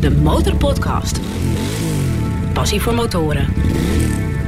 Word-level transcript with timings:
De 0.00 0.10
Motorpodcast. 0.10 1.20
Passie 2.52 2.80
voor 2.80 2.94
motoren. 2.94 3.54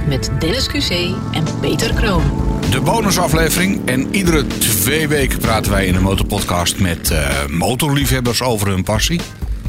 Met 0.09 0.31
Dennis 0.39 0.69
QC 0.69 1.15
en 1.33 1.45
Peter 1.61 1.95
Kroon. 1.95 2.23
De 2.71 2.81
bonusaflevering. 2.81 3.89
En 3.89 4.15
iedere 4.15 4.47
twee 4.47 5.09
weken 5.09 5.39
praten 5.39 5.73
wij 5.73 5.87
in 5.87 5.93
de 5.93 6.01
Motorpodcast 6.01 6.81
met 6.81 7.11
eh, 7.11 7.47
motorliefhebbers 7.49 8.43
over 8.43 8.69
hun 8.69 8.83
passie. 8.83 9.21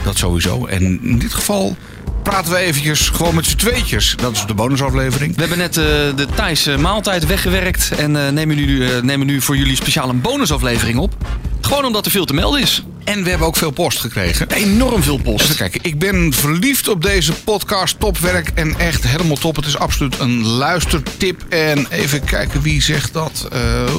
Dat 0.03 0.17
sowieso. 0.17 0.65
En 0.65 0.99
in 1.03 1.19
dit 1.19 1.33
geval 1.33 1.75
praten 2.23 2.51
we 2.51 2.57
eventjes 2.57 3.09
gewoon 3.09 3.35
met 3.35 3.45
z'n 3.45 3.57
tweetjes. 3.57 4.15
Dat 4.17 4.31
is 4.31 4.45
de 4.45 4.53
bonusaflevering. 4.53 5.35
We 5.35 5.39
hebben 5.39 5.57
net 5.57 5.77
eh, 5.77 5.83
de 6.15 6.27
Thaise 6.35 6.77
maaltijd 6.77 7.25
weggewerkt 7.25 7.91
en 7.97 8.25
eh, 8.25 8.31
nemen, 8.31 8.55
nu, 8.55 8.85
eh, 8.85 9.01
nemen 9.01 9.27
nu 9.27 9.41
voor 9.41 9.57
jullie 9.57 9.75
speciaal 9.75 10.09
een 10.09 10.21
bonusaflevering 10.21 10.97
op. 10.99 11.13
Gewoon 11.61 11.85
omdat 11.85 12.05
er 12.05 12.11
veel 12.11 12.25
te 12.25 12.33
melden 12.33 12.61
is. 12.61 12.83
En 13.03 13.23
we 13.23 13.29
hebben 13.29 13.47
ook 13.47 13.55
veel 13.55 13.71
post 13.71 13.99
gekregen. 13.99 14.49
Enorm 14.65 15.03
veel 15.03 15.17
post. 15.17 15.43
Even 15.43 15.55
kijken, 15.55 15.79
ik 15.83 15.99
ben 15.99 16.33
verliefd 16.33 16.87
op 16.87 17.01
deze 17.01 17.33
podcast. 17.33 17.99
Topwerk 17.99 18.51
en 18.53 18.79
echt 18.79 19.03
helemaal 19.03 19.35
top. 19.35 19.55
Het 19.55 19.65
is 19.65 19.77
absoluut 19.77 20.19
een 20.19 20.45
luistertip. 20.45 21.45
En 21.49 21.87
even 21.89 22.23
kijken 22.23 22.61
wie 22.61 22.81
zegt 22.81 23.13
dat. 23.13 23.47
Eh, 23.51 23.93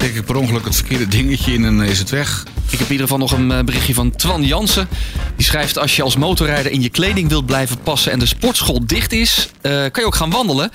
denk 0.00 0.14
ik 0.14 0.24
per 0.24 0.36
ongeluk 0.36 0.64
het 0.64 0.74
verkeerde 0.76 1.08
dingetje 1.08 1.52
in 1.52 1.64
en 1.64 1.76
dan 1.76 1.86
is 1.86 1.98
het 1.98 2.10
weg. 2.10 2.44
Ik 2.70 2.78
heb 2.78 2.86
in 2.86 2.92
ieder 2.92 3.08
geval 3.08 3.18
nog 3.18 3.32
een 3.32 3.52
eh, 3.52 3.64
berichtje 3.64 3.94
van 3.94 4.10
Twan 4.10 4.44
Jansen. 4.44 4.88
Die 5.36 5.46
schrijft: 5.46 5.78
Als 5.78 5.96
je 5.96 6.02
als 6.02 6.16
motorrijder 6.16 6.72
in 6.72 6.82
je 6.82 6.88
kleding 6.88 7.28
wilt 7.28 7.46
blijven 7.46 7.78
passen 7.78 8.12
en 8.12 8.18
de 8.18 8.26
sportschool 8.26 8.86
dicht 8.86 9.12
is, 9.12 9.48
eh, 9.60 9.70
kan 9.70 10.02
je 10.02 10.06
ook 10.06 10.14
gaan 10.14 10.30
wandelen. 10.30 10.70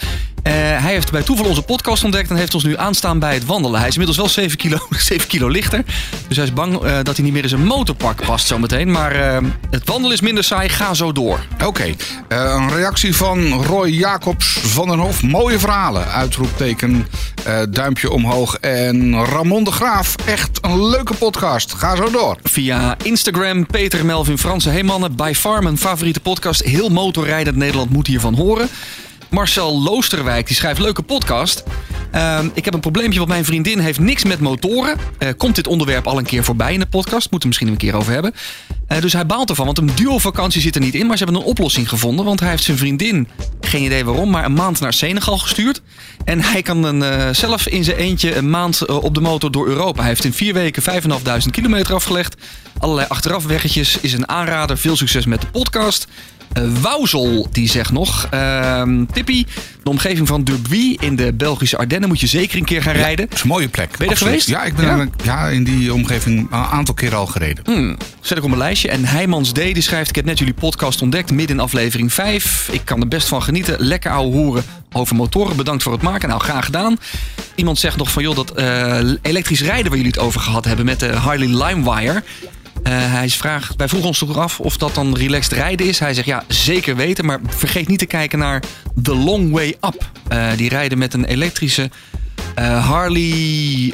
Eh, 0.46 0.54
hij 0.54 0.94
heeft 0.94 1.12
bij 1.12 1.24
toeval 1.24 1.46
onze 1.46 1.62
podcast 1.62 2.04
ontdekt 2.04 2.30
en 2.30 2.36
heeft 2.36 2.54
ons 2.54 2.64
nu 2.64 2.78
aanstaan 2.78 3.20
bij 3.20 3.34
het 3.34 3.46
wandelen. 3.46 3.80
Hij 3.80 3.88
is 3.88 3.96
inmiddels 3.96 4.18
wel 4.18 4.30
7 4.30 4.58
kilo, 4.58 4.78
7 5.12 5.28
kilo 5.28 5.48
lichter. 5.48 5.84
Dus 6.28 6.38
hij 6.38 6.46
is 6.46 6.54
bang 6.54 6.73
eh, 6.73 6.98
dat 7.04 7.16
hij 7.16 7.26
niet 7.26 7.34
meer 7.34 7.44
in 7.44 7.50
zijn 7.50 7.66
motorpak 7.66 8.26
past 8.26 8.48
zometeen. 8.48 8.92
Maar 8.92 9.12
eh, 9.12 9.38
het 9.70 9.88
wandelen 9.88 10.14
is 10.14 10.22
minder 10.22 10.44
saai. 10.44 10.70
Ga 10.70 10.94
zo 10.94 11.12
door. 11.12 11.40
Oké, 11.66 11.84
eh, 11.84 11.94
een 12.28 12.70
reactie 12.70 13.16
van 13.16 13.64
Roy 13.64 13.89
Jacobs 13.89 14.60
van 14.62 14.88
den 14.88 15.00
Hof. 15.00 15.23
Mooie 15.23 15.60
verhalen. 15.60 16.08
Uitroepteken, 16.08 17.08
eh, 17.44 17.60
duimpje 17.70 18.12
omhoog. 18.12 18.56
En 18.56 19.14
Ramon 19.23 19.63
de 19.63 19.71
Graaf, 19.71 20.16
echt 20.25 20.58
een 20.61 20.89
leuke 20.89 21.13
podcast. 21.13 21.73
Ga 21.73 21.95
zo 21.95 22.09
door. 22.09 22.38
Via 22.44 22.95
Instagram, 23.03 23.66
Peter 23.66 24.05
Melvin 24.05 24.38
Fransen. 24.38 24.71
Hey 24.71 24.83
mannen, 24.83 25.16
by 25.16 25.31
far 25.35 25.77
favoriete 25.77 26.19
podcast. 26.19 26.63
Heel 26.63 26.89
motorrijdend 26.89 27.55
Nederland 27.55 27.89
moet 27.89 28.08
hiervan 28.08 28.33
horen. 28.33 28.69
Marcel 29.36 29.81
Loosterwijk 29.81 30.47
die 30.47 30.55
schrijft 30.55 30.80
leuke 30.80 31.02
podcast. 31.02 31.64
Ehm, 32.11 32.50
ik 32.53 32.66
heb 32.66 32.73
een 32.73 32.80
probleempje, 32.80 33.17
want 33.17 33.30
mijn 33.30 33.45
vriendin 33.45 33.80
heeft 33.80 34.00
niks 34.00 34.23
met 34.23 34.39
motoren. 34.39 34.97
Eh, 35.17 35.30
komt 35.38 35.55
dit 35.55 35.67
onderwerp 35.67 36.08
al 36.08 36.17
een 36.17 36.25
keer 36.25 36.44
voorbij 36.44 36.73
in 36.73 36.80
de 36.80 36.86
podcast? 36.86 37.31
Moeten 37.31 37.39
we 37.39 37.47
misschien 37.47 37.67
een 37.67 37.77
keer 37.77 37.95
over 37.95 38.14
hebben. 38.14 38.33
Eh, 38.88 39.02
dus 39.02 39.14
hij 39.14 39.25
baalt 39.25 39.50
ervan, 39.50 39.66
want 39.66 39.77
een 39.77 39.92
duo-vakantie 39.95 40.61
zit 40.61 40.75
er 40.75 40.81
niet 40.81 40.94
in. 40.94 41.08
Maar 41.08 41.17
ze 41.17 41.23
hebben 41.23 41.42
een 41.42 41.47
oplossing 41.47 41.89
gevonden, 41.89 42.25
want 42.25 42.39
hij 42.39 42.50
heeft 42.50 42.64
zijn 42.64 42.77
vriendin, 42.77 43.27
geen 43.61 43.83
idee 43.83 44.05
waarom, 44.05 44.30
maar 44.30 44.45
een 44.45 44.53
maand 44.53 44.80
naar 44.80 44.94
Senegal 44.94 45.38
gestuurd. 45.38 45.81
En 46.25 46.42
hij 46.42 46.61
kan 46.61 47.03
eh, 47.03 47.30
zelf 47.31 47.67
in 47.67 47.83
zijn 47.83 47.97
eentje 47.97 48.36
een 48.36 48.49
maand 48.49 48.86
op 48.86 49.14
de 49.14 49.22
motor 49.22 49.52
door 49.52 49.67
Europa. 49.67 49.99
Hij 49.99 50.09
heeft 50.09 50.23
in 50.23 50.33
vier 50.33 50.53
weken 50.53 50.83
5.500 50.83 51.52
kilometer 51.52 51.94
afgelegd. 51.94 52.36
Allerlei 52.80 53.08
achterafweggetjes 53.09 53.97
is 53.99 54.14
een 54.14 54.27
aanrader. 54.27 54.77
Veel 54.77 54.95
succes 54.95 55.25
met 55.25 55.42
de 55.42 55.47
podcast. 55.47 56.08
Eh 56.54 56.64
Wauzel, 56.82 57.48
die 57.52 57.70
zegt 57.70 57.92
nog. 57.92 58.28
ehm 58.30 59.06
Tippie, 59.14 59.46
de 59.84 59.90
omgeving 59.90 60.28
van 60.28 60.44
Dubuis 60.44 60.96
in 61.00 61.16
de 61.16 61.34
Belgische 61.34 61.78
Ardennen 61.78 62.10
moet 62.10 62.20
je 62.20 62.28
zeker 62.28 62.58
een 62.58 62.66
keer 62.66 62.82
gaan 62.82 62.94
rijden. 62.96 63.26
Dat 63.26 63.36
is 63.38 63.42
een 63.42 63.48
mooie 63.48 63.68
plek. 63.68 63.98
Ben 63.98 64.08
je 64.08 64.14
er 64.14 64.18
geweest? 64.20 64.48
Ja, 64.48 64.64
ik 64.64 64.76
ben 64.76 64.86
Ja? 64.86 64.98
er- 64.98 65.10
ja, 65.23 65.48
in 65.48 65.64
die 65.64 65.94
omgeving 65.94 66.40
een 66.52 66.58
aantal 66.58 66.94
keer 66.94 67.16
al 67.16 67.26
gereden. 67.26 67.64
Hmm, 67.66 67.98
zet 68.22 68.38
ik 68.38 68.44
op 68.44 68.50
mijn 68.50 68.62
lijstje. 68.62 68.90
En 68.90 69.06
Heijmans 69.06 69.52
D. 69.52 69.56
die 69.56 69.82
schrijft... 69.82 70.10
Ik 70.10 70.16
heb 70.16 70.26
net 70.26 70.38
jullie 70.40 70.54
podcast 70.54 71.02
ontdekt, 71.02 71.32
midden 71.32 71.56
in 71.56 71.62
aflevering 71.62 72.14
5. 72.14 72.70
Ik 72.72 72.82
kan 72.84 73.02
er 73.02 73.08
best 73.08 73.28
van 73.28 73.44
genieten. 73.44 73.76
Lekker 73.80 74.12
ouwe 74.12 74.36
horen 74.36 74.64
over 74.92 75.16
motoren. 75.16 75.56
Bedankt 75.56 75.84
voor 75.84 75.92
het 75.94 76.02
maken. 76.02 76.30
Nou, 76.30 76.42
graag 76.42 76.66
gedaan. 76.66 76.98
Iemand 77.55 77.80
zegt 77.80 77.98
nog 77.98 78.11
van... 78.11 78.23
joh, 78.23 78.36
dat 78.36 78.52
eh, 78.52 78.98
elektrisch 79.22 79.61
rijden 79.61 79.86
waar 79.88 79.98
jullie 79.98 80.11
het 80.14 80.20
over 80.20 80.39
gehad 80.42 80.66
hebben... 80.66 80.86
met 80.86 81.00
de 81.00 81.08
Harley 81.16 81.48
Limewire... 81.48 82.23
Eh, 82.83 82.93
hij 82.93 83.30
vraagt, 83.30 83.73
wij 83.77 83.87
vroegen 83.87 84.09
ons 84.09 84.19
toch 84.19 84.37
af 84.37 84.59
of 84.59 84.77
dat 84.77 84.95
dan 84.95 85.15
relaxed 85.15 85.52
rijden 85.53 85.87
is. 85.87 85.99
Hij 85.99 86.13
zegt 86.13 86.27
ja, 86.27 86.43
zeker 86.47 86.95
weten. 86.95 87.25
Maar 87.25 87.39
vergeet 87.47 87.87
niet 87.87 87.99
te 87.99 88.05
kijken 88.05 88.39
naar 88.39 88.63
The 89.03 89.15
Long 89.15 89.52
Way 89.52 89.67
Up. 89.67 90.09
Eh, 90.27 90.47
die 90.58 90.69
rijden 90.69 90.97
met 90.97 91.13
een 91.13 91.25
elektrische 91.25 91.89
eh, 92.55 92.87
Harley 92.87 93.93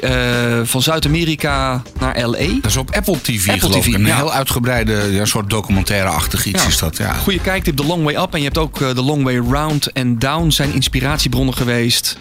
van 0.64 0.82
Zuid-Amerika 0.82 1.82
naar 2.00 2.20
LA. 2.20 2.38
Dat 2.38 2.70
is 2.70 2.76
op 2.76 2.90
Apple 2.94 3.20
TV 3.20 3.48
Apple 3.48 3.68
geloof 3.68 3.86
ik. 3.86 3.92
TV, 3.92 3.98
Een 3.98 4.06
ja. 4.06 4.16
heel 4.16 4.32
uitgebreide 4.32 5.08
ja, 5.10 5.24
soort 5.24 5.50
documentaire-achtig 5.50 6.44
iets 6.46 6.62
Ja. 6.62 6.68
is 6.68 6.78
dat. 6.78 6.96
Ja. 6.96 7.12
Goede 7.12 7.40
kijktip, 7.40 7.76
The 7.76 7.84
Long 7.84 8.04
Way 8.04 8.14
Up. 8.14 8.32
En 8.32 8.38
je 8.38 8.44
hebt 8.44 8.58
ook 8.58 8.78
The 8.78 9.02
Long 9.02 9.22
Way 9.22 9.36
Round 9.36 9.92
en 9.92 10.18
Down 10.18 10.50
zijn 10.50 10.74
inspiratiebronnen 10.74 11.54
geweest. 11.54 12.18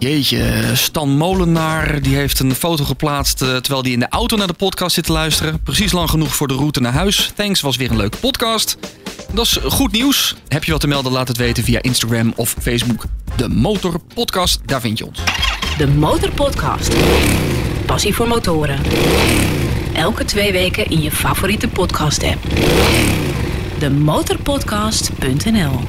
Jeetje, 0.00 0.70
Stan 0.74 1.16
Molenaar 1.16 2.02
die 2.02 2.16
heeft 2.16 2.40
een 2.40 2.54
foto 2.54 2.84
geplaatst 2.84 3.42
eh, 3.42 3.56
terwijl 3.56 3.82
hij 3.82 3.92
in 3.92 4.00
de 4.00 4.08
auto 4.08 4.36
naar 4.36 4.46
de 4.46 4.52
podcast 4.52 4.94
zit 4.94 5.04
te 5.04 5.12
luisteren. 5.12 5.62
Precies 5.62 5.92
lang 5.92 6.10
genoeg 6.10 6.34
voor 6.34 6.48
de 6.48 6.54
route 6.54 6.80
naar 6.80 6.92
huis. 6.92 7.32
Thanks, 7.36 7.60
was 7.60 7.76
weer 7.76 7.90
een 7.90 7.96
leuke 7.96 8.18
podcast. 8.18 8.76
Dat 9.32 9.44
is 9.44 9.58
goed 9.64 9.92
nieuws. 9.92 10.36
Heb 10.48 10.64
je 10.64 10.72
wat 10.72 10.80
te 10.80 10.86
melden, 10.86 11.12
laat 11.12 11.28
het 11.28 11.36
weten 11.36 11.64
via 11.64 11.82
Instagram 11.82 12.32
of 12.36 12.56
Facebook. 12.60 13.04
De 13.36 13.48
Motor 13.48 13.98
Podcast, 14.14 14.60
daar 14.64 14.80
vind 14.80 14.98
je 14.98 15.06
ons. 15.06 15.18
De 15.78 15.88
Motorpodcast. 15.88 16.94
Passie 17.86 18.14
voor 18.14 18.28
motoren. 18.28 18.78
Elke 19.94 20.24
twee 20.24 20.52
weken 20.52 20.86
in 20.86 21.02
je 21.02 21.10
favoriete 21.10 21.68
podcast 21.68 22.22
app. 22.22 22.38
Demotorpodcast.nl 23.78 25.80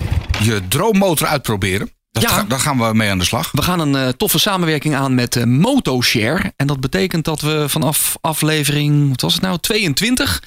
Je 0.43 0.61
droommotor 0.67 1.28
uitproberen. 1.28 2.00
Dat 2.11 2.23
Ja. 2.23 2.29
ga- 2.29 2.44
daar 2.44 2.59
gaan 2.59 2.77
we 2.77 2.94
mee 2.94 3.09
aan 3.09 3.17
de 3.19 3.25
slag. 3.25 3.51
We 3.51 3.61
gaan 3.61 3.79
een 3.79 3.95
eh, 3.95 4.07
toffe 4.09 4.39
samenwerking 4.39 4.95
aan 4.95 5.16
met 5.16 5.35
eh, 5.35 5.44
Motoshare. 5.44 6.53
En 6.55 6.67
dat 6.67 6.79
betekent 6.79 7.25
dat 7.25 7.41
we 7.41 7.66
vanaf 7.69 8.17
aflevering, 8.22 9.09
wat 9.09 9.22
was 9.22 9.33
het 9.33 9.41
nou, 9.41 9.57
22, 9.59 10.44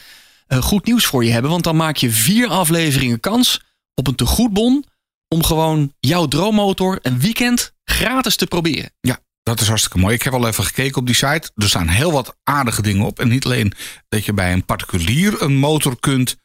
eh, 0.47 0.62
goed 0.62 0.84
nieuws 0.86 1.06
voor 1.06 1.25
je 1.25 1.30
hebben. 1.30 1.50
Want 1.50 1.64
dan 1.64 1.76
maak 1.76 1.97
je 1.97 2.10
vier 2.10 2.48
afleveringen 2.48 3.20
kans 3.20 3.60
op 3.94 4.06
een 4.06 4.14
tegoedbon 4.14 4.84
om 5.28 5.42
gewoon 5.44 5.92
jouw 6.00 6.26
droommotor 6.26 6.98
een 7.02 7.20
weekend 7.20 7.72
gratis 7.84 8.36
te 8.36 8.46
proberen. 8.46 8.91
Ja, 9.00 9.19
dat 9.42 9.60
is 9.60 9.66
hartstikke 9.69 9.98
mooi. 9.98 10.14
Ik 10.14 10.22
heb 10.22 10.32
al 10.32 10.46
even 10.46 10.64
gekeken 10.64 10.96
op 10.96 11.06
die 11.06 11.14
site. 11.14 11.50
Er 11.54 11.69
staan 11.69 11.88
heel 11.88 12.12
wat 12.12 12.36
aardige 12.42 12.82
dingen 12.82 13.06
op. 13.06 13.19
En 13.19 13.28
niet 13.28 13.44
alleen 13.44 13.72
dat 14.08 14.25
je 14.25 14.32
bij 14.32 14.52
een 14.52 14.64
particulier 14.64 15.42
een 15.42 15.56
motor 15.56 15.96
kunt 16.00 16.36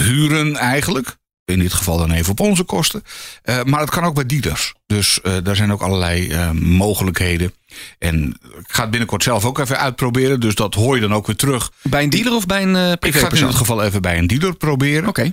huren 0.00 0.56
eigenlijk. 0.56 1.16
In 1.44 1.58
dit 1.58 1.72
geval 1.72 1.98
dan 1.98 2.10
even 2.10 2.30
op 2.30 2.40
onze 2.40 2.62
kosten. 2.62 3.04
Eh, 3.42 3.62
maar 3.62 3.80
het 3.80 3.90
kan 3.90 4.04
ook 4.04 4.14
bij 4.14 4.26
dealers. 4.26 4.74
Dus 4.86 5.20
eh, 5.20 5.36
daar 5.42 5.56
zijn 5.56 5.72
ook 5.72 5.80
allerlei 5.82 6.28
eh, 6.28 6.50
mogelijkheden. 6.50 7.54
En 7.98 8.38
ik 8.58 8.72
ga 8.72 8.80
het 8.80 8.90
binnenkort 8.90 9.22
zelf 9.22 9.44
ook 9.44 9.58
even 9.58 9.78
uitproberen. 9.78 10.40
Dus 10.40 10.54
dat 10.54 10.74
hoor 10.74 10.94
je 10.94 11.00
dan 11.00 11.14
ook 11.14 11.26
weer 11.26 11.36
terug. 11.36 11.72
Bij 11.82 12.02
een 12.02 12.10
dealer 12.10 12.32
of 12.32 12.46
bij 12.46 12.62
een 12.62 12.76
eh 12.76 12.92
Ik 12.92 13.14
ga 13.14 13.28
het 13.28 13.38
in 13.40 13.46
dit 13.46 13.54
geval 13.54 13.82
even 13.82 14.02
bij 14.02 14.18
een 14.18 14.26
dealer 14.26 14.56
proberen. 14.56 15.08
Oké. 15.08 15.32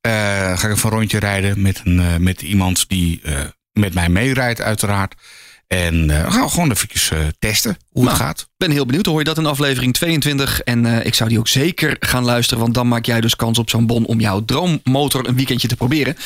Ga 0.00 0.52
ik 0.52 0.62
even 0.62 0.90
een 0.90 0.96
rondje 0.96 1.18
rijden 1.18 1.62
met, 1.62 1.80
een, 1.84 2.22
met 2.22 2.42
iemand 2.42 2.88
die 2.88 3.22
met 3.72 3.94
mij 3.94 4.08
meerijdt 4.08 4.60
uiteraard. 4.60 5.14
En 5.74 6.10
eh, 6.10 6.32
gaan 6.32 6.44
we 6.44 6.50
gewoon 6.50 6.70
eventjes 6.70 7.10
eh, 7.10 7.18
testen 7.38 7.76
hoe 7.90 8.02
het 8.02 8.12
Nou, 8.12 8.24
gaat. 8.24 8.48
ben 8.56 8.70
heel 8.70 8.86
benieuwd. 8.86 9.06
Hoor 9.06 9.18
je 9.18 9.24
dat 9.24 9.38
in 9.38 9.46
aflevering 9.46 9.92
22. 9.92 10.60
En 10.60 10.86
eh, 10.86 11.06
ik 11.06 11.14
zou 11.14 11.28
die 11.28 11.38
ook 11.38 11.48
zeker 11.48 11.96
gaan 12.00 12.24
luisteren. 12.24 12.62
Want 12.62 12.74
dan 12.74 12.88
maak 12.88 13.04
jij 13.04 13.20
dus 13.20 13.36
kans 13.36 13.58
op 13.58 13.70
zo'n 13.70 13.86
bon 13.86 14.06
om 14.06 14.20
jouw 14.20 14.44
droommotor 14.44 15.28
een 15.28 15.34
weekendje 15.34 15.68
te 15.68 15.76
proberen. 15.76 16.16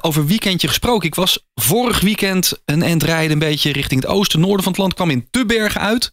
Over 0.00 0.26
weekendje 0.26 0.68
gesproken. 0.68 1.08
Ik 1.08 1.14
was 1.14 1.46
vorig 1.54 2.00
weekend 2.00 2.52
een 2.64 2.82
end 2.82 3.02
rijden 3.02 3.32
een 3.32 3.38
beetje 3.38 3.72
richting 3.72 4.00
het 4.02 4.10
oosten, 4.10 4.40
noorden 4.40 4.62
van 4.62 4.72
het 4.72 4.80
land. 4.80 4.94
Kwam 4.94 5.10
in 5.10 5.26
Tubbergen 5.30 5.80
uit. 5.80 6.12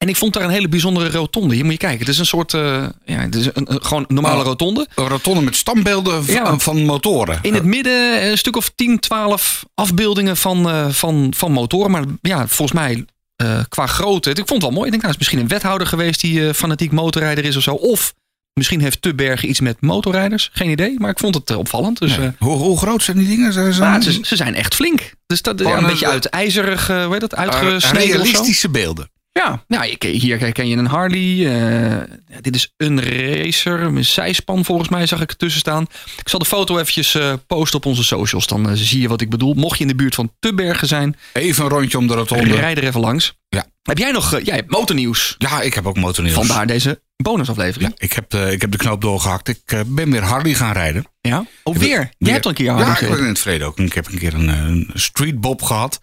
En 0.00 0.08
ik 0.08 0.16
vond 0.16 0.32
daar 0.32 0.42
een 0.42 0.50
hele 0.50 0.68
bijzondere 0.68 1.10
rotonde. 1.10 1.54
Hier 1.54 1.62
moet 1.64 1.72
je 1.72 1.78
kijken. 1.78 1.98
Het 1.98 2.08
is 2.08 2.18
een 2.18 2.26
soort, 2.26 2.54
eh, 2.54 2.84
ja, 3.04 3.18
het 3.20 3.34
is 3.34 3.48
een, 3.54 3.68
gewoon 3.82 4.04
normale 4.08 4.42
rotonde. 4.42 4.86
Een 4.94 5.08
rotonde 5.08 5.40
met 5.42 5.56
standbeelden 5.56 6.24
van, 6.24 6.34
Ja. 6.34 6.58
van 6.58 6.84
motoren. 6.84 7.38
In 7.42 7.54
het 7.54 7.64
midden 7.64 8.26
een 8.30 8.38
stuk 8.38 8.56
of 8.56 8.72
10, 8.74 8.98
12 8.98 9.64
afbeeldingen 9.74 10.36
van, 10.36 10.68
eh, 10.68 10.88
van, 10.88 11.32
van 11.36 11.52
motoren. 11.52 11.90
Maar 11.90 12.04
ja, 12.22 12.46
volgens 12.48 12.72
mij 12.72 13.04
eh, 13.36 13.60
qua 13.68 13.86
grootte. 13.86 14.30
Ik 14.30 14.36
vond 14.36 14.50
het 14.50 14.60
wel 14.62 14.70
mooi. 14.70 14.84
Ik 14.84 14.90
denk, 14.90 15.02
nou, 15.02 15.12
is 15.12 15.18
misschien 15.18 15.38
een 15.40 15.48
wethouder 15.48 15.86
geweest 15.86 16.20
die 16.20 16.54
fanatiek 16.54 16.92
motorrijder 16.92 17.44
is 17.44 17.56
of 17.56 17.62
zo. 17.62 17.74
Of 17.74 18.14
misschien 18.54 18.80
heeft 18.80 19.02
Tubbergen 19.02 19.48
iets 19.48 19.60
met 19.60 19.80
motorrijders. 19.80 20.50
Geen 20.52 20.70
idee. 20.70 20.94
Maar 20.98 21.10
ik 21.10 21.18
vond 21.18 21.34
het 21.34 21.54
opvallend. 21.56 21.98
Dus 21.98 22.16
Nee. 22.16 22.30
hoe, 22.38 22.56
hoe 22.56 22.78
groot 22.78 23.02
zijn 23.02 23.18
die 23.18 23.28
dingen? 23.28 23.52
Zijn 23.52 23.72
ze, 23.72 23.80
nou, 23.80 24.02
ze, 24.02 24.18
ze 24.22 24.36
zijn 24.36 24.54
echt 24.54 24.74
flink. 24.74 25.12
Dus 25.26 25.42
dat 25.42 25.58
ja, 25.60 25.76
een 25.78 25.86
beetje 25.86 26.08
uit 26.08 26.26
ijzerig, 26.26 26.86
hoe 26.86 27.08
heet 27.10 27.20
dat, 27.20 27.34
uitgesneden 27.34 28.20
of 28.20 28.26
zo. 28.26 28.32
realistische 28.32 28.68
beelden. 28.70 29.10
Ja, 29.32 29.64
nou, 29.68 29.86
ik- 29.86 30.02
hier 30.02 30.38
herken 30.38 30.68
je 30.68 30.76
een 30.76 30.86
Harley. 30.86 31.20
eh, 31.46 31.90
ja, 32.28 32.40
dit 32.40 32.54
is 32.54 32.72
een 32.76 33.02
racer. 33.02 33.80
Een 33.80 34.04
zijspan 34.04 34.64
volgens 34.64 34.88
mij 34.88 35.06
zag 35.06 35.20
ik 35.20 35.30
ertussen 35.30 35.60
staan. 35.60 35.86
Ik 36.18 36.28
zal 36.28 36.38
de 36.38 36.44
foto 36.44 36.74
eventjes 36.78 37.14
eh, 37.14 37.32
posten 37.46 37.78
op 37.78 37.86
onze 37.86 38.04
socials. 38.04 38.46
Dan 38.46 38.68
eh, 38.68 38.72
zie 38.74 39.00
je 39.00 39.08
wat 39.08 39.20
ik 39.20 39.30
bedoel. 39.30 39.54
Mocht 39.54 39.76
je 39.76 39.82
in 39.82 39.88
de 39.90 39.94
buurt 39.94 40.14
van 40.14 40.32
Tubbergen 40.38 40.88
zijn, 40.88 41.16
Even 41.32 41.64
een 41.64 41.70
rondje 41.70 41.98
om 41.98 42.06
de 42.06 42.14
rotonde. 42.14 42.54
rijd 42.54 42.78
er 42.78 42.84
even 42.84 43.00
langs. 43.00 43.34
Ja. 43.48 43.66
Heb 43.82 43.98
jij 43.98 44.10
nog... 44.10 44.40
jij 44.42 44.54
hebt 44.56 44.70
motornieuws. 44.70 45.34
Ja, 45.38 45.60
ik 45.60 45.74
heb 45.74 45.86
ook 45.86 45.96
motornieuws. 45.96 46.36
Vandaar 46.36 46.66
deze 46.66 47.02
Bonusaflevering? 47.16 47.90
Ja, 47.98 48.04
ik 48.06 48.12
heb, 48.12 48.30
de, 48.30 48.52
ik 48.52 48.60
heb 48.60 48.70
de 48.70 48.78
knoop 48.78 49.00
doorgehakt. 49.00 49.48
Ik 49.48 49.84
ben 49.86 50.10
weer 50.10 50.22
Harley 50.22 50.54
gaan 50.54 50.72
rijden. 50.72 51.04
Ja. 51.20 51.44
Oh, 51.62 51.76
weer? 51.76 52.10
Jij 52.18 52.32
hebt 52.32 52.44
al 52.44 52.50
een 52.50 52.56
keer 52.56 52.66
Ja, 52.66 52.72
Harley 52.72 52.90
ik 52.92 52.98
heb 52.98 53.08
gereden. 53.08 53.24
in 53.26 53.32
het 53.32 53.40
verleden 53.42 53.66
ook. 53.66 53.78
Ik 53.78 53.92
heb 53.92 54.06
een 54.06 54.18
keer 54.18 54.34
een, 54.34 54.48
een 54.48 54.90
Street 54.94 55.40
Bob 55.40 55.62
gehad. 55.62 56.00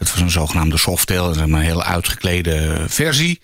Dat 0.00 0.10
was 0.10 0.20
een 0.20 0.30
zogenaamde 0.30 0.76
softail. 0.76 1.36
Een 1.36 1.54
hele 1.54 1.84
uitgeklede 1.84 2.84
versie. 2.88 3.40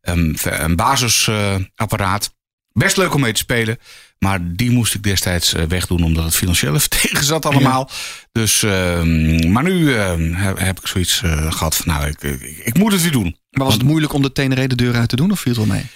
Een, 0.00 0.36
een 0.42 0.76
basisapparaat. 0.76 2.34
Best 2.72 2.96
leuk 2.96 3.14
om 3.14 3.20
mee 3.20 3.32
te 3.32 3.38
spelen. 3.38 3.78
Maar 4.18 4.38
die 4.42 4.70
moest 4.70 4.94
ik 4.94 5.02
destijds 5.02 5.54
eh, 5.54 5.64
wegdoen 5.64 6.04
omdat 6.04 6.24
het 6.24 6.36
financieel 6.36 6.74
even 6.76 6.90
tegen 6.90 7.24
zat 7.24 7.46
allemaal. 7.46 7.90
Dus, 8.32 8.62
ehm, 8.62 9.52
maar 9.52 9.62
nu 9.62 9.94
ehm, 9.96 10.32
heb, 10.32 10.58
heb 10.58 10.80
ik 10.80 10.86
zoiets 10.86 11.22
eh, 11.22 11.52
gehad 11.52 11.76
van 11.76 11.94
nou, 11.94 12.06
ik, 12.06 12.22
ik, 12.22 12.42
ik 12.64 12.78
moet 12.78 12.92
het 12.92 13.02
weer 13.02 13.12
doen. 13.12 13.36
Maar 13.50 13.64
was 13.64 13.74
het 13.74 13.82
moeilijk 13.82 14.12
om 14.12 14.22
de 14.22 14.32
Tenere 14.32 14.68
de 14.68 14.74
deur 14.74 14.94
uit 14.94 15.08
te 15.08 15.16
doen 15.16 15.30
of 15.30 15.40
viel 15.40 15.52
het 15.52 15.66
wel 15.66 15.76
mee? 15.76 15.86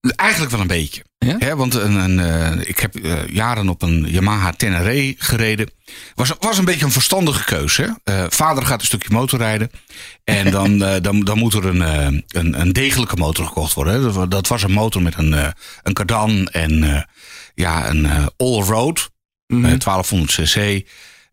Eigenlijk 0.00 0.50
wel 0.52 0.60
een 0.60 0.66
beetje. 0.66 1.04
Ja? 1.18 1.56
Want 1.56 1.74
een, 1.74 1.94
een, 1.94 2.18
eh, 2.20 2.68
ik 2.68 2.78
heb 2.78 2.96
eh, 2.96 3.26
jaren 3.28 3.68
op 3.68 3.82
een 3.82 4.06
Yamaha 4.08 4.50
Tenere 4.52 5.14
gereden. 5.18 5.70
Was, 6.14 6.32
was 6.38 6.58
een 6.58 6.64
beetje 6.64 6.84
een 6.84 6.92
verstandige 6.92 7.44
keuze. 7.44 7.98
Eh, 8.04 8.24
vader 8.28 8.66
gaat 8.66 8.80
een 8.80 8.86
stukje 8.86 9.12
motorrijden. 9.12 9.70
En 10.24 10.50
dan, 10.56 10.78
dan, 10.78 11.20
dan 11.20 11.38
moet 11.38 11.54
er 11.54 11.64
een, 11.66 11.80
een, 12.28 12.60
een 12.60 12.72
degelijke 12.72 13.16
motor 13.16 13.46
gekocht 13.46 13.74
worden. 13.74 13.94
Hè? 13.94 14.00
Dat 14.02 14.14
wa- 14.14 14.26
Dat 14.26 14.48
was 14.48 14.62
een 14.62 14.72
motor 14.72 15.02
met 15.02 15.18
een, 15.18 15.54
een 15.82 15.92
kardan 15.92 16.46
en 16.48 17.06
ja, 17.54 17.88
een 17.88 18.06
all-road. 18.36 19.10
Mhm. 19.46 19.64
eh, 19.64 19.78
1200 19.78 20.32
cc. 20.32 20.56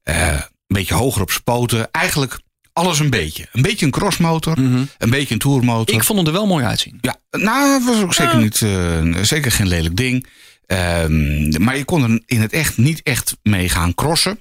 eh, 0.04 0.32
een 0.32 0.42
beetje 0.68 0.94
hoger 0.96 1.22
op 1.22 1.32
zijn 1.32 1.44
poten. 1.44 1.92
Eigenlijk 1.92 2.40
alles 2.78 3.00
een 3.00 3.10
beetje. 3.10 3.48
Een 3.52 3.62
beetje 3.62 3.86
een 3.86 3.92
crossmotor. 3.92 4.62
Mhm. 4.62 4.84
Een 4.98 5.10
beetje 5.10 5.34
een 5.34 5.40
tourmotor. 5.40 5.96
Ik 5.96 6.04
vond 6.04 6.18
hem 6.18 6.28
er 6.28 6.34
wel 6.34 6.48
mooi 6.48 6.66
uitzien. 6.66 6.98
Ja, 7.02 7.16
nou, 7.32 7.74
het 7.74 7.86
was 7.86 8.02
ook 8.02 8.14
zeker, 8.14 8.38
niet, 8.38 8.62
eh, 8.62 9.24
zeker 9.24 9.52
geen 9.52 9.68
lelijk 9.68 9.96
ding. 9.96 10.28
Ehm, 10.66 11.64
maar 11.64 11.78
je 11.78 11.86
kon 11.86 12.04
er 12.04 12.22
in 12.26 12.42
het 12.42 12.52
echt 12.52 12.78
niet 12.78 13.02
echt 13.04 13.38
mee 13.44 13.70
gaan 13.70 13.94
crossen. 13.94 14.40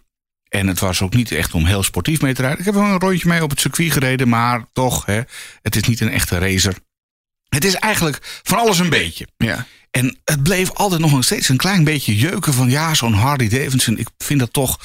En 0.49 0.67
het 0.67 0.79
was 0.79 1.03
ook 1.03 1.15
niet 1.15 1.33
echt 1.33 1.55
om 1.55 1.65
heel 1.65 1.83
sportief 1.83 2.21
mee 2.21 2.35
te 2.35 2.41
rijden. 2.41 2.59
Ik 2.59 2.65
heb 2.65 2.75
wel 2.75 2.85
een 2.85 2.99
rondje 2.99 3.29
mee 3.29 3.43
op 3.43 3.51
het 3.51 3.61
circuit 3.61 3.93
gereden, 3.93 4.29
maar 4.29 4.65
toch, 4.73 5.07
hè, 5.07 5.21
het 5.63 5.77
is 5.77 5.83
niet 5.83 6.01
een 6.01 6.11
echte 6.11 6.39
racer. 6.39 6.75
Het 7.49 7.65
is 7.65 7.75
eigenlijk 7.75 8.41
van 8.43 8.59
alles 8.59 8.79
een 8.79 8.91
beetje. 8.91 9.27
Ja. 9.37 9.67
En 9.91 10.19
het 10.25 10.43
bleef 10.43 10.71
altijd 10.71 11.01
nog 11.01 11.25
steeds 11.25 11.49
een 11.49 11.57
klein 11.57 11.85
beetje 11.85 12.17
jeuken 12.17 12.53
van 12.53 12.71
ja, 12.71 12.95
zo'n 12.95 13.13
Harley 13.13 13.49
Davidson. 13.49 13.99
Ik 13.99 14.09
vind 14.19 14.41
dat 14.41 14.53
toch 14.53 14.81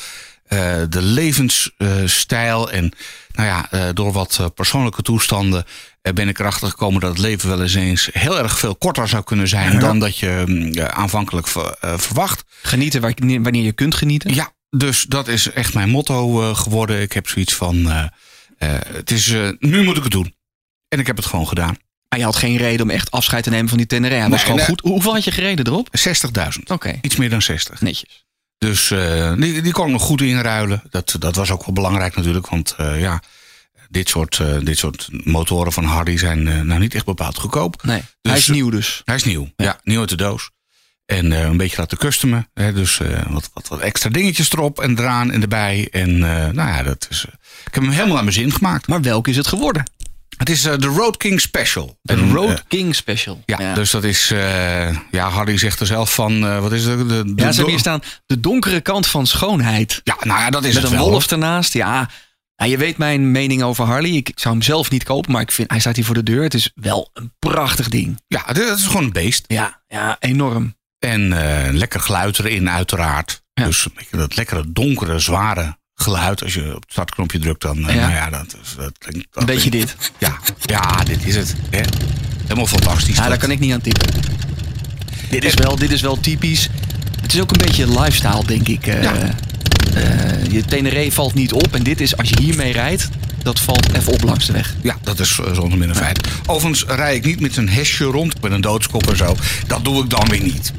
eh, 0.51 0.81
de 0.89 1.01
levensstijl. 1.01 2.71
en 2.71 2.91
nou 3.31 3.47
ja, 3.47 3.71
eh, 3.71 3.89
door 3.93 4.11
wat 4.11 4.37
eh, 4.39 4.45
persoonlijke 4.55 5.01
toestanden 5.01 5.65
ben 6.13 6.27
ik 6.27 6.39
erachter 6.39 6.67
gekomen 6.69 7.01
dat 7.01 7.09
het 7.09 7.19
leven 7.19 7.49
wel 7.49 7.61
eens 7.61 7.73
eens 7.75 8.09
heel 8.11 8.37
erg 8.39 8.59
veel 8.59 8.75
korter 8.75 9.07
zou 9.07 9.23
kunnen 9.23 9.47
zijn 9.47 9.71
Ja. 9.71 9.79
dan 9.79 9.99
dat 9.99 10.17
je 10.17 10.43
mm, 10.47 10.79
aanvankelijk 10.79 11.47
ver- 11.47 11.75
verwacht. 11.79 12.43
Genieten 12.61 13.01
wanneer 13.43 13.63
je 13.63 13.71
kunt 13.71 13.95
genieten. 13.95 14.33
Ja, 14.33 14.53
dus 14.69 15.03
dat 15.03 15.27
is 15.27 15.51
echt 15.51 15.73
mijn 15.73 15.89
motto 15.89 16.53
geworden. 16.53 17.01
Ik 17.01 17.13
heb 17.13 17.27
zoiets 17.27 17.53
van, 17.53 17.85
het 18.57 19.11
is, 19.11 19.27
nu 19.59 19.83
moet 19.83 19.97
ik 19.97 20.03
het 20.03 20.11
doen. 20.11 20.33
En 20.87 20.99
ik 20.99 21.07
heb 21.07 21.15
het 21.17 21.25
gewoon 21.25 21.47
gedaan. 21.47 21.77
Maar 22.09 22.19
je 22.19 22.25
had 22.25 22.35
geen 22.35 22.57
reden 22.57 22.81
om 22.81 22.89
echt 22.89 23.11
afscheid 23.11 23.43
te 23.43 23.49
nemen 23.49 23.69
van 23.69 23.77
die 23.77 23.87
Tenere. 23.87 24.13
Hij 24.13 24.21
was 24.21 24.29
Nee, 24.29 24.39
gewoon 24.39 24.55
nee. 24.57 24.65
goed. 24.65 24.81
Hoeveel 24.81 25.13
had 25.13 25.23
je 25.23 25.31
gereden 25.31 25.67
erop? 25.67 25.87
60.000. 26.57 26.63
Oké, 26.67 26.99
Iets 27.01 27.15
meer 27.15 27.29
dan 27.29 27.41
60. 27.41 27.81
netjes. 27.81 28.25
Dus 28.65 28.91
eh, 28.91 29.33
die, 29.37 29.61
die 29.61 29.71
kon 29.71 29.85
ik 29.85 29.91
nog 29.91 30.01
goed 30.01 30.21
inruilen. 30.21 30.83
Dat, 30.89 31.15
dat 31.19 31.35
was 31.35 31.51
ook 31.51 31.65
wel 31.65 31.73
belangrijk 31.73 32.15
natuurlijk. 32.15 32.47
Want 32.47 32.73
eh, 32.77 32.99
ja, 32.99 33.21
dit 33.89 34.09
soort, 34.09 34.39
eh, 34.39 34.57
dit 34.59 34.77
soort 34.77 35.07
motoren 35.25 35.71
van 35.71 35.83
Hardy 35.83 36.17
zijn 36.17 36.67
nou 36.67 36.79
niet 36.79 36.95
echt 36.95 37.05
bepaald 37.05 37.37
goedkoop. 37.37 37.83
Nee, 37.83 37.97
Dus- 38.21 38.31
hij 38.31 38.37
is 38.37 38.47
nieuw 38.47 38.69
dus. 38.69 39.01
Hij 39.05 39.15
is 39.15 39.23
nieuw. 39.23 39.49
Ja, 39.55 39.79
nieuw 39.83 39.99
uit 39.99 40.09
de 40.09 40.15
doos. 40.15 40.49
En 41.05 41.31
een 41.31 41.57
beetje 41.57 41.77
laten 41.77 41.97
customen. 41.97 42.49
Hè, 42.53 42.73
dus 42.73 42.97
wat, 43.29 43.49
wat, 43.53 43.67
wat 43.67 43.79
extra 43.79 44.09
dingetjes 44.09 44.51
erop 44.51 44.79
en 44.79 44.99
eraan 44.99 45.31
en 45.31 45.41
erbij. 45.41 45.87
En 45.91 46.19
nou 46.19 46.53
ja, 46.55 46.83
dat 46.83 47.07
is, 47.09 47.25
ik 47.65 47.73
heb 47.73 47.83
hem 47.83 47.91
helemaal 47.91 48.13
naar 48.13 48.23
mijn 48.23 48.35
zin 48.35 48.51
gemaakt. 48.51 48.87
Maar 48.87 49.01
welke 49.01 49.29
is 49.29 49.37
het 49.37 49.47
geworden? 49.47 49.83
Het 50.41 50.49
is 50.49 50.65
eh, 50.65 50.77
de 50.77 50.87
Road 50.87 51.17
King 51.17 51.41
Special. 51.41 51.97
De 52.01 52.29
Road 52.31 52.49
eh, 52.49 52.57
King 52.67 52.95
Special. 52.95 53.41
ja, 53.45 53.73
dus 53.73 53.91
dat 53.91 54.03
is... 54.03 54.31
eh, 54.31 54.97
ja, 55.11 55.29
Hardy 55.29 55.57
zegt 55.57 55.79
er 55.79 55.85
zelf 55.85 56.13
van... 56.13 56.61
wat 56.61 56.71
is 56.71 56.85
het? 56.85 56.97
De, 56.97 57.05
de, 57.05 57.31
ja, 57.35 57.47
ze 57.49 57.55
hebben 57.55 57.65
hier 57.69 57.79
staan 57.79 58.01
de 58.25 58.39
donkere 58.39 58.81
kant 58.81 59.07
van 59.07 59.27
schoonheid. 59.27 60.01
Ja, 60.03 60.17
nou 60.23 60.39
ja, 60.39 60.49
dat 60.49 60.63
is 60.65 60.73
Met 60.73 60.83
het 60.83 60.91
een 60.91 60.97
wel. 60.97 61.09
wolf 61.09 61.31
ernaast. 61.31 61.73
Ja, 61.73 62.09
Nou, 62.55 62.71
je 62.71 62.77
weet 62.77 62.97
mijn 62.97 63.31
mening 63.31 63.63
over 63.63 63.85
Harley. 63.85 64.11
Ik 64.11 64.31
zou 64.35 64.53
hem 64.53 64.63
zelf 64.63 64.89
niet 64.89 65.03
kopen, 65.03 65.31
maar 65.31 65.41
ik 65.41 65.51
vind, 65.51 65.69
hij 65.71 65.79
staat 65.79 65.95
hier 65.95 66.05
voor 66.05 66.15
de 66.15 66.23
deur. 66.23 66.43
Het 66.43 66.53
is 66.53 66.71
wel 66.75 67.09
een 67.13 67.33
prachtig 67.39 67.89
ding. 67.89 68.21
Ja, 68.27 68.43
het 68.45 68.57
het 68.57 68.77
is 68.79 68.85
gewoon 68.85 69.03
een 69.03 69.11
beest. 69.11 69.43
Ja, 69.47 69.81
ja 69.87 70.15
enorm. 70.19 70.75
En 70.99 71.27
lekker 71.77 71.99
geluid 71.99 72.39
erin, 72.39 72.69
uiteraard. 72.69 73.43
Ja. 73.53 73.65
Dus 73.65 73.87
dat 74.11 74.35
lekkere, 74.35 74.71
donkere, 74.71 75.19
zware 75.19 75.79
geluid. 76.01 76.43
Als 76.43 76.53
je 76.53 76.75
op 76.75 76.81
het 76.81 76.91
startknopje 76.91 77.39
drukt, 77.39 77.61
dan. 77.61 77.87
eh, 77.89 77.95
Ja. 77.95 78.01
Nou 78.01 78.11
ja, 78.13 78.29
dat, 78.29 78.55
dat 78.77 78.97
klinkt. 78.97 79.27
dat 79.31 79.41
Een 79.43 79.45
beetje 79.45 79.69
klinkt- 79.69 79.95
dit. 79.99 80.11
Ja, 80.17 80.37
ja, 80.61 81.03
dit 81.03 81.25
is 81.25 81.35
het. 81.35 81.55
Hè? 81.69 81.81
Helemaal 82.43 82.67
fantastisch. 82.67 83.15
Ja, 83.15 83.21
daar 83.21 83.29
dat. 83.29 83.39
kan 83.39 83.51
ik 83.51 83.59
niet 83.59 83.73
aan 83.73 83.81
tippen. 83.81 84.07
Dit 85.29 85.43
is 85.43 85.53
wel, 85.53 85.75
dit 85.75 85.91
is 85.91 86.01
wel 86.01 86.19
typisch. 86.19 86.69
Het 87.21 87.33
is 87.33 87.41
ook 87.41 87.51
een 87.51 87.61
beetje 87.65 87.87
lifestyle, 87.99 88.45
denk 88.45 88.67
ik. 88.67 88.87
eh 88.87 89.03
eh, 89.95 90.51
je 90.51 90.65
Tenere 90.65 91.11
valt 91.11 91.33
niet 91.33 91.53
op. 91.53 91.75
En 91.75 91.83
dit 91.83 92.01
is, 92.01 92.17
als 92.17 92.29
je 92.29 92.35
hiermee 92.41 92.71
rijdt, 92.71 93.09
dat 93.43 93.59
valt 93.59 93.93
even 93.95 94.13
op 94.13 94.23
langs 94.23 94.45
de 94.45 94.53
weg. 94.53 94.75
Ja, 94.81 94.97
dat 95.03 95.19
is 95.19 95.39
zonder 95.53 95.77
meer 95.77 95.89
een 95.89 95.95
feit. 95.95 96.27
Overigens 96.45 96.85
rij 96.95 97.15
ik 97.15 97.25
niet 97.25 97.39
met 97.39 97.57
een 97.57 97.69
hesje 97.69 98.03
rond, 98.03 98.41
met 98.41 98.51
een 98.51 98.61
doodskop 98.61 99.09
en 99.09 99.17
zo. 99.17 99.35
Dat 99.67 99.83
doe 99.83 100.03
ik 100.03 100.09
dan 100.09 100.27
weer 100.29 100.41
niet. 100.41 100.71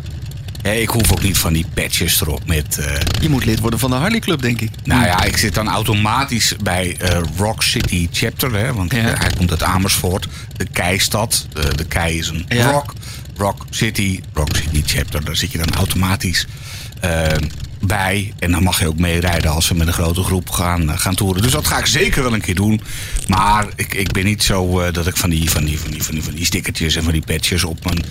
Ik 0.63 0.89
hoef 0.89 1.13
ook 1.13 1.23
niet 1.23 1.39
van 1.39 1.53
die 1.53 1.67
patches 1.75 2.21
erop 2.21 2.47
met. 2.47 2.79
eh, 2.79 2.95
Je 3.21 3.29
moet 3.29 3.45
lid 3.45 3.59
worden 3.61 3.79
van 3.79 3.91
de 3.91 3.97
Harley 3.97 4.19
Club, 4.21 4.43
denk 4.43 4.61
ik. 4.61 4.71
Nou 4.85 5.05
ja, 5.05 5.23
ik 5.25 5.37
zit 5.37 5.55
dan 5.55 5.69
automatisch 5.69 6.55
bij 6.63 6.97
eh, 6.99 7.19
Rock 7.37 7.63
City 7.63 8.09
Chapter. 8.13 8.55
Hè, 8.55 8.73
want 8.75 8.93
Ja. 8.93 8.99
eh, 9.13 9.21
hij 9.21 9.31
komt 9.37 9.51
uit 9.51 9.63
Amersfoort. 9.63 10.27
De 10.57 10.67
Keistad. 10.73 11.47
De, 11.53 11.75
de 11.77 11.85
Kei 11.85 12.19
is 12.19 12.29
een 12.29 12.45
Ja. 12.49 12.71
rock. 12.71 12.95
Rock 13.37 13.67
City. 13.71 14.21
Rock 14.33 14.49
City 14.57 14.83
Chapter. 14.97 15.25
Daar 15.25 15.37
zit 15.37 15.53
je 15.53 15.59
dan 15.59 15.71
automatisch 15.75 16.47
eh, 17.01 17.27
bij. 17.81 18.33
En 18.39 18.51
dan 18.51 18.63
mag 18.63 18.81
je 18.81 18.87
ook 18.87 18.99
meerijden 18.99 19.51
als 19.51 19.69
we 19.69 19.75
met 19.75 19.87
een 19.87 19.93
grote 19.93 20.23
groep 20.23 20.51
gaan, 20.51 20.91
eh, 20.91 20.99
gaan 20.99 21.15
toeren. 21.15 21.43
Dus 21.43 21.53
dat 21.53 21.67
ga 21.67 21.79
ik 21.79 21.87
zeker 21.87 22.23
wel 22.23 22.35
een 22.35 22.41
keer 22.41 22.55
doen. 22.55 22.81
Maar 23.29 23.67
ik, 23.77 23.95
ik 23.95 24.13
ben 24.13 24.25
niet 24.25 24.43
zo 24.43 24.81
eh, 24.81 24.93
dat 24.93 25.07
ik 25.07 25.17
van 25.17 25.31
die, 25.31 25.51
van, 25.51 25.65
die, 25.65 25.79
van, 25.79 25.91
die, 25.91 26.03
van, 26.03 26.15
die, 26.15 26.23
van 26.25 26.35
die 26.35 26.45
stickertjes 26.45 26.97
en 26.97 27.03
van 27.03 27.13
die 27.13 27.23
patches 27.27 27.65
op 27.65 27.85
mijn, 27.85 28.05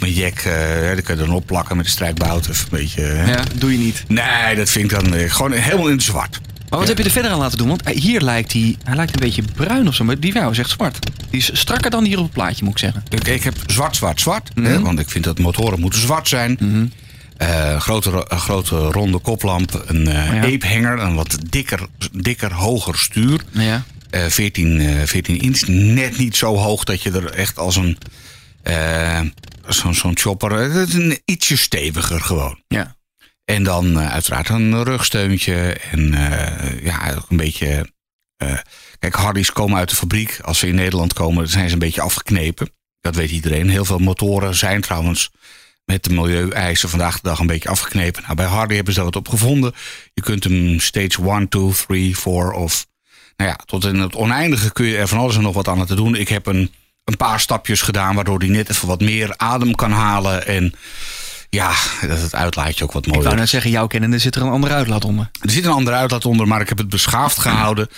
mijn 0.00 0.12
jack... 0.12 0.38
eh, 0.38 0.52
hè, 0.52 0.94
die 0.94 1.02
kun 1.04 1.16
je 1.18 1.24
dan 1.24 1.34
opplakken 1.34 1.76
met 1.76 1.84
de 1.84 1.90
strijkbout. 1.90 2.48
Even 2.48 2.64
een 2.70 2.78
beetje... 2.78 3.00
hè. 3.02 3.30
Ja, 3.30 3.42
doe 3.54 3.72
je 3.72 3.78
niet. 3.78 4.04
Nee, 4.08 4.56
dat 4.56 4.70
vind 4.70 4.92
ik 4.92 5.00
dan 5.00 5.14
eh, 5.14 5.30
gewoon 5.32 5.52
helemaal 5.52 5.86
in 5.88 5.92
het 5.94 6.02
zwart. 6.02 6.40
Maar 6.70 6.78
wat 6.78 6.88
heb 6.88 6.98
je 6.98 7.04
er 7.04 7.10
verder 7.10 7.30
aan 7.30 7.38
laten 7.38 7.58
doen? 7.58 7.68
Want 7.68 7.82
eh, 7.82 7.96
hier 8.00 8.20
lijkt 8.20 8.52
hij, 8.52 8.76
hij 8.84 8.96
lijkt 8.96 9.12
een 9.14 9.20
beetje 9.20 9.42
bruin 9.54 9.88
of 9.88 9.94
zo. 9.94 10.04
Maar 10.04 10.20
die 10.20 10.32
jou 10.32 10.50
is 10.50 10.58
echt 10.58 10.70
zwart. 10.70 10.98
Die 11.30 11.40
is 11.40 11.50
strakker 11.52 11.90
dan 11.90 12.04
hier 12.04 12.18
op 12.18 12.24
het 12.24 12.32
plaatje, 12.32 12.64
moet 12.64 12.72
ik 12.72 12.78
zeggen. 12.78 13.02
Ik, 13.08 13.28
ik 13.28 13.42
heb 13.42 13.54
zwart, 13.66 13.96
zwart, 13.96 14.20
zwart. 14.20 14.50
Mhm. 14.54 14.66
hè, 14.66 14.80
want 14.80 14.98
ik 14.98 15.10
vind 15.10 15.24
dat 15.24 15.38
motoren 15.38 15.80
moeten 15.80 16.00
zwart 16.00 16.28
zijn. 16.28 16.92
Eh, 17.36 17.80
grote, 17.80 18.10
ro- 18.10 18.24
een 18.28 18.38
grote 18.40 18.76
ronde 18.76 19.18
koplamp. 19.18 19.82
Een 19.86 20.06
eh 20.08 20.14
Ja. 20.34 20.42
eephanger. 20.44 20.98
Een 20.98 21.14
wat 21.14 21.38
dikker, 21.50 21.86
dikker 22.12 22.52
hoger 22.52 22.98
stuur. 22.98 23.40
Ja. 23.50 23.82
Eh 24.10 24.22
14, 24.28 24.80
eh 24.80 24.94
14 25.04 25.40
inch. 25.40 25.66
Net 25.66 26.18
niet 26.18 26.36
zo 26.36 26.56
hoog 26.56 26.84
dat 26.84 27.02
je 27.02 27.10
er 27.10 27.30
echt 27.30 27.58
als 27.58 27.76
een... 27.76 27.98
eh, 29.66 29.92
Zo'n 29.92 30.16
chopper. 30.18 30.60
Is 30.60 30.94
een 30.94 31.20
ietsje 31.24 31.56
steviger 31.56 32.20
gewoon. 32.20 32.60
Ja. 32.68 32.96
En 33.44 33.62
dan 33.62 34.00
eh, 34.00 34.12
uiteraard 34.12 34.48
een 34.48 34.84
rugsteuntje. 34.84 35.56
En 35.90 36.14
eh, 36.14 36.84
ja, 36.84 37.14
een 37.28 37.36
beetje. 37.36 37.92
eh, 38.36 38.58
kijk, 38.98 39.14
Hardy's 39.14 39.52
komen 39.52 39.78
uit 39.78 39.88
de 39.90 39.96
fabriek. 39.96 40.38
Als 40.42 40.58
ze 40.58 40.68
in 40.68 40.74
Nederland 40.74 41.12
komen, 41.12 41.36
dan 41.42 41.48
zijn 41.52 41.66
ze 41.68 41.72
een 41.72 41.78
beetje 41.78 42.00
afgeknepen. 42.00 42.70
Dat 43.00 43.14
weet 43.14 43.30
iedereen. 43.30 43.68
Heel 43.68 43.84
veel 43.84 43.98
motoren 43.98 44.54
zijn 44.54 44.80
trouwens 44.80 45.30
met 45.84 46.04
de 46.04 46.10
milieueisen 46.10 46.88
vandaag 46.88 47.14
de 47.20 47.28
dag 47.28 47.38
een 47.38 47.46
beetje 47.46 47.68
afgeknepen. 47.68 48.22
Nou, 48.22 48.34
bij 48.34 48.46
Hardy 48.46 48.74
hebben 48.74 48.92
ze 48.92 48.98
daar 48.98 49.08
wat 49.12 49.16
op 49.20 49.28
gevonden. 49.28 49.74
Je 50.14 50.22
kunt 50.22 50.44
hem 50.44 50.80
stage 50.80 51.22
1, 51.30 51.48
2, 51.48 51.72
3, 51.86 52.16
4 52.18 52.50
of. 52.52 52.86
Nou 53.36 53.50
ja, 53.50 53.56
tot 53.66 53.84
in 53.84 53.98
het 54.00 54.14
oneindige 54.14 54.72
kun 54.72 54.86
je 54.86 54.96
er 54.96 55.08
van 55.08 55.18
alles 55.18 55.36
en 55.36 55.42
nog 55.42 55.54
wat 55.54 55.68
aan 55.68 55.78
laten 55.78 55.96
doen. 55.96 56.14
Ik 56.14 56.28
heb 56.28 56.46
een, 56.46 56.72
een 57.06 57.16
paar 57.16 57.40
stapjes 57.40 57.82
gedaan 57.82 58.14
waardoor 58.14 58.38
hij 58.38 58.48
net 58.48 58.70
even 58.70 58.88
wat 58.88 59.00
meer 59.00 59.34
adem 59.36 59.74
kan 59.74 59.90
halen. 59.92 60.46
En 60.46 60.74
ja, 61.50 61.72
dat 62.06 62.20
het 62.20 62.34
uitlaatje 62.34 62.84
ook 62.84 62.92
wat 62.92 63.02
Ik 63.06 63.08
mooier 63.12 63.26
wou 63.28 63.36
net 63.40 63.48
zeggen, 63.48 63.70
jouw 63.70 63.86
kennende 63.86 64.18
zit 64.18 64.34
er 64.34 64.42
een 64.42 64.48
andere 64.48 64.74
uitlaat 64.74 65.04
onder. 65.04 65.30
er 65.40 65.50
zit 65.50 65.64
een 65.64 65.70
andere 65.70 65.96
uitlaat 65.96 66.24
onder, 66.24 66.48
maar 66.48 66.60
ik 66.60 66.68
heb 66.68 66.78
het 66.78 66.88
beschaafd 66.88 67.38
gehouden. 67.38 67.88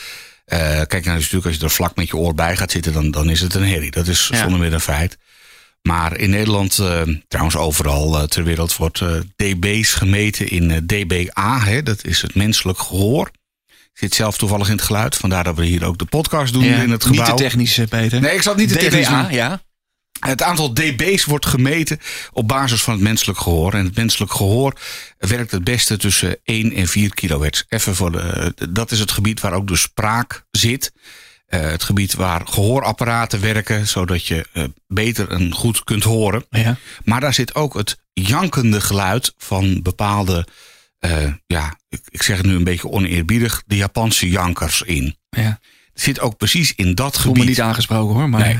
Eh, 0.45 0.59
kijk, 0.59 1.05
nou, 1.05 1.19
natuurlijk 1.19 1.47
als 1.47 1.57
je 1.57 1.63
er 1.63 1.71
vlak 1.71 1.97
met 1.97 2.09
je 2.09 2.17
oor 2.17 2.35
bij 2.35 2.57
gaat 2.57 2.71
zitten, 2.71 2.93
dan, 2.93 3.11
dan 3.11 3.31
is 3.31 3.41
het 3.41 3.55
een 3.55 3.69
herrie. 3.69 3.91
Dat 3.91 4.07
is 4.07 4.29
Ja. 4.33 4.39
zonder 4.39 4.59
meer 4.61 4.73
een 4.73 4.81
feit. 4.81 5.19
Maar 5.83 6.17
in 6.17 6.31
Nederland, 6.31 6.79
eh, 6.79 7.01
trouwens 7.29 7.57
overal 7.57 8.19
eh, 8.19 8.23
ter 8.25 8.45
wereld, 8.45 8.77
wordt 8.77 9.03
dB's 9.37 9.93
gemeten 9.95 10.49
in 10.49 10.87
dBA. 10.87 11.61
Hè, 11.61 11.83
dat 11.83 12.05
is 12.05 12.23
het 12.23 12.35
menselijk 12.35 12.79
gehoor. 12.79 13.31
Zit 13.99 14.15
zelf 14.15 14.37
toevallig 14.37 14.67
in 14.69 14.77
het 14.77 14.83
geluid. 14.85 15.17
Vandaar 15.17 15.45
dat 15.45 15.57
we 15.57 15.65
hier 15.65 15.85
ook 15.85 15.99
de 15.99 16.05
podcast 16.05 16.53
doen 16.53 16.65
in 16.65 16.91
het 16.91 17.05
Niet 17.05 17.19
gebouw. 17.19 17.37
te 17.37 17.43
technisch, 17.43 17.79
eh, 17.79 17.87
Peter. 17.87 18.21
Nee, 18.21 18.35
ik 18.35 18.43
zat 18.43 18.57
niet 18.57 18.69
te 18.69 18.77
technisch 18.77 19.07
DBA, 19.07 19.23
doen. 19.23 19.33
ja. 19.33 19.63
Het 20.21 20.43
aantal 20.43 20.73
dB's 20.75 21.25
wordt 21.25 21.47
gemeten 21.47 22.01
op 22.33 22.49
basis 22.49 22.83
van 22.83 22.93
het 22.95 23.03
menselijk 23.03 23.39
gehoor. 23.39 23.73
En 23.75 23.85
het 23.85 23.97
menselijk 23.97 24.33
gehoor 24.33 24.81
werkt 25.19 25.51
het 25.51 25.65
beste 25.65 25.97
tussen 25.97 26.37
1 26.45 26.73
en 26.73 26.89
4 26.89 27.15
kilohertz. 27.15 27.63
Even 27.69 27.95
voor 27.95 28.13
de, 28.13 28.55
dat 28.71 28.91
is 28.91 29.01
het 29.01 29.11
gebied 29.11 29.41
waar 29.41 29.53
ook 29.53 29.69
de 29.69 29.77
spraak 29.77 30.45
zit. 30.51 30.93
Uh, 31.49 31.61
het 31.61 31.83
gebied 31.83 32.15
waar 32.15 32.43
gehoorapparaten 32.45 33.41
werken, 33.41 33.87
zodat 33.87 34.27
je 34.27 34.47
uh, 34.55 34.65
beter 34.87 35.31
en 35.31 35.53
goed 35.53 35.85
kunt 35.85 36.03
horen. 36.05 36.45
Ja. 36.51 36.77
Maar 37.05 37.21
daar 37.21 37.35
zit 37.35 37.55
ook 37.55 37.75
het 37.75 37.99
jankende 38.13 38.81
geluid 38.81 39.35
van 39.37 39.83
bepaalde, 39.83 40.47
uh, 41.01 41.33
ja, 41.47 41.79
ik, 41.89 42.01
ik, 42.09 42.23
zeg 42.23 42.37
het 42.37 42.47
nu 42.47 42.55
een 42.55 42.65
beetje 42.65 42.89
oneerbiedig, 42.89 43.63
de 43.67 43.77
Japanse 43.77 44.29
jankers 44.29 44.83
in. 44.83 45.17
Ja. 45.31 45.61
Het 45.93 46.03
zit 46.03 46.21
ook 46.21 46.37
precies 46.37 46.75
in 46.75 46.95
dat 46.95 47.17
gebied. 47.17 47.43
me 47.43 47.49
niet 47.49 47.61
aangesproken 47.61 48.15
hoor. 48.15 48.29
Maar... 48.29 48.41
Nee. 48.41 48.59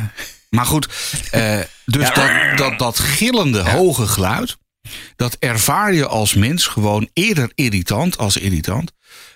Maar 0.51 0.67
goed, 0.67 0.89
uh, 1.35 1.61
dus 1.85 2.15
dat, 2.15 2.31
dat, 2.57 2.79
dat 2.79 2.99
gillende 2.99 3.59
ja. 3.59 3.71
hoge 3.71 4.07
geluid, 4.07 4.57
dat 5.17 5.37
ervaar 5.39 5.95
je 5.95 6.07
als 6.07 6.35
mens 6.35 6.67
gewoon 6.67 7.09
eerder 7.13 7.53
irritant 7.55 8.19
als 8.19 8.37
irritant. 8.37 8.93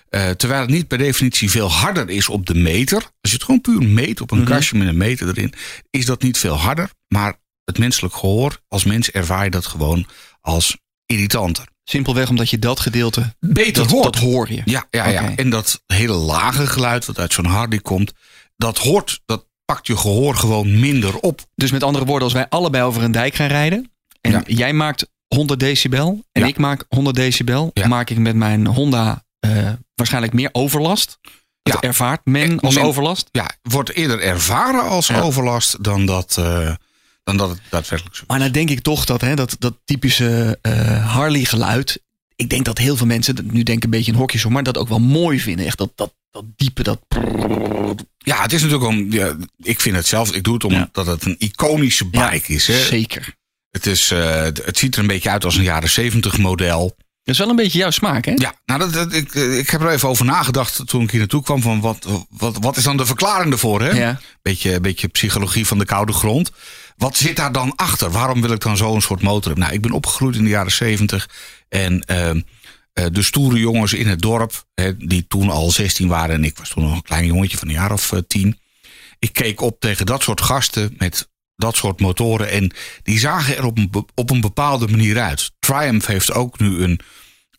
Uh, 0.09 0.29
terwijl 0.29 0.61
het 0.61 0.69
niet 0.69 0.87
per 0.87 0.97
definitie 0.97 1.49
veel 1.49 1.71
harder 1.71 2.09
is 2.09 2.29
op 2.29 2.45
de 2.45 2.55
meter. 2.55 2.97
Als 2.97 3.31
je 3.31 3.33
het 3.33 3.43
gewoon 3.43 3.61
puur 3.61 3.83
meet 3.83 4.21
op 4.21 4.31
een 4.31 4.37
mm 4.37 4.45
-hmm. 4.45 4.53
kastje 4.53 4.77
met 4.77 4.87
een 4.87 4.97
meter 4.97 5.27
erin, 5.27 5.53
is 5.89 6.05
dat 6.05 6.21
niet 6.21 6.37
veel 6.37 6.57
harder. 6.57 6.89
Maar 7.07 7.35
het 7.65 7.77
menselijk 7.77 8.15
gehoor, 8.15 8.59
als 8.67 8.83
mens 8.83 9.11
ervaar 9.11 9.43
je 9.43 9.49
dat 9.49 9.65
gewoon 9.65 10.07
als 10.41 10.77
irritanter. 11.05 11.67
Simpelweg 11.83 12.29
omdat 12.29 12.49
je 12.49 12.59
dat 12.59 12.79
gedeelte 12.79 13.35
beter 13.39 13.73
dat, 13.83 13.91
hoort. 13.91 14.03
Dat 14.03 14.15
hoor 14.15 14.51
je. 14.51 14.61
Ja, 14.65 14.85
ja, 14.89 15.07
ja. 15.07 15.21
Okay. 15.21 15.35
En 15.35 15.49
dat 15.49 15.81
hele 15.85 16.13
lage 16.13 16.67
geluid 16.67 17.05
wat 17.05 17.19
uit 17.19 17.33
zo'n 17.33 17.45
Hardy 17.45 17.79
komt, 17.79 18.11
dat 18.57 18.77
hoort, 18.77 19.21
dat 19.25 19.45
pakt 19.65 19.87
je 19.87 19.97
gehoor 19.97 20.35
gewoon 20.35 20.79
minder 20.79 21.19
op. 21.19 21.41
Dus 21.55 21.71
met 21.71 21.83
andere 21.83 22.05
woorden, 22.05 22.23
als 22.23 22.33
wij 22.33 22.49
allebei 22.49 22.83
over 22.83 23.03
een 23.03 23.11
dijk 23.11 23.35
gaan 23.35 23.47
rijden 23.47 23.91
en 24.21 24.31
Ja. 24.31 24.41
jij 24.45 24.73
maakt 24.73 25.07
100 25.27 25.59
decibel 25.59 26.23
en 26.31 26.41
Ja. 26.41 26.47
ik 26.47 26.57
maak 26.57 26.85
100 26.89 27.15
decibel, 27.15 27.71
Ja. 27.73 27.87
maak 27.87 28.09
ik 28.09 28.17
met 28.17 28.35
mijn 28.35 28.67
Honda 28.67 29.23
eh, 29.39 29.69
waarschijnlijk 29.95 30.33
meer 30.33 30.49
overlast. 30.51 31.17
Dat 31.63 31.73
Ja. 31.81 31.87
ervaart 31.87 32.25
men 32.25 32.41
En 32.41 32.59
als 32.59 32.75
men- 32.75 32.83
overlast. 32.83 33.27
Ja, 33.31 33.49
wordt 33.61 33.91
eerder 33.93 34.21
ervaren 34.21 34.81
als 34.89 35.11
overlast 35.13 35.83
dan 35.83 36.05
dat, 36.05 36.35
eh, 36.39 36.75
dan 37.23 37.37
dat 37.37 37.49
het 37.49 37.59
daadwerkelijk 37.69 38.15
zo 38.15 38.21
is. 38.21 38.27
Maar 38.29 38.39
dan 38.39 38.51
denk 38.51 38.69
ik 38.69 38.81
toch 38.81 39.05
dat 39.05 39.21
hè, 39.21 39.35
dat, 39.35 39.55
dat 39.59 39.75
typische 39.85 40.59
eh, 40.61 41.13
Harley 41.13 41.43
geluid. 41.45 42.01
Ik 42.35 42.49
denk 42.49 42.65
dat 42.65 42.77
heel 42.77 42.97
veel 42.97 43.05
mensen, 43.05 43.35
nu 43.51 43.63
denk 43.63 43.77
ik 43.77 43.83
een 43.83 43.89
beetje 43.89 44.11
in 44.11 44.17
hokjes 44.17 44.41
hoor, 44.43 44.51
maar 44.51 44.63
dat 44.63 44.77
ook 44.77 44.89
wel 44.89 44.99
mooi 44.99 45.39
vinden. 45.39 45.65
Echt 45.65 45.77
dat, 45.77 45.91
dat, 45.95 46.13
dat 46.31 46.43
diepe, 46.55 46.83
dat. 46.83 46.99
Ja, 48.17 48.41
het 48.41 48.53
is 48.53 48.61
natuurlijk 48.61 48.89
om. 48.89 49.11
Ja, 49.11 49.35
ik 49.57 49.79
vind 49.81 49.95
het 49.95 50.07
zelf. 50.07 50.31
Ik 50.33 50.43
doe 50.43 50.53
het 50.53 50.63
omdat 50.63 50.89
Ja. 50.93 51.05
het 51.11 51.25
een 51.25 51.35
iconische 51.39 52.05
bike 52.09 52.53
is. 52.53 52.67
Hè. 52.67 52.79
Zeker. 52.83 53.35
Het, 53.71 53.85
is 53.85 54.11
eh, 54.11 54.41
het 54.43 54.77
ziet 54.77 54.95
er 54.95 55.01
een 55.01 55.07
beetje 55.07 55.29
uit 55.29 55.45
als 55.45 55.55
een 55.55 55.63
jaren 55.63 55.89
70 55.89 56.37
model. 56.37 56.95
Dat 57.23 57.33
is 57.33 57.37
wel 57.37 57.49
een 57.49 57.55
beetje 57.55 57.77
jouw 57.77 57.89
smaak, 57.89 58.25
hè? 58.25 58.31
Ja, 58.35 58.53
nou, 58.65 58.79
dat, 58.79 58.93
dat- 58.93 59.13
ik, 59.13 59.33
ik 59.33 59.69
heb 59.69 59.81
er 59.81 59.89
even 59.89 60.09
over 60.09 60.25
nagedacht 60.25 60.81
toen 60.87 61.01
ik 61.01 61.09
hier 61.11 61.19
naartoe 61.19 61.43
kwam. 61.43 61.61
Van 61.61 61.79
wat, 61.81 62.07
wat, 62.29 62.57
wat 62.59 62.77
is 62.77 62.83
dan 62.83 62.97
de 62.97 63.05
verklaring 63.05 63.51
ervoor? 63.51 63.81
Hè? 63.81 63.89
Ja. 63.89 64.19
Beetje, 64.41 64.79
beetje 64.79 65.07
psychologie 65.07 65.67
van 65.67 65.77
de 65.77 65.85
koude 65.85 66.13
grond. 66.13 66.51
Wat 66.97 67.17
zit 67.17 67.35
daar 67.35 67.51
dan 67.51 67.75
achter? 67.75 68.11
Waarom 68.11 68.41
wil 68.41 68.51
ik 68.51 68.61
dan 68.61 68.77
zo'n 68.77 69.01
soort 69.01 69.21
motor? 69.21 69.57
Nou, 69.57 69.73
ik 69.73 69.81
ben 69.81 69.91
opgegroeid 69.91 70.35
in 70.35 70.43
de 70.43 70.49
jaren 70.49 70.71
70. 70.71 71.29
En 71.69 72.01
ehm, 72.01 72.41
eh, 72.93 73.05
de 73.11 73.23
stoere 73.23 73.59
jongens 73.59 73.93
in 73.93 74.07
het 74.07 74.21
dorp, 74.21 74.65
hè, 74.73 74.97
die 74.97 75.25
toen 75.27 75.49
al 75.49 75.71
16 75.71 76.07
waren. 76.07 76.35
En 76.35 76.43
ik 76.43 76.57
was 76.57 76.69
toen 76.69 76.83
nog 76.83 76.93
een 76.93 77.01
klein 77.01 77.25
jongetje 77.25 77.57
van 77.57 77.67
een 77.67 77.73
jaar 77.73 77.91
of 77.91 78.11
eh, 78.11 78.19
10. 78.27 78.59
Ik 79.19 79.33
keek 79.33 79.61
op 79.61 79.79
tegen 79.79 80.05
dat 80.05 80.23
soort 80.23 80.41
gasten 80.41 80.95
met 80.97 81.27
dat 81.55 81.75
soort 81.75 81.99
motoren. 81.99 82.49
En 82.49 82.71
die 83.03 83.19
zagen 83.19 83.57
er 83.57 83.65
op 83.65 83.77
een, 83.77 83.91
op 84.15 84.29
een 84.29 84.41
bepaalde 84.41 84.87
manier 84.87 85.19
uit. 85.19 85.51
Triumph 85.59 86.05
heeft 86.05 86.33
ook 86.33 86.59
nu 86.59 86.83
een, 86.83 86.99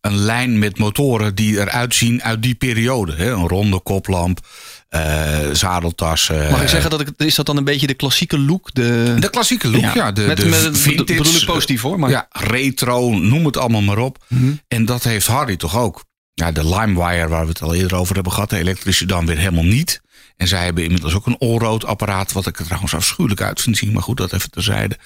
een 0.00 0.16
lijn 0.16 0.58
met 0.58 0.78
motoren 0.78 1.34
die 1.34 1.60
eruit 1.60 1.94
zien 1.94 2.22
uit 2.22 2.42
die 2.42 2.54
periode. 2.54 3.16
Een 3.16 3.48
ronde 3.48 3.80
koplamp, 3.80 4.46
eh 4.94 5.50
zadeltassen. 5.52 6.50
Mag 6.50 6.62
ik 6.62 6.68
zeggen 6.68 6.90
dat 6.90 7.00
ik, 7.00 7.08
is 7.16 7.34
dat 7.34 7.46
dan 7.46 7.56
een 7.56 7.64
beetje 7.64 7.86
de 7.86 7.94
klassieke 7.94 8.38
look? 8.38 8.74
De, 8.74 9.14
De 9.18 9.30
klassieke 9.30 9.68
look, 9.68 9.94
ja. 9.94 10.12
de, 10.12 10.22
met, 10.22 10.36
de 10.36 10.46
met, 10.46 10.78
vintage, 10.78 11.18
bedoel 11.18 11.34
ik 11.34 11.44
positief 11.44 11.82
hoor. 11.82 11.98
Maar 11.98 12.10
Ja, 12.10 12.26
retro, 12.30 13.10
noem 13.10 13.44
het 13.44 13.56
allemaal 13.56 13.82
maar 13.82 13.98
op. 13.98 14.24
Mhm. 14.28 14.52
En 14.68 14.84
dat 14.84 15.02
heeft 15.02 15.26
Hardy 15.26 15.56
toch 15.56 15.76
ook. 15.78 16.04
Ja, 16.34 16.52
de 16.52 16.68
LimeWire, 16.68 17.28
waar 17.28 17.42
we 17.42 17.48
het 17.48 17.62
al 17.62 17.74
eerder 17.74 17.98
over 17.98 18.14
hebben 18.14 18.32
gehad, 18.32 18.50
de 18.50 18.58
elektrische 18.58 19.06
dan 19.06 19.26
weer 19.26 19.38
helemaal 19.38 19.64
niet. 19.64 20.00
En 20.36 20.48
zij 20.48 20.64
hebben 20.64 20.84
inmiddels 20.84 21.14
ook 21.14 21.26
een 21.26 21.38
allroad 21.38 21.84
apparaat, 21.84 22.32
wat 22.32 22.46
ik 22.46 22.58
er 22.58 22.64
trouwens 22.64 22.94
afschuwelijk 22.94 23.40
uit 23.40 23.60
vind 23.60 23.76
zien. 23.76 23.92
Maar 23.92 24.02
goed, 24.02 24.16
dat 24.16 24.32
even 24.32 24.50
terzijde. 24.50 24.98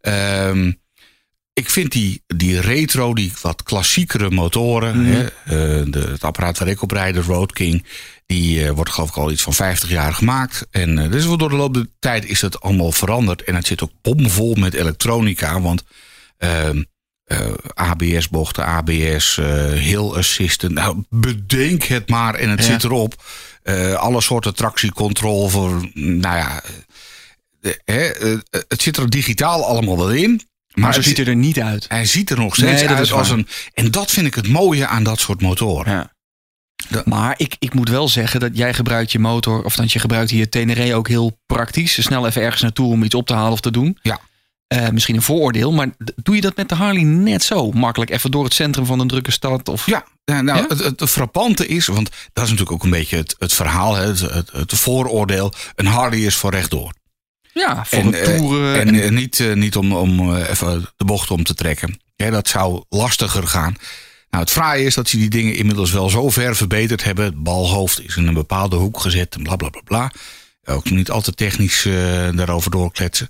Ehm 0.00 0.70
ik 1.58 1.70
vind 1.70 1.92
die, 1.92 2.22
die 2.26 2.60
retro, 2.60 3.14
die 3.14 3.32
wat 3.42 3.62
klassiekere 3.62 4.30
motoren. 4.30 5.02
Mhm. 5.02 5.12
Hè, 5.12 5.24
eh, 5.24 5.84
de, 5.90 5.98
het 5.98 6.22
apparaat 6.24 6.58
waar 6.58 6.68
ik 6.68 6.82
op 6.82 6.90
rijd, 6.90 7.14
de 7.14 7.22
Road 7.22 7.52
King. 7.52 7.84
Die 8.26 8.64
eh, 8.64 8.70
wordt 8.70 8.90
geloof 8.90 9.08
ik 9.08 9.16
al 9.16 9.30
iets 9.30 9.42
van 9.42 9.54
50 9.54 9.88
jaar 9.88 10.14
gemaakt. 10.14 10.66
En 10.70 10.98
eh, 10.98 11.10
dus 11.10 11.26
wel 11.26 11.36
door 11.36 11.48
de 11.48 11.56
loop 11.56 11.74
der 11.74 11.86
tijd 11.98 12.24
is 12.24 12.40
het 12.40 12.60
allemaal 12.60 12.92
veranderd. 12.92 13.42
En 13.42 13.54
het 13.54 13.66
zit 13.66 13.82
ook 13.82 13.90
bomvol 14.02 14.54
met 14.54 14.74
elektronica. 14.74 15.60
Want 15.60 15.84
ehm, 16.38 16.82
eh, 17.24 17.50
ABS-bochten, 17.74 18.64
ABS, 18.64 19.36
Hill 19.74 20.10
Assistant. 20.14 20.72
Nou, 20.72 21.02
bedenk 21.10 21.82
het 21.82 22.08
maar 22.08 22.34
en 22.34 22.50
het 22.50 22.64
Ja. 22.64 22.72
zit 22.72 22.84
erop. 22.84 23.24
Alle 23.96 24.20
soorten 24.20 24.54
tractiecontrole 24.54 25.48
voor, 25.48 25.90
nou 25.94 26.36
ja... 26.36 26.62
hè, 27.84 28.10
het 28.50 28.82
zit 28.82 28.96
er 28.96 29.10
digitaal 29.10 29.64
allemaal 29.64 29.96
wel 29.96 30.10
in. 30.10 30.42
Maar 30.84 30.94
het 30.94 31.04
ziet 31.04 31.16
hij 31.16 31.26
er 31.26 31.36
niet 31.36 31.60
uit. 31.60 31.84
hij 31.88 32.04
ziet 32.04 32.30
er 32.30 32.38
nog 32.38 32.54
steeds 32.54 32.80
Nee, 32.82 32.88
uit 32.90 32.98
als 33.12 33.28
waar. 33.28 33.38
een. 33.38 33.48
En 33.74 33.90
dat 33.90 34.10
vind 34.10 34.26
ik 34.26 34.34
het 34.34 34.48
mooie 34.48 34.86
aan 34.86 35.02
dat 35.02 35.20
soort 35.20 35.40
motoren. 35.40 35.92
Ja. 35.92 36.14
De- 36.88 37.02
Maar 37.04 37.34
ik, 37.36 37.56
ik 37.58 37.74
moet 37.74 37.88
wel 37.88 38.08
zeggen 38.08 38.40
dat 38.40 38.56
jij 38.56 38.74
gebruikt 38.74 39.12
je 39.12 39.18
motor, 39.18 39.62
of 39.64 39.76
dat 39.76 39.92
je 39.92 39.98
gebruikt 39.98 40.30
hier 40.30 40.48
Tenere 40.48 40.94
ook 40.94 41.08
heel 41.08 41.38
praktisch. 41.46 42.02
Snel 42.02 42.26
even 42.26 42.42
ergens 42.42 42.62
naartoe 42.62 42.92
om 42.92 43.02
iets 43.02 43.14
op 43.14 43.26
te 43.26 43.34
halen 43.34 43.52
of 43.52 43.60
te 43.60 43.70
doen. 43.70 43.98
Ja. 44.02 44.20
Eh, 44.66 44.88
misschien 44.88 45.14
een 45.16 45.22
vooroordeel, 45.22 45.72
maar 45.72 45.88
doe 46.22 46.34
je 46.34 46.40
dat 46.40 46.56
met 46.56 46.68
de 46.68 46.74
Harley 46.74 47.02
net 47.02 47.42
zo 47.42 47.70
makkelijk? 47.72 48.10
Even 48.10 48.30
door 48.30 48.44
het 48.44 48.54
centrum 48.54 48.86
van 48.86 49.00
een 49.00 49.08
drukke 49.08 49.30
stad? 49.30 49.68
Of... 49.68 49.86
Ja, 49.86 50.04
nou, 50.24 50.46
Ja? 50.46 50.64
Het, 50.68 50.78
het 51.00 51.10
frappante 51.10 51.66
is, 51.66 51.86
want 51.86 52.08
dat 52.32 52.44
is 52.44 52.50
natuurlijk 52.50 52.72
ook 52.72 52.82
een 52.84 52.90
beetje 52.90 53.16
het, 53.16 53.36
het 53.38 53.52
verhaal, 53.52 53.94
hè, 53.94 54.06
het, 54.06 54.20
het, 54.20 54.50
het 54.52 54.74
vooroordeel. 54.74 55.52
Een 55.74 55.86
Harley 55.86 56.18
is 56.18 56.34
voor 56.36 56.50
rechtdoor. 56.50 56.92
Ja, 57.58 57.84
voor 57.84 57.98
En, 57.98 58.14
eh, 58.14 58.36
toeren. 58.36 58.80
En, 58.80 58.94
eh, 58.94 59.10
niet, 59.10 59.40
eh, 59.40 59.52
niet 59.52 59.76
om, 59.76 59.92
om 59.92 60.36
even 60.36 60.88
de 60.96 61.04
bocht 61.04 61.30
om 61.30 61.44
te 61.44 61.54
trekken. 61.54 62.00
Ja, 62.16 62.30
dat 62.30 62.48
zou 62.48 62.84
lastiger 62.88 63.46
gaan. 63.46 63.76
Nou, 64.30 64.44
het 64.44 64.52
fraaie 64.52 64.84
is 64.84 64.94
dat 64.94 65.08
ze 65.08 65.16
die 65.16 65.30
dingen 65.30 65.54
inmiddels 65.54 65.92
wel 65.92 66.08
zo 66.08 66.30
ver 66.30 66.56
verbeterd 66.56 67.04
hebben. 67.04 67.24
Het 67.24 67.42
balhoofd 67.42 68.04
is 68.04 68.16
in 68.16 68.26
een 68.26 68.34
bepaalde 68.34 68.76
hoek 68.76 69.00
gezet 69.00 69.34
en 69.34 69.42
bla 69.42 69.56
bla 69.56 69.68
bla 69.68 69.80
bla. 69.84 70.12
Ook 70.64 70.90
niet 70.90 71.10
al 71.10 71.20
te 71.20 71.32
technisch 71.32 71.82
daarover 72.34 72.70
doorkletsen. 72.70 73.28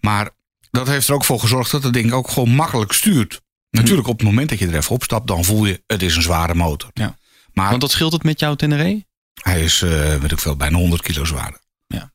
Maar 0.00 0.30
dat 0.70 0.86
heeft 0.86 1.08
er 1.08 1.14
ook 1.14 1.24
voor 1.24 1.40
gezorgd 1.40 1.70
dat 1.70 1.82
het 1.82 1.92
ding 1.92 2.12
ook 2.12 2.30
gewoon 2.30 2.50
makkelijk 2.50 2.92
stuurt. 2.92 3.40
Natuurlijk, 3.70 4.08
op 4.08 4.18
het 4.18 4.26
moment 4.26 4.48
dat 4.48 4.58
je 4.58 4.66
er 4.66 4.76
even 4.76 4.94
opstapt, 4.94 5.26
dan 5.26 5.44
voel 5.44 5.66
je 5.66 5.82
het 5.86 6.02
is 6.02 6.16
een 6.16 6.22
zware 6.22 6.54
motor. 6.54 6.90
Ja. 6.94 7.18
Maar 7.52 7.70
Want 7.70 7.82
wat 7.82 7.90
scheelt 7.90 8.12
het 8.12 8.22
met 8.22 8.40
jouw 8.40 8.54
Tenere? 8.54 9.04
hij 9.42 9.62
is, 9.62 9.82
eh 9.82 10.14
weet 10.14 10.32
ik 10.32 10.38
veel, 10.38 10.56
bijna 10.56 10.76
100 10.76 11.02
kilo 11.02 11.24
zwaarder. 11.24 11.60
Ja. 11.86 12.12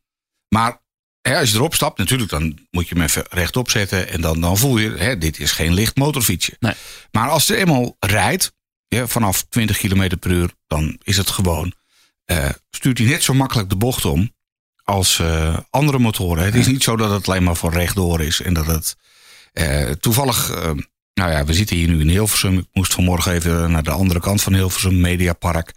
Maar 0.48 0.84
hè, 1.30 1.40
als 1.40 1.50
je 1.50 1.56
erop 1.56 1.76
stapt, 1.76 1.98
natuurlijk, 1.98 2.30
dan 2.30 2.58
moet 2.72 2.88
je 2.88 2.96
hem 2.96 3.04
even 3.04 3.26
rechtop 3.30 3.70
zetten. 3.70 4.10
En 4.10 4.22
dan, 4.22 4.42
dan 4.42 4.58
voel 4.58 4.78
je, 4.78 4.92
hè, 4.92 5.18
dit 5.18 5.40
is 5.40 5.52
geen 5.52 5.74
licht 5.74 5.96
motorfietsje. 5.96 6.56
Nee. 6.60 6.74
Maar 7.12 7.30
als 7.30 7.48
het 7.48 7.58
eenmaal 7.58 7.96
rijdt, 8.00 8.54
ja, 8.88 9.08
vanaf 9.08 9.46
20 9.50 9.78
km 9.78 10.18
per 10.20 10.32
uur, 10.32 10.50
dan 10.68 11.00
is 11.04 11.18
het 11.18 11.30
gewoon, 11.30 11.74
eh, 12.26 12.50
stuurt 12.70 12.98
hij 12.98 13.08
net 13.08 13.24
zo 13.24 13.34
makkelijk 13.34 13.70
de 13.70 13.76
bocht 13.76 14.06
om 14.06 14.34
als 14.84 15.20
eh, 15.20 15.58
andere 15.70 16.00
motoren. 16.00 16.46
Het 16.46 16.56
is 16.56 16.68
niet 16.68 16.84
zo 16.84 16.96
dat 16.96 17.12
het 17.12 17.28
alleen 17.28 17.44
maar 17.44 17.56
voor 17.56 17.74
rechtdoor 17.74 18.22
is. 18.22 18.42
En 18.42 18.54
dat 18.54 18.66
het 18.66 18.96
eh, 19.54 19.90
toevallig, 19.90 20.50
nou 21.14 21.32
ja, 21.32 21.46
we 21.46 21.54
zitten 21.54 21.76
hier 21.76 21.88
nu 21.88 22.00
in 22.00 22.10
Hilversum. 22.10 22.58
Ik 22.58 22.68
moest 22.74 22.94
vanmorgen 22.94 23.32
even 23.32 23.72
naar 23.72 23.84
de 23.84 23.92
andere 23.92 24.20
kant 24.20 24.42
van 24.42 24.54
Hilversum, 24.54 25.02
Mediapark. 25.02 25.74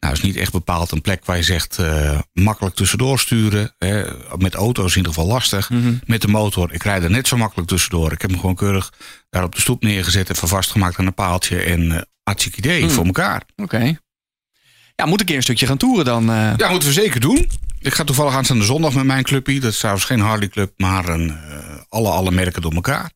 Nou, 0.00 0.12
is 0.12 0.20
niet 0.20 0.36
echt 0.36 0.52
bepaald 0.52 0.90
een 0.92 1.00
plek 1.00 1.24
waar 1.24 1.36
je 1.36 1.42
zegt 1.42 1.78
eh, 1.78 2.18
makkelijk 2.32 2.74
tussendoor 2.74 3.18
sturen. 3.18 3.74
Hè. 3.78 4.04
Met 4.36 4.54
auto's 4.54 4.90
in 4.90 4.96
ieder 4.96 5.12
geval 5.12 5.28
lastig. 5.28 5.70
Mhm. 5.70 5.94
Met 6.06 6.20
de 6.22 6.28
motor, 6.28 6.72
ik 6.72 6.82
rijd 6.82 7.02
er 7.02 7.10
net 7.10 7.28
zo 7.28 7.36
makkelijk 7.36 7.68
tussendoor. 7.68 8.12
Ik 8.12 8.20
heb 8.20 8.30
hem 8.30 8.40
gewoon 8.40 8.54
keurig 8.54 8.92
daar 9.30 9.44
op 9.44 9.54
de 9.54 9.60
stoep 9.60 9.82
neergezet, 9.82 10.30
even 10.30 10.48
vastgemaakt 10.48 10.98
aan 10.98 11.06
een 11.06 11.14
paaltje. 11.14 11.60
En 11.62 11.80
uh, 11.82 12.00
idee 12.56 12.82
Mm. 12.82 12.90
voor 12.90 13.04
elkaar. 13.04 13.42
Oké. 13.56 13.98
Ja, 14.94 15.06
moet 15.06 15.24
keer 15.24 15.36
een 15.36 15.42
stukje 15.42 15.66
gaan 15.66 15.76
toeren 15.76 16.04
dan. 16.04 16.30
eh. 16.30 16.52
Ja, 16.56 16.68
moeten 16.70 16.88
we 16.88 16.94
zeker 16.94 17.20
doen. 17.20 17.48
Ik 17.80 17.94
ga 17.94 18.04
toevallig 18.04 18.34
aanstaande 18.34 18.64
zondag 18.64 18.94
met 18.94 19.04
mijn 19.04 19.22
clubje. 19.22 19.60
Dat 19.60 19.72
is 19.72 19.78
trouwens 19.78 20.04
geen 20.04 20.20
Harley 20.20 20.48
Club, 20.48 20.72
maar 20.76 21.08
een, 21.08 21.36
alle, 21.88 22.08
alle 22.10 22.30
merken 22.30 22.62
door 22.62 22.72
elkaar. 22.72 23.10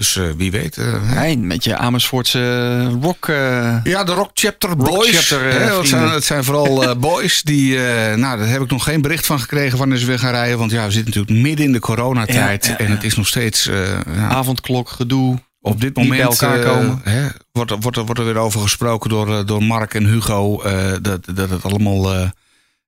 Dus 0.00 0.16
eh, 0.16 0.24
wie 0.36 0.50
weet. 0.50 0.76
Nee, 1.14 1.38
met 1.38 1.64
je 1.64 1.76
Amersfoortse 1.76 2.84
rock. 3.02 3.28
eh, 3.28 3.76
Ja, 3.84 4.04
de 4.04 4.12
Rock 4.12 4.30
Chapter 4.34 4.68
Rock 4.68 4.78
Boys. 4.84 5.28
Chapter, 5.28 5.52
hè, 5.52 5.76
het, 5.78 5.88
zijn, 5.88 6.10
het 6.10 6.24
zijn 6.24 6.44
vooral 6.44 6.96
boys 6.98 7.42
die. 7.42 7.76
nou, 8.16 8.38
daar 8.38 8.48
heb 8.48 8.62
ik 8.62 8.70
nog 8.70 8.84
geen 8.84 9.02
bericht 9.02 9.26
van 9.26 9.40
gekregen 9.40 9.78
wanneer 9.78 9.98
ze 9.98 10.06
weer 10.06 10.18
gaan 10.18 10.30
rijden. 10.32 10.58
Want 10.58 10.70
ja, 10.70 10.84
we 10.84 10.90
zitten 10.90 11.14
natuurlijk 11.14 11.46
midden 11.46 11.66
in 11.66 11.72
de 11.72 11.78
coronatijd. 11.80 12.64
Ja, 12.66 12.70
ja, 12.72 12.78
En 12.78 12.90
het 12.90 13.04
is 13.04 13.16
nog 13.16 13.26
steeds. 13.26 13.64
ja, 13.64 14.28
avondklok, 14.28 14.88
gedoe. 14.88 15.38
op 15.60 15.80
dit 15.80 15.94
die 15.94 16.08
bij 16.08 16.18
moment 16.18 16.40
elkaar 16.42 16.58
komen. 16.64 17.00
hè, 17.04 17.26
wordt, 17.52 17.70
er- 17.70 17.78
wordt, 17.80 17.96
wordt 17.96 18.18
er 18.18 18.24
weer 18.24 18.36
over 18.38 18.60
gesproken 18.60 19.10
door, 19.10 19.46
door 19.46 19.62
Mark 19.62 19.94
en 19.94 20.04
Hugo. 20.06 20.62
dat, 21.02 21.20
dat 21.34 21.50
het 21.50 21.64
allemaal. 21.64 22.04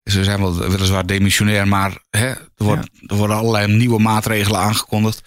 ze 0.05 0.25
zijn 0.25 0.41
wel 0.41 0.57
weliswaar 0.59 1.07
demissionair, 1.07 1.69
maar 1.69 1.99
hè, 2.11 2.27
er, 2.29 2.39
wordt, 2.57 2.89
er 3.07 3.17
worden 3.17 3.37
allerlei 3.37 3.77
nieuwe 3.77 3.99
maatregelen 4.01 4.61
aangekondigd. 4.61 5.23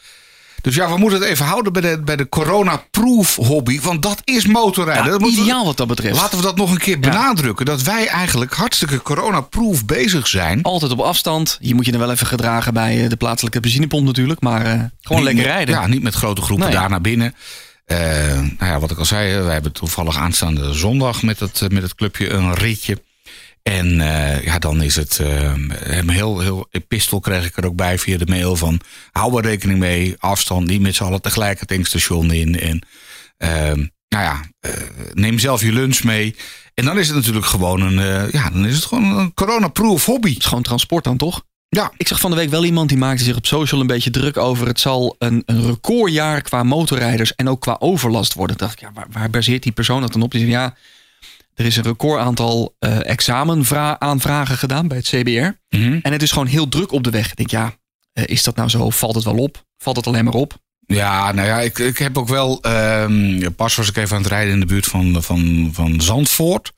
Dus 0.65 0.75
ja, 0.75 0.91
we 0.91 0.97
moeten 0.97 1.19
het 1.19 1.29
even 1.29 1.45
houden 1.45 1.73
bij 1.73 1.81
de, 1.81 2.01
bij 2.01 2.15
de 2.15 2.29
corona-proof 2.29 3.35
hobby. 3.35 3.81
Want 3.81 4.01
dat 4.01 4.21
is 4.23 4.45
motorrijden. 4.45 5.03
Ja, 5.05 5.09
Dat 5.11 5.19
moeten 5.19 5.37
we- 5.39 5.45
ideaal 5.45 5.65
wat 5.65 5.77
dat 5.77 5.87
betreft. 5.87 6.15
Laten 6.19 6.37
we 6.37 6.43
dat 6.43 6.55
nog 6.55 6.71
een 6.71 6.77
keer 6.77 6.99
benadrukken. 6.99 7.65
Dat 7.65 7.81
wij 7.81 8.07
eigenlijk 8.07 8.53
hartstikke 8.53 9.01
corona-proof 9.01 9.85
bezig 9.85 10.27
zijn. 10.27 10.61
Altijd 10.63 10.91
op 10.91 10.99
afstand. 10.99 11.57
Je 11.61 11.75
moet 11.75 11.85
je 11.85 11.91
dan 11.91 11.99
wel 11.99 12.11
even 12.11 12.27
gedragen 12.27 12.73
bij 12.73 13.03
eh, 13.03 13.09
de 13.09 13.15
plaatselijke 13.15 13.59
benzinepomp 13.59 14.05
natuurlijk. 14.05 14.41
Maar 14.41 14.65
eh, 14.65 14.79
gewoon 15.01 15.23
Niet 15.23 15.33
lekker 15.33 15.51
rijden. 15.53 15.75
Ja, 15.75 15.87
niet 15.87 16.03
met 16.03 16.13
grote 16.15 16.41
groepen 16.41 16.65
Nee. 16.67 16.75
daar 16.75 16.89
naar 16.89 17.01
binnen. 17.01 17.35
Eh, 17.85 17.97
nou 18.39 18.55
ja, 18.71 18.79
wat 18.79 18.91
ik 18.91 18.97
al 18.97 19.05
zei, 19.05 19.39
wij 19.41 19.53
hebben 19.53 19.71
toevallig 19.71 20.17
aanstaande 20.17 20.73
zondag 20.73 21.21
met 21.23 21.39
het, 21.39 21.61
met 21.71 21.83
het 21.83 21.95
clubje 21.95 22.29
een 22.29 22.53
ritje. 22.53 23.01
En 23.69 24.01
eh, 24.01 24.43
ja, 24.43 24.59
dan 24.59 24.81
is 24.81 24.95
het 24.95 25.19
een 25.19 26.09
heel, 26.09 26.39
heel 26.39 26.67
epistel 26.71 27.19
kreeg 27.19 27.45
ik 27.45 27.57
er 27.57 27.65
ook 27.65 27.75
bij 27.75 27.99
via 27.99 28.17
de 28.17 28.25
mail 28.25 28.55
van 28.55 28.79
hou 29.11 29.37
er 29.37 29.43
rekening 29.43 29.79
mee, 29.79 30.15
afstand, 30.19 30.67
niet 30.67 30.81
met 30.81 30.95
z'n 30.95 31.03
allen 31.03 31.21
tegelijk 31.21 31.59
het 31.59 31.67
tankstation 31.67 32.31
in. 32.31 32.59
En 32.59 32.81
ehm, 33.37 33.85
nou 34.07 34.23
ja, 34.23 34.41
eh, 34.59 34.71
neem 35.13 35.39
zelf 35.39 35.61
je 35.61 35.71
lunch 35.71 36.03
mee. 36.03 36.35
En 36.73 36.85
dan 36.85 36.99
is 36.99 37.07
het 37.07 37.15
natuurlijk 37.15 37.45
gewoon 37.45 37.81
een, 37.81 38.29
ja, 38.31 38.49
dan 38.49 38.65
is 38.65 38.75
het 38.75 38.85
gewoon 38.85 39.17
een 39.17 39.33
corona-proof 39.33 40.05
hobby. 40.05 40.29
Het 40.29 40.37
is 40.37 40.45
gewoon 40.45 40.63
transport 40.63 41.03
dan 41.03 41.17
toch? 41.17 41.43
Ja, 41.69 41.91
Ik 41.97 42.07
zag 42.07 42.19
van 42.19 42.31
de 42.31 42.37
week 42.37 42.49
wel 42.49 42.65
iemand 42.65 42.89
die 42.89 42.97
maakte 42.97 43.23
zich 43.23 43.35
op 43.35 43.45
social 43.45 43.81
een 43.81 43.87
beetje 43.87 44.09
druk 44.09 44.37
over. 44.37 44.67
Het 44.67 44.79
zal 44.79 45.15
een, 45.19 45.43
een 45.45 45.65
recordjaar 45.65 46.41
qua 46.41 46.63
motorrijders 46.63 47.35
en 47.35 47.49
ook 47.49 47.61
qua 47.61 47.75
overlast 47.79 48.33
worden. 48.33 48.57
Dacht 48.57 48.73
ik, 48.73 48.79
ja, 48.79 48.91
waar, 48.93 49.07
waar 49.11 49.29
baseert 49.29 49.63
die 49.63 49.71
persoon 49.71 50.01
dat 50.01 50.13
dan 50.13 50.21
op? 50.21 50.31
Die 50.31 50.39
zei, 50.39 50.51
ja, 50.51 50.75
er 51.55 51.65
is 51.65 51.75
een 51.75 51.83
record 51.83 52.19
aantal 52.21 52.75
eh 52.79 53.09
examenaanvragen 53.09 54.57
gedaan 54.57 54.87
bij 54.87 54.97
het 54.97 55.07
CBR. 55.07 55.75
Mhm. 55.77 55.99
En 56.01 56.11
het 56.11 56.21
is 56.21 56.31
gewoon 56.31 56.47
heel 56.47 56.67
druk 56.69 56.91
op 56.91 57.03
de 57.03 57.09
weg. 57.09 57.29
Ik 57.29 57.35
denk, 57.35 57.49
ja, 57.49 57.73
eh, 58.13 58.23
is 58.27 58.43
dat 58.43 58.55
nou 58.55 58.69
zo? 58.69 58.89
Valt 58.89 59.15
het 59.15 59.23
wel 59.23 59.37
op? 59.37 59.63
Valt 59.77 59.95
het 59.95 60.07
alleen 60.07 60.23
maar 60.25 60.33
op? 60.33 60.53
Ja, 60.87 61.31
nou 61.31 61.47
ja, 61.47 61.59
ik, 61.61 61.79
ik 61.79 61.97
heb 61.97 62.17
ook 62.17 62.27
wel. 62.27 62.61
ehm, 62.61 63.51
pas 63.55 63.75
was 63.75 63.89
ik 63.89 63.97
even 63.97 64.15
aan 64.15 64.21
het 64.21 64.31
rijden 64.31 64.53
in 64.53 64.59
de 64.59 64.65
buurt 64.65 64.85
van, 64.85 65.23
van, 65.23 65.69
van 65.73 66.01
Zandvoort. 66.01 66.71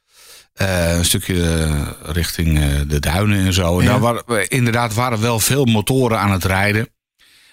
Eh, 0.54 0.98
een 0.98 1.06
stukje 1.06 1.70
richting 2.02 2.60
de 2.88 3.00
duinen 3.00 3.46
en 3.46 3.54
zo. 3.54 3.80
En 3.80 3.86
Ja. 3.86 3.92
daar 3.92 4.00
waren, 4.00 4.48
inderdaad 4.48 4.94
waren 4.94 5.22
wel 5.22 5.40
veel 5.40 5.66
motoren 5.66 6.20
aan 6.20 6.32
het 6.32 6.44
rijden. 6.46 6.88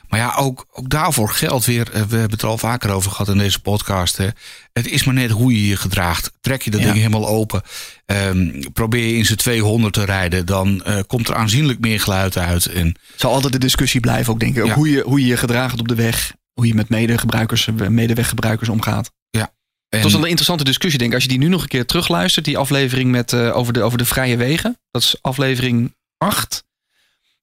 Maar 0.08 0.20
ja, 0.20 0.34
ook, 0.34 0.66
ook 0.73 0.88
daarvoor 0.90 1.28
geldt 1.28 1.64
weer. 1.66 1.87
eh, 1.92 1.92
We 1.92 1.99
hebben 2.16 2.30
het 2.30 2.42
er 2.42 2.49
al 2.49 2.58
vaker 2.58 2.90
over 2.90 3.11
gehad 3.11 3.28
in 3.28 3.38
deze 3.38 3.61
podcast. 3.61 4.16
Hè. 4.16 4.28
Het 4.73 4.87
is 4.88 5.04
maar 5.04 5.14
net 5.14 5.30
hoe 5.30 5.52
je 5.52 5.66
je 5.68 5.76
gedraagt. 5.76 6.30
Trek 6.40 6.62
je 6.62 6.70
dat 6.70 6.80
Ja. 6.80 6.87
ding 6.87 6.96
helemaal 6.99 7.28
open. 7.28 7.62
ehm, 8.06 8.62
probeer 8.73 9.06
je 9.06 9.16
in 9.16 9.25
z'n 9.26 9.34
200 9.34 9.92
te 9.94 10.04
rijden. 10.04 10.46
Dan 10.46 10.84
eh, 10.84 10.99
komt 11.06 11.28
er 11.28 11.34
aanzienlijk 11.34 11.78
meer 11.80 12.00
geluid 12.00 12.37
uit. 12.38 12.66
En 12.66 12.96
zal 13.16 13.32
altijd 13.32 13.52
de 13.52 13.58
discussie 13.58 14.00
blijven, 14.00 14.32
ook 14.32 14.40
denk 14.40 14.56
ik. 14.56 14.62
Ook 14.62 14.68
Ja. 14.68 14.75
hoe, 14.75 14.90
je, 14.90 15.02
hoe 15.02 15.20
je 15.20 15.26
je 15.26 15.37
gedraagt 15.37 15.80
op 15.80 15.88
de 15.88 15.94
weg. 15.94 16.32
Hoe 16.52 16.66
je 16.66 16.75
met 16.75 16.88
medegebruikers, 16.88 17.66
eh, 17.66 17.75
medeweggebruikers 17.88 18.68
omgaat. 18.68 19.11
en, 19.30 19.50
Het 19.88 20.02
was 20.02 20.12
wel 20.12 20.23
een 20.23 20.28
interessante 20.28 20.64
discussie, 20.64 20.99
denk 20.99 21.11
ik. 21.11 21.16
Als 21.16 21.25
je 21.25 21.30
die 21.38 21.38
nu 21.38 21.49
nog 21.49 21.62
een 21.62 21.68
keer 21.68 21.87
terugluistert, 21.87 22.44
die 22.44 22.58
aflevering 22.58 23.11
met, 23.11 23.34
over, 23.34 23.73
de, 23.73 23.82
over 23.82 23.99
de 23.99 24.04
vrije 24.04 24.37
wegen. 24.37 24.78
Dat 24.90 25.02
is 25.02 25.16
aflevering 25.20 25.94
8. 26.18 26.64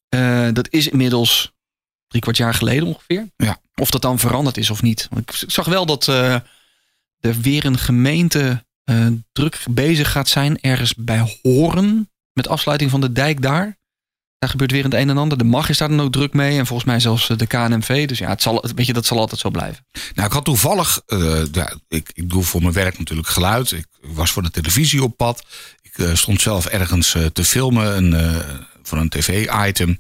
Eh, 0.10 0.48
dat 0.54 0.68
is 0.70 0.88
inmiddels 0.88 1.52
drie 2.12 2.22
kwart 2.22 2.38
jaar 2.38 2.54
geleden 2.54 2.88
ongeveer. 2.88 3.28
Ja. 3.38 3.62
Of 3.76 3.90
dat 3.90 4.02
dan 4.02 4.20
veranderd 4.20 4.58
is 4.58 4.70
of 4.70 4.82
niet. 4.82 5.08
Want 5.10 5.30
Ik 5.30 5.52
zag 5.52 5.66
wel 5.66 5.86
dat 5.86 6.08
eh, 6.08 6.34
er 7.20 7.42
weer 7.42 7.66
een 7.66 7.78
gemeente 7.78 8.66
eh, 8.84 9.08
druk 9.32 9.64
bezig 9.70 10.12
gaat 10.12 10.28
zijn. 10.28 10.62
Ergens 10.62 10.96
bij 10.96 11.40
Horen. 11.42 12.10
Met 12.34 12.48
afsluiting 12.48 12.92
van 12.92 13.02
de 13.02 13.12
dijk 13.12 13.42
daar. 13.42 13.80
Daar 14.38 14.50
gebeurt 14.50 14.72
weer 14.72 14.84
het 14.84 14.94
een 14.94 15.10
en 15.10 15.18
ander. 15.18 15.38
De 15.38 15.44
MAG 15.44 15.70
is 15.70 15.78
daar 15.78 15.90
dan 15.90 16.02
ook 16.02 16.12
druk 16.12 16.34
mee. 16.34 16.58
En 16.58 16.66
volgens 16.66 16.88
mij 16.88 17.00
zelfs 17.00 17.30
eh, 17.30 17.38
de 17.38 17.48
KNMV. 17.48 18.08
Dus 18.08 18.18
ja, 18.18 18.30
het 18.30 18.42
zal, 18.42 18.66
weet 18.76 18.86
je, 18.86 18.94
dat 18.94 19.06
zal 19.06 19.20
altijd 19.20 19.40
zo 19.40 19.50
blijven. 19.50 19.86
Nou, 20.14 20.28
ik 20.28 20.34
had 20.34 20.46
toevallig, 20.46 21.02
ja, 21.52 21.76
ik, 21.88 22.10
ik 22.14 22.30
doe 22.30 22.44
voor 22.44 22.62
mijn 22.62 22.74
werk 22.74 22.98
natuurlijk 22.98 23.28
geluid. 23.28 23.72
Ik 23.72 23.88
was 24.02 24.32
voor 24.32 24.44
de 24.44 24.52
televisie 24.52 25.04
op 25.04 25.18
pad. 25.18 25.46
Ik 25.82 26.10
stond 26.14 26.42
zelf 26.42 26.66
ergens 26.66 27.16
te 27.34 27.44
filmen 27.44 27.98
een, 27.98 28.42
voor 28.84 28.98
een 28.98 29.10
tv-item. 29.10 30.00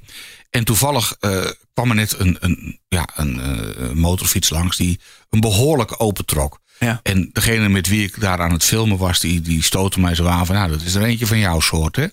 En 0.52 0.64
toevallig 0.64 1.16
eh, 1.20 1.46
kwam 1.74 1.90
er 1.90 1.96
net 1.96 2.16
een, 2.20 2.38
een, 2.40 2.80
ja, 2.88 3.08
een 3.16 3.40
eh, 3.42 3.90
motorfiets 3.92 4.50
langs 4.50 4.78
die 4.78 5.00
een 5.30 5.40
behoorlijk 5.40 6.02
opentrok. 6.02 6.60
Ja. 6.80 7.00
En 7.04 7.30
degene 7.34 7.70
met 7.70 7.88
wie 7.88 8.04
ik 8.04 8.20
daar 8.20 8.40
aan 8.42 8.52
het 8.52 8.64
filmen 8.64 8.98
was, 8.98 9.20
die, 9.20 9.42
die 9.42 9.64
stootte 9.64 10.00
mij 10.00 10.16
zo 10.16 10.26
aan 10.26 10.46
van, 10.46 10.56
nou, 10.56 10.70
dat 10.70 10.82
is 10.82 10.96
er 10.96 11.04
eentje 11.04 11.28
van 11.28 11.40
jouw 11.40 11.60
soort, 11.60 11.96
hè? 11.96 12.06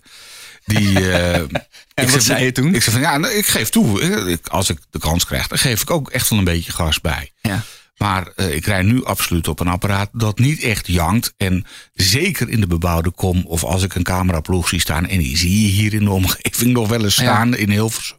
Die, 0.64 1.10
eh, 1.12 1.34
En 1.94 2.04
ik 2.04 2.08
wat 2.10 2.22
zei 2.22 2.44
je 2.44 2.52
toen? 2.52 2.74
Ik 2.74 2.82
zei 2.82 2.92
van, 2.96 3.04
ja, 3.04 3.16
nou, 3.16 3.34
ik 3.34 3.46
geef 3.46 3.68
toe. 3.68 4.00
Ik- 4.30 4.46
Als 4.48 4.70
ik 4.70 4.78
de 4.90 4.98
kans 4.98 5.24
krijg, 5.24 5.46
dan 5.46 5.58
geef 5.58 5.82
ik 5.82 5.90
ook 5.90 6.10
echt 6.10 6.28
wel 6.28 6.38
een 6.38 6.44
beetje 6.44 6.72
gas 6.72 7.00
bij. 7.00 7.32
Ja. 7.42 7.62
Maar 7.96 8.32
ik 8.36 8.66
rij 8.66 8.82
nu 8.82 9.04
absoluut 9.04 9.48
op 9.48 9.60
een 9.60 9.68
apparaat 9.68 10.08
dat 10.12 10.38
niet 10.38 10.62
echt 10.62 10.86
jankt. 10.86 11.34
En 11.36 11.64
zeker 11.92 12.48
in 12.48 12.60
de 12.60 12.66
bebouwde 12.66 13.10
kom 13.10 13.44
of 13.46 13.64
als 13.64 13.82
ik 13.82 13.94
een 13.94 14.02
cameraploeg 14.02 14.68
zie 14.68 14.80
staan... 14.80 15.06
en 15.06 15.18
die 15.18 15.36
zie 15.36 15.62
je 15.62 15.68
hier 15.68 15.94
in 15.94 16.04
de 16.04 16.10
omgeving 16.10 16.72
nog 16.72 16.88
wel 16.88 17.04
eens 17.04 17.16
Ja. 17.16 17.22
staan 17.22 17.56
in 17.56 17.70
Hilversum. 17.70 18.16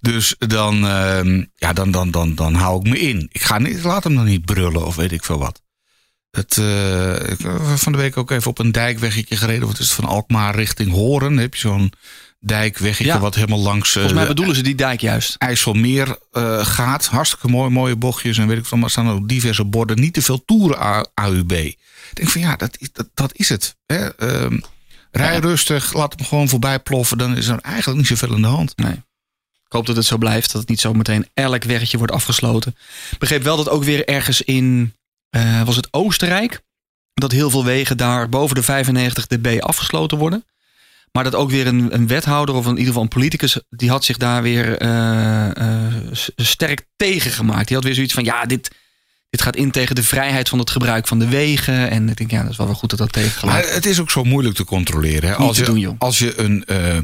Dus 0.00 0.34
dan, 0.38 0.86
ehm, 0.86 1.44
ja, 1.56 1.72
dan, 1.72 1.90
dan, 1.90 2.10
dan, 2.10 2.34
dan 2.34 2.54
hou 2.54 2.80
ik 2.80 2.90
me 2.92 2.98
in. 2.98 3.28
Ik 3.32 3.42
ga 3.42 3.58
niet, 3.58 3.82
laat 3.84 4.04
hem 4.04 4.14
dan 4.14 4.24
niet 4.24 4.44
brullen 4.44 4.86
of 4.86 4.96
weet 4.96 5.12
ik 5.12 5.24
veel 5.24 5.38
wat. 5.38 5.62
Het, 6.30 6.56
ik 7.30 7.38
heb 7.38 7.60
van 7.76 7.92
de 7.92 7.98
week 7.98 8.16
ook 8.16 8.30
even 8.30 8.50
op 8.50 8.58
een 8.58 8.72
dijkweggetje 8.72 9.36
gereden. 9.36 9.66
Wat 9.68 9.78
is 9.78 9.84
het, 9.86 9.94
van 9.94 10.04
Alkmaar 10.04 10.54
richting 10.54 10.90
Horen? 10.90 11.36
Heb 11.36 11.54
je 11.54 11.60
zo'n 11.60 11.92
dijkweggetje 12.40 13.12
Ja. 13.12 13.18
wat 13.20 13.34
helemaal 13.34 13.58
langs... 13.60 13.88
eh, 13.88 13.92
Volgens 13.94 14.14
mij 14.14 14.26
bedoelen 14.26 14.56
ze 14.56 14.62
die 14.62 14.74
dijk 14.74 15.00
juist. 15.00 15.34
IJsselmeer 15.38 16.16
gaat. 16.62 17.06
Hartstikke 17.06 17.48
mooi, 17.48 17.70
mooie 17.70 17.96
bochtjes 17.96 18.38
en 18.38 18.46
weet 18.46 18.58
ik 18.58 18.66
veel. 18.66 18.76
Maar 18.78 18.86
er 18.86 18.92
staan 18.92 19.10
ook 19.10 19.28
diverse 19.28 19.64
borden. 19.64 20.00
Niet 20.00 20.14
te 20.14 20.22
veel 20.22 20.44
toeren 20.44 21.08
AUB. 21.14 21.52
Ik 21.52 21.76
denk 22.12 22.28
van 22.28 22.40
ja, 22.40 22.56
dat 22.56 22.76
is, 22.78 22.92
dat, 22.92 23.08
dat 23.14 23.30
is 23.34 23.48
het. 23.48 23.76
Hè? 23.86 24.08
Ehm, 24.16 24.58
rij 25.10 25.32
Ja. 25.34 25.40
rustig, 25.40 25.92
laat 25.92 26.14
hem 26.16 26.26
gewoon 26.26 26.48
voorbij 26.48 26.78
ploffen. 26.80 27.18
Dan 27.18 27.36
is 27.36 27.46
er 27.46 27.58
eigenlijk 27.60 27.98
niet 27.98 28.06
zoveel 28.18 28.34
aan 28.34 28.42
de 28.42 28.48
hand. 28.48 28.76
Nee. 28.76 29.02
Ik 29.72 29.78
hoop 29.78 29.86
dat 29.86 29.96
het 29.96 30.06
zo 30.06 30.18
blijft. 30.18 30.52
Dat 30.52 30.60
het 30.60 30.70
niet 30.70 30.80
zo 30.80 30.92
meteen 30.92 31.28
elk 31.34 31.64
weggetje 31.64 31.98
wordt 31.98 32.12
afgesloten. 32.12 32.76
Ik 33.10 33.18
begreep 33.18 33.42
wel 33.42 33.56
dat 33.56 33.68
ook 33.68 33.84
weer 33.84 34.08
ergens 34.08 34.42
in, 34.42 34.94
eh, 35.30 35.62
was 35.62 35.76
het 35.76 35.88
Oostenrijk, 35.90 36.62
dat 37.14 37.32
heel 37.32 37.50
veel 37.50 37.64
wegen 37.64 37.96
daar 37.96 38.28
boven 38.28 38.56
de 38.56 38.62
95 38.62 39.26
dB 39.26 39.58
afgesloten 39.60 40.18
worden. 40.18 40.44
Maar 41.12 41.24
dat 41.24 41.34
ook 41.34 41.50
weer 41.50 41.66
een, 41.66 41.94
een 41.94 42.06
wethouder 42.06 42.54
of 42.54 42.64
in 42.64 42.70
ieder 42.70 42.86
geval 42.86 43.02
een 43.02 43.08
politicus, 43.08 43.60
die 43.70 43.90
had 43.90 44.04
zich 44.04 44.16
daar 44.16 44.42
weer 44.42 44.78
eh, 44.78 45.56
eh, 45.56 45.94
sterk 46.36 46.86
tegen 46.96 47.30
gemaakt. 47.30 47.66
Die 47.66 47.76
had 47.76 47.84
weer 47.84 47.94
zoiets 47.94 48.14
van, 48.14 48.24
ja, 48.24 48.44
dit, 48.44 48.70
dit 49.32 49.42
gaat 49.42 49.56
in 49.56 49.70
tegen 49.70 49.94
de 49.94 50.02
vrijheid 50.02 50.48
van 50.48 50.58
het 50.58 50.70
gebruik 50.70 51.08
van 51.08 51.18
de 51.18 51.28
wegen. 51.28 51.90
En 51.90 52.08
ik 52.08 52.16
denk, 52.16 52.30
ja, 52.30 52.42
dat 52.42 52.50
is 52.50 52.56
wel 52.56 52.66
wel 52.66 52.74
goed 52.74 52.90
dat 52.90 52.98
dat 52.98 53.14
Maar 53.14 53.22
tegengeluid 53.22 53.74
het 53.74 53.86
is 53.86 54.00
ook 54.00 54.10
zo 54.10 54.24
moeilijk 54.24 54.56
te 54.56 54.64
controleren. 54.64 55.28
Hè? 55.28 55.34
Als, 55.34 55.56
te 55.56 55.62
je, 55.62 55.80
doen, 55.80 55.98
als 55.98 56.18
je 56.18 56.38
een 56.38 56.64
eh, 56.64 56.98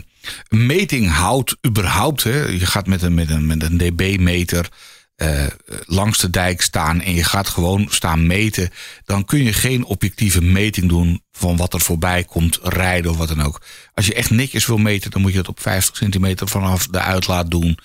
meting 0.48 1.10
houdt, 1.10 1.56
überhaupt. 1.66 2.22
Hè? 2.22 2.44
Je 2.44 2.66
gaat 2.66 2.86
met 2.86 3.02
een, 3.02 3.14
met 3.14 3.30
een, 3.30 3.46
met 3.46 3.62
een 3.62 3.78
dB-meter 3.78 4.68
eh, 5.16 5.46
langs 5.84 6.18
de 6.18 6.30
dijk 6.30 6.62
staan 6.62 7.00
en 7.00 7.14
je 7.14 7.24
gaat 7.24 7.48
gewoon 7.48 7.86
staan 7.90 8.26
meten. 8.26 8.70
Dan 9.04 9.24
kun 9.24 9.44
je 9.44 9.52
geen 9.52 9.84
objectieve 9.84 10.42
meting 10.42 10.88
doen 10.88 11.22
van 11.32 11.56
wat 11.56 11.74
er 11.74 11.80
voorbij 11.80 12.24
komt, 12.24 12.58
rijden 12.62 13.10
of 13.10 13.16
wat 13.16 13.28
dan 13.28 13.42
ook. 13.42 13.62
Als 13.94 14.06
je 14.06 14.14
echt 14.14 14.30
netjes 14.30 14.66
wil 14.66 14.78
meten, 14.78 15.10
dan 15.10 15.20
moet 15.20 15.32
je 15.32 15.38
het 15.38 15.48
op 15.48 15.60
50 15.60 15.96
centimeter 15.96 16.48
vanaf 16.48 16.86
de 16.86 17.00
uitlaat 17.00 17.50
doen. 17.50 17.78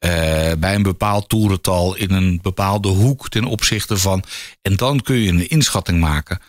Eh, 0.00 0.52
bij 0.58 0.74
een 0.74 0.82
bepaald 0.82 1.28
toerental 1.28 1.96
in 1.96 2.10
een 2.10 2.38
bepaalde 2.42 2.88
hoek 2.88 3.28
ten 3.28 3.44
opzichte 3.44 3.96
van. 3.96 4.24
En 4.62 4.76
dan 4.76 5.00
kun 5.00 5.16
je 5.16 5.28
een 5.28 5.48
inschatting 5.48 6.00
maken. 6.00 6.40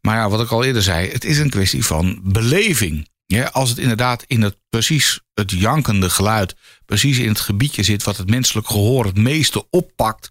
Maar 0.00 0.16
ja, 0.16 0.28
wat 0.28 0.40
ik 0.40 0.50
al 0.50 0.64
eerder 0.64 0.82
zei, 0.82 1.10
het 1.10 1.24
is 1.24 1.38
een 1.38 1.50
kwestie 1.50 1.84
van 1.84 2.20
beleving. 2.22 3.08
Ja, 3.26 3.44
als 3.44 3.68
het 3.68 3.78
inderdaad 3.78 4.24
in 4.26 4.42
het 4.42 4.56
precies 4.68 5.20
het 5.34 5.50
jankende 5.50 6.10
geluid, 6.10 6.54
precies 6.84 7.18
in 7.18 7.28
het 7.28 7.40
gebiedje 7.40 7.82
zit 7.82 8.02
wat 8.02 8.16
het 8.16 8.30
menselijk 8.30 8.66
gehoor 8.66 9.04
het 9.04 9.16
meeste 9.16 9.66
oppakt, 9.70 10.30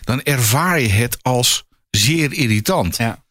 dan 0.00 0.22
ervaar 0.22 0.80
je 0.80 0.88
het 0.88 1.18
als 1.22 1.64
zeer 1.90 2.32
irritant. 2.32 2.96
Ja. 2.96 3.21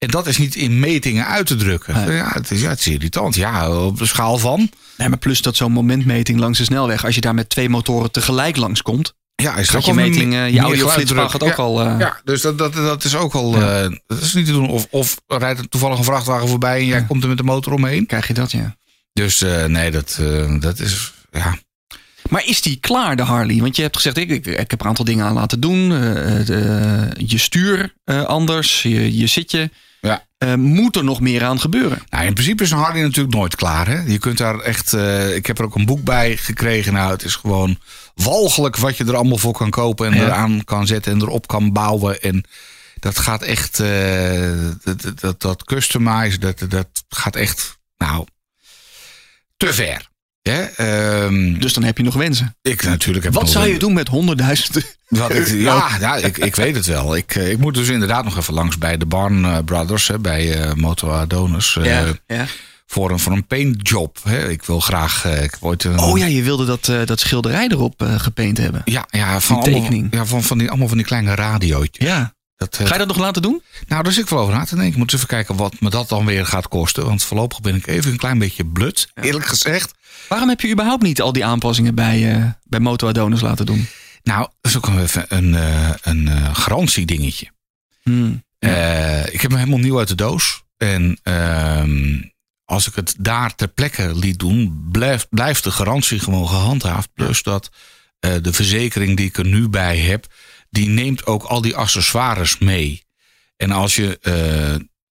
En 0.00 0.08
dat 0.08 0.26
is 0.26 0.38
niet 0.38 0.54
in 0.54 0.80
metingen 0.80 1.26
uit 1.26 1.46
te 1.46 1.56
drukken. 1.56 2.12
Ja, 2.12 2.30
het 2.32 2.50
is, 2.50 2.60
ja, 2.60 2.68
het 2.68 2.78
is 2.78 2.86
irritant. 2.86 3.34
Ja, 3.34 3.84
op 3.84 3.98
de 3.98 4.06
schaal 4.06 4.38
van. 4.38 4.70
Nee, 4.96 5.08
maar 5.08 5.18
plus 5.18 5.42
dat 5.42 5.56
zo'n 5.56 5.72
momentmeting 5.72 6.38
langs 6.38 6.58
de 6.58 6.64
snelweg, 6.64 7.04
als 7.04 7.14
je 7.14 7.20
daar 7.20 7.34
met 7.34 7.48
twee 7.48 7.68
motoren 7.68 8.10
tegelijk 8.10 8.56
langs 8.56 8.82
komt, 8.82 9.14
Ja, 9.40 9.54
hij 9.54 9.64
Gaat 9.64 9.84
je 9.84 9.94
meting, 9.94 10.32
uh, 10.32 10.50
je 10.50 10.60
audioflitspaal 10.60 11.28
gaat 11.28 11.42
ook 11.42 11.48
ja, 11.48 11.54
al... 11.54 11.86
Uh, 11.86 11.94
ja, 11.98 12.20
dus 12.24 12.40
dat, 12.40 12.58
dat, 12.58 12.72
dat 12.72 13.04
is 13.04 13.16
ook 13.16 13.34
al... 13.34 13.58
Ja. 13.58 13.84
Uh, 13.84 13.96
dat 14.06 14.20
is 14.20 14.34
niet 14.34 14.46
te 14.46 14.52
doen. 14.52 14.68
Of, 14.68 14.86
of 14.90 15.20
rijdt 15.26 15.60
er 15.60 15.68
toevallig 15.68 15.98
een 15.98 16.04
vrachtwagen 16.04 16.48
voorbij 16.48 16.78
en 16.78 16.86
jij 16.86 16.98
ja. 16.98 17.04
komt 17.04 17.22
er 17.22 17.28
met 17.28 17.38
de 17.38 17.44
motor 17.44 17.72
omheen. 17.72 18.06
Krijg 18.06 18.26
je 18.26 18.34
dat, 18.34 18.52
ja. 18.52 18.76
Dus 19.12 19.44
nee, 19.66 19.90
dat, 19.90 20.20
dat 20.60 20.78
is... 20.78 21.12
Ja. 21.30 21.58
Maar 22.28 22.46
is 22.46 22.62
die 22.62 22.76
klaar, 22.76 23.16
de 23.16 23.22
Harley? 23.22 23.60
Want 23.60 23.76
je 23.76 23.82
hebt 23.82 23.96
gezegd, 23.96 24.16
ik, 24.16 24.30
ik, 24.30 24.46
ik 24.46 24.70
heb 24.70 24.80
een 24.80 24.86
aantal 24.86 25.04
dingen 25.04 25.24
aan 25.24 25.34
laten 25.34 25.60
doen. 25.60 25.88
De, 25.88 27.08
je 27.16 27.38
stuur 27.38 27.94
anders, 28.26 28.82
je, 28.82 29.16
je 29.16 29.26
zitje. 29.26 29.70
Ja. 30.00 30.24
Uh, 30.38 30.54
moet 30.54 30.96
er 30.96 31.04
nog 31.04 31.20
meer 31.20 31.44
aan 31.44 31.60
gebeuren? 31.60 32.02
Nou, 32.08 32.26
in 32.26 32.32
principe 32.32 32.62
is 32.62 32.70
een 32.70 32.78
Harley 32.78 33.02
natuurlijk 33.02 33.34
nooit 33.34 33.56
klaar. 33.56 33.86
Hè? 33.86 34.00
Je 34.00 34.18
kunt 34.18 34.38
daar 34.38 34.58
echt. 34.58 34.92
Uh, 34.92 35.34
ik 35.36 35.46
heb 35.46 35.58
er 35.58 35.64
ook 35.64 35.74
een 35.74 35.86
boek 35.86 36.02
bij 36.02 36.36
gekregen. 36.36 36.92
Nou, 36.92 37.10
het 37.10 37.24
is 37.24 37.34
gewoon 37.34 37.78
walgelijk 38.14 38.76
wat 38.76 38.96
je 38.96 39.04
er 39.04 39.16
allemaal 39.16 39.38
voor 39.38 39.52
kan 39.52 39.70
kopen 39.70 40.06
en 40.06 40.14
ja. 40.14 40.24
eraan 40.24 40.64
kan 40.64 40.86
zetten 40.86 41.12
en 41.12 41.20
erop 41.20 41.46
kan 41.46 41.72
bouwen. 41.72 42.22
En 42.22 42.44
dat 42.98 43.18
gaat 43.18 43.42
echt. 43.42 43.78
Uh, 43.78 44.68
dat, 44.82 45.12
dat, 45.20 45.40
dat 45.40 45.64
customize, 45.64 46.38
dat, 46.38 46.64
dat 46.68 46.88
gaat 47.08 47.36
echt. 47.36 47.78
Nou, 47.96 48.26
te 49.56 49.74
ver. 49.74 50.09
Um, 50.78 51.60
dus 51.60 51.72
dan 51.72 51.82
heb 51.82 51.96
je 51.96 52.02
nog 52.02 52.14
wensen. 52.14 52.56
Ik 52.62 52.82
natuurlijk 52.82 53.24
heb 53.24 53.34
Wat 53.34 53.50
zou 53.50 53.68
je 53.68 53.78
doen 53.78 53.92
met 53.92 54.08
honderdduizenden? 54.08 54.82
Wat 55.08 55.34
ik, 55.34 55.46
ja, 55.68 55.88
ja 56.00 56.16
ik, 56.16 56.38
ik 56.38 56.56
weet 56.56 56.74
het 56.74 56.86
wel. 56.86 57.16
Ik, 57.16 57.34
ik 57.34 57.58
moet 57.58 57.74
dus 57.74 57.88
inderdaad 57.88 58.24
nog 58.24 58.36
even 58.36 58.54
langs 58.54 58.78
bij 58.78 58.96
de 58.96 59.06
Barn 59.06 59.64
Brothers, 59.64 60.08
hè, 60.08 60.18
bij 60.18 60.66
uh, 60.66 60.72
Moto 60.72 61.10
Adonis. 61.10 61.76
Uh, 61.78 61.84
ja, 61.84 62.04
ja. 62.26 62.46
Voor 62.86 63.10
een, 63.10 63.18
voor 63.18 63.32
een 63.32 63.46
paintjob. 63.46 64.18
Hè. 64.22 64.48
Ik 64.48 64.62
wil 64.62 64.80
graag. 64.80 65.26
Uh, 65.26 65.42
ik 65.42 65.56
ooit 65.60 65.84
een, 65.84 65.98
oh 65.98 66.18
ja, 66.18 66.26
je 66.26 66.42
wilde 66.42 66.64
dat, 66.64 66.92
dat 67.04 67.20
schilderij 67.20 67.68
erop 67.68 68.04
gepaint 68.16 68.58
hebben. 68.58 68.82
Ja, 68.84 69.06
ja 69.10 69.40
van, 69.40 69.62
die 69.62 69.72
tekening. 69.72 70.02
Allemaal, 70.02 70.20
ja, 70.20 70.24
van, 70.24 70.42
van 70.42 70.58
die, 70.58 70.68
allemaal 70.68 70.88
van 70.88 70.96
die 70.96 71.06
kleine 71.06 71.34
radiootjes. 71.34 72.06
Ja. 72.06 72.34
Dat, 72.60 72.76
Ga 72.82 72.92
je 72.92 72.98
dat 72.98 73.06
nog 73.06 73.18
laten 73.18 73.42
doen? 73.42 73.62
Nou, 73.86 74.02
daar 74.02 74.12
zit 74.12 74.22
ik 74.22 74.30
wel 74.30 74.38
over 74.38 74.54
na 74.54 74.64
te 74.64 74.74
denken. 74.74 74.92
Ik 74.92 74.96
moet 74.96 75.12
eens 75.12 75.14
even 75.14 75.34
kijken 75.34 75.56
wat 75.56 75.80
me 75.80 75.90
dat 75.90 76.08
dan 76.08 76.24
weer 76.24 76.46
gaat 76.46 76.68
kosten. 76.68 77.04
Want 77.04 77.22
voorlopig 77.22 77.60
ben 77.60 77.74
ik 77.74 77.86
even 77.86 78.10
een 78.10 78.16
klein 78.16 78.38
beetje 78.38 78.66
blut, 78.66 79.10
eerlijk 79.14 79.46
gezegd. 79.46 79.94
Waarom 80.28 80.48
heb 80.48 80.60
je 80.60 80.70
überhaupt 80.70 81.02
niet 81.02 81.20
al 81.20 81.32
die 81.32 81.44
aanpassingen 81.44 81.94
bij, 81.94 82.36
uh, 82.36 82.44
bij 82.64 82.80
Moto 82.80 83.08
Adonis 83.08 83.40
laten 83.40 83.66
doen? 83.66 83.88
Nou, 84.22 84.40
dat 84.60 84.70
is 84.70 84.76
ook 84.76 84.88
even 84.88 85.24
een, 85.28 85.52
uh, 85.52 85.90
een 86.02 86.26
uh, 86.26 86.54
garantiedingetje. 86.54 87.50
Hmm, 88.02 88.44
ja. 88.58 89.26
ik 89.26 89.40
heb 89.40 89.50
hem 89.50 89.58
helemaal 89.58 89.78
nieuw 89.78 89.98
uit 89.98 90.08
de 90.08 90.14
doos. 90.14 90.62
En 90.76 91.18
ehm, 91.22 92.22
als 92.64 92.88
ik 92.88 92.94
het 92.94 93.14
daar 93.18 93.54
ter 93.54 93.68
plekke 93.68 94.14
liet 94.14 94.38
doen, 94.38 94.88
blijft, 94.92 95.26
blijft 95.30 95.64
de 95.64 95.70
garantie 95.70 96.18
gewoon 96.18 96.48
gehandhaafd. 96.48 97.08
Plus 97.14 97.42
dat 97.42 97.70
de 98.18 98.52
verzekering 98.52 99.16
die 99.16 99.26
ik 99.26 99.38
er 99.38 99.46
nu 99.46 99.68
bij 99.68 99.98
heb, 99.98 100.26
die 100.70 100.88
neemt 100.88 101.26
ook 101.26 101.42
al 101.42 101.60
die 101.60 101.76
accessoires 101.76 102.58
mee. 102.58 103.04
En 103.56 103.70
als 103.70 103.96
je 103.96 104.18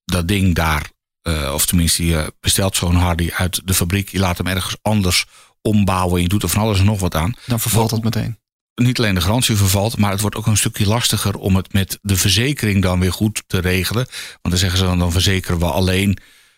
dat 0.05 0.27
ding 0.27 0.55
daar 0.55 0.91
uh, 1.23 1.53
of 1.53 1.65
tenminste, 1.65 2.05
je 2.05 2.33
bestelt 2.39 2.75
zo'n 2.75 2.95
Hardy 2.95 3.29
uit 3.33 3.61
de 3.65 3.73
fabriek. 3.73 4.09
Je 4.09 4.19
laat 4.19 4.37
hem 4.37 4.47
ergens 4.47 4.77
anders 4.81 5.25
ombouwen. 5.61 6.21
Je 6.21 6.27
doet 6.27 6.43
er 6.43 6.49
van 6.49 6.61
alles 6.61 6.79
en 6.79 6.85
nog 6.85 6.99
wat 6.99 7.15
aan. 7.15 7.35
Dan 7.45 7.59
vervalt 7.59 7.91
het 7.91 8.03
meteen. 8.03 8.37
Niet 8.75 8.99
alleen 8.99 9.15
de 9.15 9.21
garantie 9.21 9.55
vervalt, 9.55 9.97
maar 9.97 10.11
het 10.11 10.21
wordt 10.21 10.35
ook 10.35 10.45
een 10.45 10.57
stukje 10.57 10.87
lastiger 10.87 11.35
om 11.35 11.55
het 11.55 11.73
met 11.73 11.99
de 12.01 12.15
verzekering 12.15 12.81
dan 12.81 12.99
weer 12.99 13.13
goed 13.13 13.43
te 13.47 13.59
regelen. 13.59 14.05
Want 14.05 14.39
dan 14.41 14.57
zeggen 14.57 14.79
ze 14.79 14.85
dan, 14.85 14.99
dan 14.99 15.11
verzekeren 15.11 15.59
we 15.59 15.65
alleen 15.65 16.17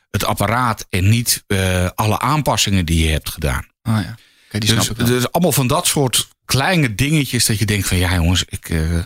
het 0.09 0.25
apparaat 0.25 0.85
en 0.89 1.09
niet 1.09 1.43
uh, 1.47 1.89
alle 1.95 2.19
aanpassingen 2.19 2.85
die 2.85 3.05
je 3.05 3.11
hebt 3.11 3.29
gedaan. 3.29 3.65
Ah 3.81 4.03
ja. 4.03 4.15
Die 4.59 4.75
dus, 4.75 4.87
dus 4.87 5.31
allemaal 5.31 5.51
van 5.51 5.67
dat 5.67 5.87
soort 5.87 6.27
kleine 6.51 6.95
dingetjes 6.95 7.45
dat 7.45 7.59
je 7.59 7.65
denkt 7.65 7.87
van 7.87 7.97
ja 7.97 8.13
jongens, 8.13 8.43
ik 8.49 8.69
uh, 8.69 8.99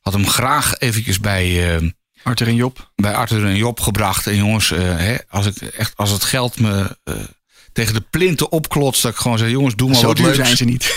had 0.00 0.12
hem 0.12 0.28
graag 0.28 0.78
eventjes 0.78 1.20
bij... 1.20 1.76
Uh, 1.80 1.90
Arthur 2.22 2.46
en 2.46 2.54
Job. 2.54 2.92
Bij 2.94 3.14
Arthur 3.14 3.44
en 3.44 3.56
Job 3.56 3.80
gebracht. 3.80 4.26
En 4.26 4.36
jongens, 4.36 4.70
uh, 4.70 4.78
hè, 4.78 5.16
als, 5.28 5.46
ik 5.46 5.56
echt, 5.56 5.92
als 5.96 6.10
het 6.10 6.24
geld 6.24 6.60
me 6.60 6.96
tegen 7.72 7.94
de 7.94 8.04
plinten 8.10 8.52
opklotst, 8.52 9.02
dat 9.02 9.12
ik 9.12 9.18
gewoon 9.18 9.38
zeg: 9.38 9.50
jongens, 9.50 9.74
doe 9.74 9.88
maar 9.88 9.98
Zo 9.98 10.06
wat 10.06 10.16
duur 10.16 10.24
leuks. 10.24 10.38
zijn 10.38 10.56
ze 10.56 10.64
niet. 10.64 10.94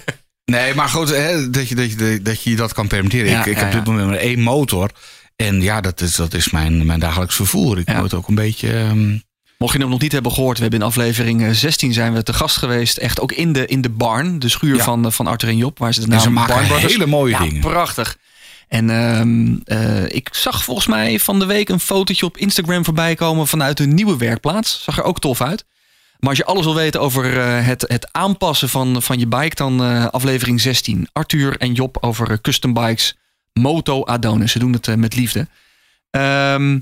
nee, 0.54 0.74
maar 0.74 0.88
goed, 0.88 1.08
hè, 1.08 1.50
dat, 1.50 1.68
je, 1.68 1.74
dat, 1.74 1.92
je, 1.92 2.22
dat 2.22 2.42
je 2.42 2.56
dat 2.56 2.72
kan 2.72 2.86
permitteren. 2.86 3.30
Ja, 3.30 3.40
ik 3.40 3.46
ik 3.46 3.56
ja, 3.56 3.62
heb 3.62 3.72
ja. 3.72 3.78
dit 3.78 3.86
moment 3.86 4.06
maar 4.06 4.18
één 4.18 4.40
motor. 4.40 4.90
En 5.36 5.62
ja, 5.62 5.80
dat 5.80 6.00
is, 6.00 6.14
dat 6.14 6.34
is 6.34 6.50
mijn, 6.50 6.86
mijn 6.86 7.00
dagelijks 7.00 7.34
vervoer. 7.34 7.78
Ik 7.78 7.94
moet 7.94 8.14
ook 8.14 8.28
een 8.28 8.34
beetje. 8.34 8.74
um, 8.74 9.22
Mocht 9.58 9.72
je 9.72 9.78
hem 9.78 9.88
nog 9.88 10.00
niet 10.00 10.12
hebben 10.12 10.32
gehoord, 10.32 10.56
we 10.56 10.62
hebben 10.62 10.80
in 10.80 10.86
aflevering 10.86 11.42
eh, 11.42 11.50
16 11.50 11.92
zijn 11.92 12.12
we 12.12 12.22
te 12.22 12.32
gast 12.32 12.56
geweest. 12.56 12.96
Echt 12.96 13.20
ook 13.20 13.32
in 13.32 13.52
de, 13.52 13.66
in 13.66 13.80
de 13.80 13.88
barn, 13.88 14.38
de 14.38 14.48
schuur 14.48 14.76
Ja. 14.76 14.84
van, 14.84 15.04
eh, 15.06 15.10
van 15.10 15.26
Arthur 15.26 15.48
en 15.48 15.56
Job. 15.56 15.78
Waar 15.78 15.94
ze 15.94 16.00
de 16.00 16.06
en 16.06 16.12
naam 16.12 16.20
ze 16.20 16.30
maken 16.30 16.54
Barn 16.54 16.66
Brothers- 16.68 16.92
hele 16.92 17.06
mooie 17.06 17.32
ja, 17.32 17.38
dingen. 17.40 17.60
prachtig. 17.60 18.16
En 18.68 18.90
ehm, 18.90 19.56
eh, 19.64 20.04
ik 20.16 20.28
zag 20.32 20.64
volgens 20.64 20.86
mij 20.86 21.18
van 21.20 21.38
de 21.38 21.46
week 21.46 21.68
een 21.68 21.80
fotootje 21.80 22.26
op 22.26 22.36
Instagram 22.36 22.84
voorbij 22.84 23.14
komen 23.14 23.46
vanuit 23.46 23.78
hun 23.78 23.94
nieuwe 23.94 24.16
werkplaats. 24.16 24.82
Zag 24.84 24.98
er 24.98 25.04
ook 25.04 25.20
tof 25.20 25.40
uit. 25.40 25.64
Maar 26.18 26.28
als 26.28 26.38
je 26.38 26.44
alles 26.44 26.64
wil 26.64 26.74
weten 26.74 27.00
over 27.00 27.38
eh, 27.38 27.66
het, 27.66 27.84
het 27.88 28.08
aanpassen 28.12 28.68
van, 28.68 29.02
van 29.02 29.18
je 29.18 29.26
bike, 29.26 29.54
dan 29.54 29.82
eh, 29.82 30.06
aflevering 30.06 30.60
16. 30.60 31.08
Arthur 31.12 31.56
en 31.56 31.72
Job 31.72 31.96
over 32.00 32.30
eh, 32.30 32.36
custom 32.42 32.72
bikes, 32.72 33.16
Moto 33.52 34.04
Adonis. 34.04 34.52
Ze 34.52 34.58
doen 34.58 34.72
het 34.72 34.88
eh, 34.88 34.94
met 34.94 35.14
liefde. 35.16 35.46
Ehm, 36.10 36.78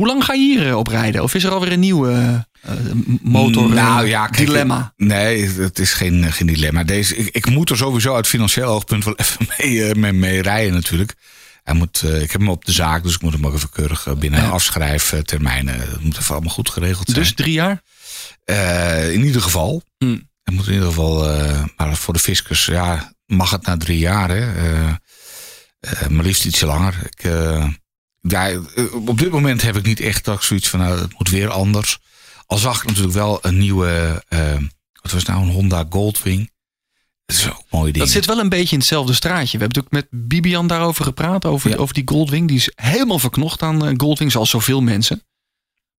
hoe 0.00 0.08
lang 0.08 0.24
ga 0.24 0.32
je 0.32 0.40
hier 0.40 0.68
eh, 0.68 0.76
op 0.76 0.86
rijden? 0.86 1.22
Of 1.22 1.34
is 1.34 1.44
er 1.44 1.50
alweer 1.50 1.72
een 1.72 1.80
nieuwe 1.80 2.44
eh, 2.60 2.74
motor 3.22 3.64
eh, 3.64 3.84
Nou 3.84 4.06
ja, 4.06 4.26
kijk, 4.26 4.46
dilemma? 4.46 4.92
Nee, 4.96 5.48
het 5.48 5.78
is 5.78 5.92
geen, 5.92 6.32
geen 6.32 6.46
dilemma. 6.46 6.84
Deze, 6.84 7.16
ik, 7.16 7.28
ik 7.34 7.50
moet 7.50 7.70
er 7.70 7.76
sowieso 7.76 8.14
uit 8.14 8.26
financieel 8.26 8.68
oogpunt 8.68 9.04
wel 9.04 9.16
even 9.22 9.46
mee, 9.58 9.84
eh, 9.84 9.94
mee, 9.94 10.12
mee 10.12 10.42
rijden 10.42 10.72
natuurlijk. 10.74 11.14
Hij 11.62 11.74
moet, 11.74 12.02
eh, 12.02 12.22
ik 12.22 12.30
heb 12.32 12.40
hem 12.40 12.50
op 12.50 12.64
de 12.64 12.72
zaak, 12.72 13.02
dus 13.02 13.14
ik 13.14 13.22
moet 13.22 13.32
hem 13.32 13.46
ook 13.46 13.54
even 13.54 13.70
keurig 13.70 14.06
eh, 14.06 14.14
binnen 14.14 14.40
Ja. 14.42 14.48
afschrijftermijnen. 14.48 15.78
Dat 15.90 16.00
moet 16.00 16.18
even 16.18 16.34
allemaal 16.34 16.54
goed 16.54 16.70
geregeld 16.70 17.08
zijn. 17.08 17.18
Dus 17.22 17.34
drie 17.34 17.52
jaar? 17.52 17.82
Eh, 18.44 19.12
in 19.12 19.24
ieder 19.24 19.42
geval. 19.42 19.82
Hm. 19.98 20.18
Het 20.42 20.54
moet 20.54 20.66
in 20.66 20.72
ieder 20.72 20.88
geval, 20.88 21.28
eh, 21.30 21.64
maar 21.76 21.96
voor 21.96 22.14
de 22.14 22.20
fiscus, 22.20 22.64
ja, 22.66 23.12
mag 23.26 23.50
het 23.50 23.66
na 23.66 23.76
drie 23.76 23.98
jaar, 23.98 24.28
hè? 24.28 24.54
Eh, 24.54 24.88
eh, 25.80 26.08
maar 26.08 26.24
liefst 26.24 26.44
ietsje 26.44 26.66
langer. 26.66 26.94
Ik, 27.10 27.24
eh, 27.24 27.66
ja, 28.20 28.48
eh, 28.48 28.58
op 29.06 29.18
dit 29.18 29.30
moment 29.30 29.62
heb 29.62 29.76
ik 29.76 29.84
niet 29.86 30.00
echt 30.00 30.24
dat 30.24 30.36
ik 30.36 30.42
zoiets 30.42 30.68
van, 30.68 30.80
nou, 30.80 31.00
het 31.00 31.18
moet 31.18 31.30
weer 31.30 31.48
anders. 31.50 31.98
Al 32.46 32.58
zag 32.58 32.80
ik 32.82 32.86
natuurlijk 32.88 33.14
wel 33.14 33.38
een 33.42 33.58
nieuwe, 33.58 34.24
eh, 34.28 34.52
wat 35.02 35.12
was 35.12 35.22
het 35.22 35.26
nou, 35.26 35.42
een 35.42 35.50
Honda 35.50 35.84
Goldwing. 35.90 36.50
Dat 37.26 37.36
is 37.36 37.48
ook 37.50 37.62
mooi 37.70 37.92
ding. 37.92 38.04
Dat 38.04 38.12
zit 38.12 38.26
wel 38.26 38.38
een 38.38 38.48
beetje 38.48 38.72
in 38.72 38.78
hetzelfde 38.78 39.12
straatje. 39.14 39.58
We 39.58 39.64
hebben 39.64 39.82
natuurlijk 39.82 40.10
met 40.12 40.28
Bibian 40.28 40.66
daarover 40.66 41.04
gepraat, 41.04 41.44
over, 41.44 41.70
Ja. 41.70 41.76
over 41.76 41.94
die 41.94 42.02
Goldwing. 42.08 42.48
Die 42.48 42.56
is 42.56 42.70
helemaal 42.74 43.18
verknocht 43.18 43.62
aan 43.62 43.86
eh, 43.86 43.92
Goldwing, 43.96 44.32
zoals 44.32 44.50
zoveel 44.50 44.80
mensen. 44.80 45.16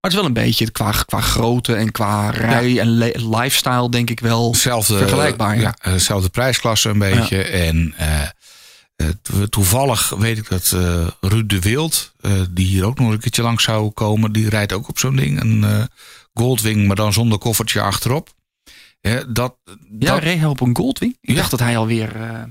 Maar 0.01 0.11
het 0.11 0.21
is 0.21 0.27
wel 0.27 0.37
een 0.37 0.47
beetje 0.47 0.71
qua, 0.71 0.91
qua 1.07 1.21
grootte 1.21 1.75
en 1.75 1.93
qua 1.93 2.31
rij 2.31 2.79
en 2.81 2.89
le- 2.89 3.13
lifestyle, 3.15 3.89
denk 3.91 4.11
ik 4.11 4.21
wel. 4.21 4.51
Hetzelfde, 4.51 4.99
vergelijkbaar, 4.99 5.57
ja. 5.57 5.75
Ja, 5.83 5.93
dezelfde 5.93 6.29
prijsklasse 6.29 6.89
een 6.89 6.99
beetje. 6.99 7.43
En 7.43 7.95
toevallig 9.51 10.09
weet 10.09 10.39
ik 10.39 10.49
dat 10.49 10.73
eh 10.73 11.07
Ruud 11.21 11.49
de 11.49 11.61
Wild, 11.61 12.13
eh, 12.21 12.33
die 12.51 12.67
hier 12.67 12.85
ook 12.85 12.99
nog 12.99 13.11
een 13.11 13.19
keertje 13.21 13.43
langs 13.43 13.65
zou 13.65 13.91
komen, 13.91 14.33
die 14.33 14.49
rijdt 14.49 14.73
ook 14.73 14.89
op 14.89 14.99
zo'n 14.99 15.17
ding. 15.17 15.41
Een 15.41 15.65
eh, 15.65 15.85
Goldwing, 16.35 16.87
maar 16.87 16.97
dan 16.97 17.13
zonder 17.13 17.39
koffertje 17.39 17.81
achterop. 17.81 18.35
Hè, 19.01 19.33
dat, 19.33 19.57
Ja, 19.99 20.13
dat, 20.13 20.23
reed 20.23 20.45
op 20.45 20.61
een 20.61 20.77
Goldwing? 20.77 21.17
Ik 21.21 21.31
Ja. 21.31 21.35
dacht 21.35 21.51
dat 21.51 21.61
hij 21.61 21.77
alweer... 21.77 22.17
eh 22.17 22.43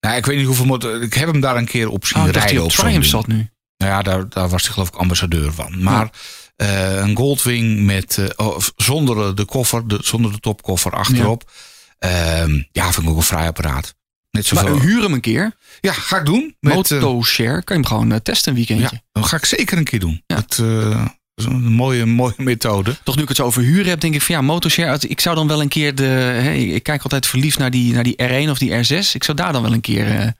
nou, 0.00 0.16
ik 0.16 0.26
weet 0.26 0.36
niet 0.36 0.46
hoeveel 0.46 0.64
motor. 0.64 1.02
Ik 1.02 1.14
heb 1.14 1.28
hem 1.28 1.40
daar 1.40 1.56
een 1.56 1.64
keer 1.64 1.88
op 1.88 2.06
zien 2.06 2.22
oh, 2.22 2.26
ik 2.26 2.32
dacht 2.32 2.44
rijden. 2.44 2.62
hij 2.62 2.72
op 2.72 2.78
Triumph 2.78 3.06
zat 3.06 3.26
nu. 3.26 3.50
Nou 3.76 3.92
ja, 3.92 4.02
daar, 4.02 4.28
daar 4.28 4.48
was 4.48 4.62
hij 4.62 4.72
geloof 4.72 4.88
ik 4.88 4.94
ambassadeur 4.94 5.52
van. 5.52 5.82
Maar 5.82 6.10
eh, 6.56 6.96
een 6.96 7.16
Goldwing 7.16 7.80
met, 7.84 8.18
eh, 8.18 8.46
of 8.46 8.72
zonder 8.76 9.34
de 9.34 9.44
koffer, 9.44 9.88
de, 9.88 9.98
zonder 10.02 10.32
de 10.32 10.38
topkoffer 10.38 10.92
achterop. 10.92 11.50
Ja, 11.98 12.46
ja 12.72 12.92
vind 12.92 13.06
ik 13.06 13.12
ook 13.12 13.16
een 13.16 13.22
fraai 13.22 13.46
apparaat. 13.46 13.94
Net 14.32 14.52
Maar 14.52 14.80
huur 14.80 15.02
hem 15.02 15.12
een 15.12 15.20
keer. 15.20 15.52
Ja, 15.80 15.92
ga 15.92 16.18
ik 16.18 16.24
doen. 16.24 16.56
Met, 16.60 16.90
eh. 16.90 17.00
Kan 17.00 17.46
je 17.48 17.62
hem 17.64 17.86
gewoon 17.86 18.12
eh, 18.12 18.18
testen 18.18 18.50
een 18.50 18.56
weekendje. 18.56 18.88
ja, 18.92 19.00
dat 19.12 19.26
ga 19.26 19.36
ik 19.36 19.44
zeker 19.44 19.78
een 19.78 19.84
keer 19.84 20.00
doen. 20.00 20.22
Ja. 20.26 20.34
Dat 20.36 20.58
eh, 20.58 21.04
is 21.34 21.44
een 21.44 21.62
mooie, 21.72 22.06
mooie 22.06 22.34
methode. 22.36 22.96
Toch 23.04 23.16
nu 23.16 23.22
ik 23.22 23.28
het 23.28 23.36
zo 23.36 23.44
over 23.44 23.62
huren 23.62 23.88
heb, 23.88 24.00
denk 24.00 24.14
ik 24.14 24.22
van 24.22 24.34
ja, 24.34 24.40
motorshare. 24.40 25.08
Ik 25.08 25.20
zou 25.20 25.36
dan 25.36 25.48
wel 25.48 25.60
een 25.60 25.68
keer 25.68 25.94
de. 25.94 26.40
Ik 26.74 26.82
kijk 26.82 27.02
altijd 27.02 27.26
verliefd 27.26 27.58
naar 27.58 27.70
die, 27.70 27.92
naar 27.92 28.02
die 28.02 28.16
R1 28.46 28.50
of 28.50 28.58
die 28.58 28.70
R6. 28.70 29.10
Ik 29.12 29.24
zou 29.24 29.36
daar 29.36 29.52
dan 29.52 29.62
wel 29.62 29.72
een 29.72 29.80
keer. 29.80 30.34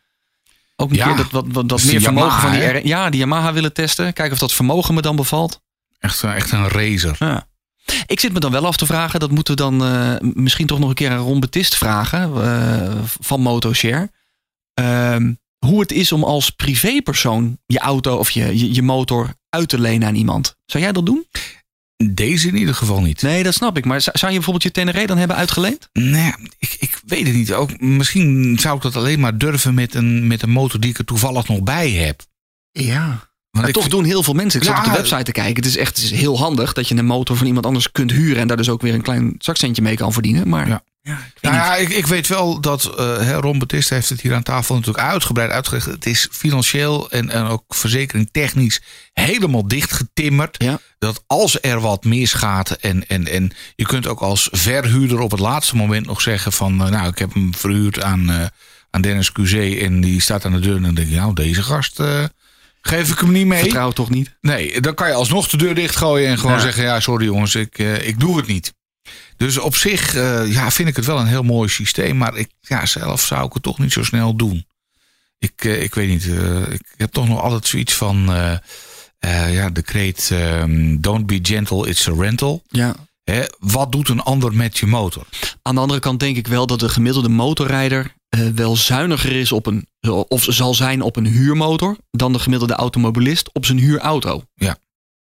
ook 0.76 0.90
een 0.90 0.96
Ja, 0.96 1.06
keer 1.06 1.16
dat, 1.16 1.30
wat, 1.30 1.44
wat, 1.44 1.54
dat 1.54 1.68
dat 1.68 1.78
is 1.78 1.84
meer 1.84 2.00
vermogen 2.00 2.28
Yamaha, 2.30 2.60
van 2.60 2.72
die? 2.72 2.82
R1. 2.82 2.84
Ja, 2.84 3.10
die 3.10 3.20
Yamaha 3.20 3.52
willen 3.52 3.72
testen. 3.72 4.12
Kijken 4.12 4.32
of 4.32 4.38
dat 4.38 4.52
vermogen 4.52 4.94
me 4.94 5.02
dan 5.02 5.16
bevalt. 5.16 5.60
Echt, 5.98 6.22
echt 6.22 6.52
een 6.52 6.68
racer. 6.68 7.16
Ja. 7.18 7.46
Ik 8.06 8.20
zit 8.20 8.32
me 8.32 8.40
dan 8.40 8.52
wel 8.52 8.66
af 8.66 8.76
te 8.76 8.86
vragen. 8.86 9.20
Dat 9.20 9.30
moeten 9.30 9.56
we 9.56 9.60
dan 9.62 9.84
eh, 9.84 10.14
misschien 10.20 10.66
toch 10.66 10.78
nog 10.78 10.88
een 10.88 10.94
keer 10.94 11.10
aan 11.10 11.18
Ron 11.18 11.40
Betist 11.40 11.74
vragen. 11.76 12.42
eh, 12.44 12.98
van 13.20 13.40
Motoshare. 13.40 14.10
Ehm, 14.74 15.32
hoe 15.66 15.80
het 15.80 15.92
is 15.92 16.12
om 16.12 16.24
als 16.24 16.50
privépersoon 16.50 17.58
je 17.66 17.78
auto 17.78 18.16
of 18.16 18.30
je, 18.30 18.58
je, 18.58 18.74
je 18.74 18.82
motor 18.82 19.34
uit 19.48 19.68
te 19.68 19.80
lenen 19.80 20.08
aan 20.08 20.14
iemand. 20.14 20.56
Zou 20.66 20.82
jij 20.82 20.92
dat 20.92 21.06
doen? 21.06 21.26
Deze 22.10 22.48
in 22.48 22.56
ieder 22.56 22.74
geval 22.74 23.00
niet. 23.00 23.22
Nee, 23.22 23.42
dat 23.42 23.54
snap 23.54 23.76
ik. 23.76 23.84
Maar 23.84 24.00
zou 24.00 24.26
je 24.26 24.32
bijvoorbeeld 24.32 24.62
je 24.62 24.70
Teneré 24.70 25.06
dan 25.06 25.18
hebben 25.18 25.36
uitgeleend? 25.36 25.88
Nee, 25.92 26.32
ik, 26.58 26.76
ik 26.78 27.00
weet 27.06 27.26
het 27.26 27.34
niet. 27.36 27.52
Ook, 27.52 27.80
misschien 27.80 28.58
zou 28.60 28.76
ik 28.76 28.82
dat 28.82 28.96
alleen 28.96 29.20
maar 29.20 29.38
durven 29.38 29.74
met 29.74 29.94
een, 29.94 30.26
met 30.26 30.42
een 30.42 30.50
motor 30.50 30.80
die 30.80 30.90
ik 30.90 30.98
er 30.98 31.04
toevallig 31.04 31.48
nog 31.48 31.62
bij 31.62 31.90
heb. 31.90 32.22
Ja. 32.70 33.31
Maar 33.52 33.68
ik 33.68 33.72
toch 33.74 33.82
vind- 33.82 33.94
doen 33.94 34.04
heel 34.04 34.22
veel 34.22 34.34
mensen. 34.34 34.60
Ik 34.60 34.66
zat 34.66 34.74
Ja, 34.76 34.82
op 34.82 34.88
de 34.90 34.96
website 34.96 35.22
te 35.22 35.32
kijken. 35.32 35.54
Het 35.56 35.66
is 35.66 35.76
echt 35.76 35.96
het 35.96 36.04
is 36.04 36.10
heel 36.10 36.38
handig 36.38 36.72
dat 36.72 36.88
je 36.88 36.96
een 36.96 37.04
motor 37.06 37.36
van 37.36 37.46
iemand 37.46 37.66
anders 37.66 37.92
kunt 37.92 38.10
huren. 38.10 38.40
En 38.40 38.46
daar 38.46 38.56
dus 38.56 38.68
ook 38.68 38.82
weer 38.82 38.94
een 38.94 39.02
klein 39.02 39.34
zakcentje 39.38 39.82
mee 39.82 39.96
kan 39.96 40.12
verdienen. 40.12 40.48
Maar 40.48 40.68
Ja. 40.68 40.82
ja, 41.02 41.12
ik 41.12 41.18
weet 41.40 41.42
Nou 41.52 41.54
ja, 41.54 41.76
ik, 41.76 41.88
ik 41.88 42.06
weet 42.06 42.26
wel 42.26 42.60
dat 42.60 42.82
hè, 42.96 43.34
Ron 43.34 43.62
heeft 43.68 44.08
het 44.08 44.20
hier 44.20 44.34
aan 44.34 44.42
tafel 44.42 44.74
natuurlijk 44.74 45.04
uitgebreid 45.04 45.50
uitgelegd. 45.50 45.86
Het 45.86 46.06
is 46.06 46.28
financieel 46.30 47.10
en, 47.10 47.30
en 47.30 47.44
ook 47.44 47.62
verzekering 47.68 48.28
technisch 48.32 48.80
helemaal 49.12 49.68
dichtgetimmerd. 49.68 50.62
Ja. 50.62 50.78
Dat 50.98 51.22
als 51.26 51.58
er 51.60 51.80
wat 51.80 52.04
misgaat 52.04 52.70
en, 52.70 53.06
en, 53.08 53.28
en 53.28 53.52
je 53.76 53.86
kunt 53.86 54.06
ook 54.06 54.20
als 54.20 54.48
verhuurder 54.52 55.18
op 55.20 55.30
het 55.30 55.40
laatste 55.40 55.76
moment 55.76 56.06
nog 56.06 56.20
zeggen 56.20 56.52
van... 56.52 56.84
eh, 56.84 56.90
nou, 56.90 57.08
ik 57.08 57.18
heb 57.18 57.34
hem 57.34 57.54
verhuurd 57.54 58.02
aan, 58.02 58.30
eh, 58.30 58.46
aan 58.90 59.00
Dennis 59.00 59.32
QC 59.32 59.78
en 59.80 60.00
die 60.00 60.20
staat 60.20 60.44
aan 60.44 60.52
de 60.52 60.58
deur. 60.60 60.76
En 60.76 60.82
dan 60.82 60.94
denk 60.94 61.08
je, 61.08 61.16
nou, 61.16 61.34
deze 61.34 61.62
gast 61.62 62.00
geef 62.82 63.10
ik 63.10 63.18
hem 63.18 63.32
niet 63.32 63.46
mee. 63.46 63.60
Vertrouw 63.60 63.90
toch 63.90 64.10
niet? 64.10 64.36
Nee, 64.40 64.80
dan 64.80 64.94
kan 64.94 65.08
je 65.08 65.14
alsnog 65.14 65.48
de 65.48 65.56
deur 65.56 65.74
dichtgooien 65.74 66.28
en 66.28 66.38
gewoon 66.38 66.56
Ja. 66.56 66.60
zeggen: 66.62 66.82
Ja, 66.82 67.00
sorry 67.00 67.24
jongens, 67.24 67.54
ik, 67.54 67.78
eh, 67.78 68.06
ik 68.06 68.20
doe 68.20 68.36
het 68.36 68.46
niet. 68.46 68.74
Dus 69.36 69.58
op 69.58 69.76
zich 69.76 70.14
eh, 70.14 70.52
ja, 70.52 70.70
vind 70.70 70.88
ik 70.88 70.96
het 70.96 71.04
wel 71.04 71.18
een 71.18 71.26
heel 71.26 71.42
mooi 71.42 71.68
systeem, 71.68 72.16
maar 72.16 72.36
ik, 72.36 72.48
ja, 72.60 72.86
zelf 72.86 73.20
zou 73.22 73.46
ik 73.46 73.52
het 73.52 73.62
toch 73.62 73.78
niet 73.78 73.92
zo 73.92 74.02
snel 74.04 74.36
doen. 74.36 74.66
Ik, 75.38 75.52
eh, 75.64 75.82
ik 75.82 75.94
weet 75.94 76.08
niet, 76.08 76.24
ik 76.72 76.94
heb 76.96 77.12
toch 77.12 77.28
nog 77.28 77.40
altijd 77.42 77.66
zoiets 77.66 77.94
van: 77.94 78.24
ja, 79.50 79.70
de 79.70 79.82
kreet 79.82 80.28
ehm, 80.32 80.96
Don't 81.00 81.26
be 81.26 81.38
gentle, 81.42 81.88
it's 81.88 82.08
a 82.08 82.12
rental. 82.18 82.62
Ja. 82.68 82.94
Hè, 83.24 83.42
wat 83.58 83.92
doet 83.92 84.08
een 84.08 84.20
ander 84.20 84.54
met 84.54 84.78
je 84.78 84.86
motor? 84.86 85.26
Aan 85.62 85.74
de 85.74 85.80
andere 85.80 86.00
kant 86.00 86.20
denk 86.20 86.36
ik 86.36 86.46
wel 86.46 86.66
dat 86.66 86.80
de 86.80 86.88
gemiddelde 86.88 87.28
motorrijder 87.28 88.14
eh, 88.32 88.40
wel 88.54 88.76
zuiniger 88.76 89.32
is 89.32 89.52
op 89.52 89.66
een, 89.66 89.86
of 90.28 90.44
zal 90.48 90.74
zijn 90.74 91.00
op 91.02 91.16
een 91.16 91.26
huurmotor 91.26 91.96
dan 92.10 92.32
de 92.32 92.38
gemiddelde 92.38 92.74
automobilist 92.74 93.50
op 93.52 93.64
zijn 93.66 93.78
huurauto. 93.78 94.42
Ja. 94.54 94.76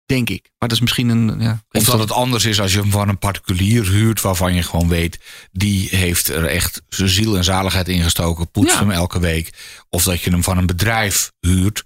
Denk 0.06 0.30
ik. 0.30 0.42
Maar 0.60 0.70
dat 0.70 0.72
is 0.72 0.80
misschien 0.80 1.10
een. 1.10 1.40
Ja, 1.40 1.64
Of 1.72 1.84
dat 1.84 2.00
het 2.00 2.12
anders 2.12 2.46
is 2.46 2.60
als 2.62 2.74
je 2.74 2.80
hem 2.80 2.92
van 2.92 3.10
een 3.10 3.18
particulier 3.18 3.88
huurt, 3.90 4.22
waarvan 4.22 4.54
je 4.54 4.64
gewoon 4.64 4.88
weet, 4.88 5.20
die 5.52 5.88
heeft 5.92 6.28
er 6.30 6.46
echt 6.46 6.82
zijn 6.90 7.10
ziel 7.10 7.38
en 7.38 7.44
zaligheid 7.44 7.88
ingestoken, 7.88 8.52
poetst 8.52 8.74
Ja. 8.74 8.80
hem 8.80 8.92
elke 8.92 9.20
week. 9.20 9.50
Of 9.90 10.04
dat 10.04 10.22
je 10.22 10.30
hem 10.30 10.44
van 10.44 10.58
een 10.58 10.66
bedrijf 10.66 11.32
huurt, 11.40 11.84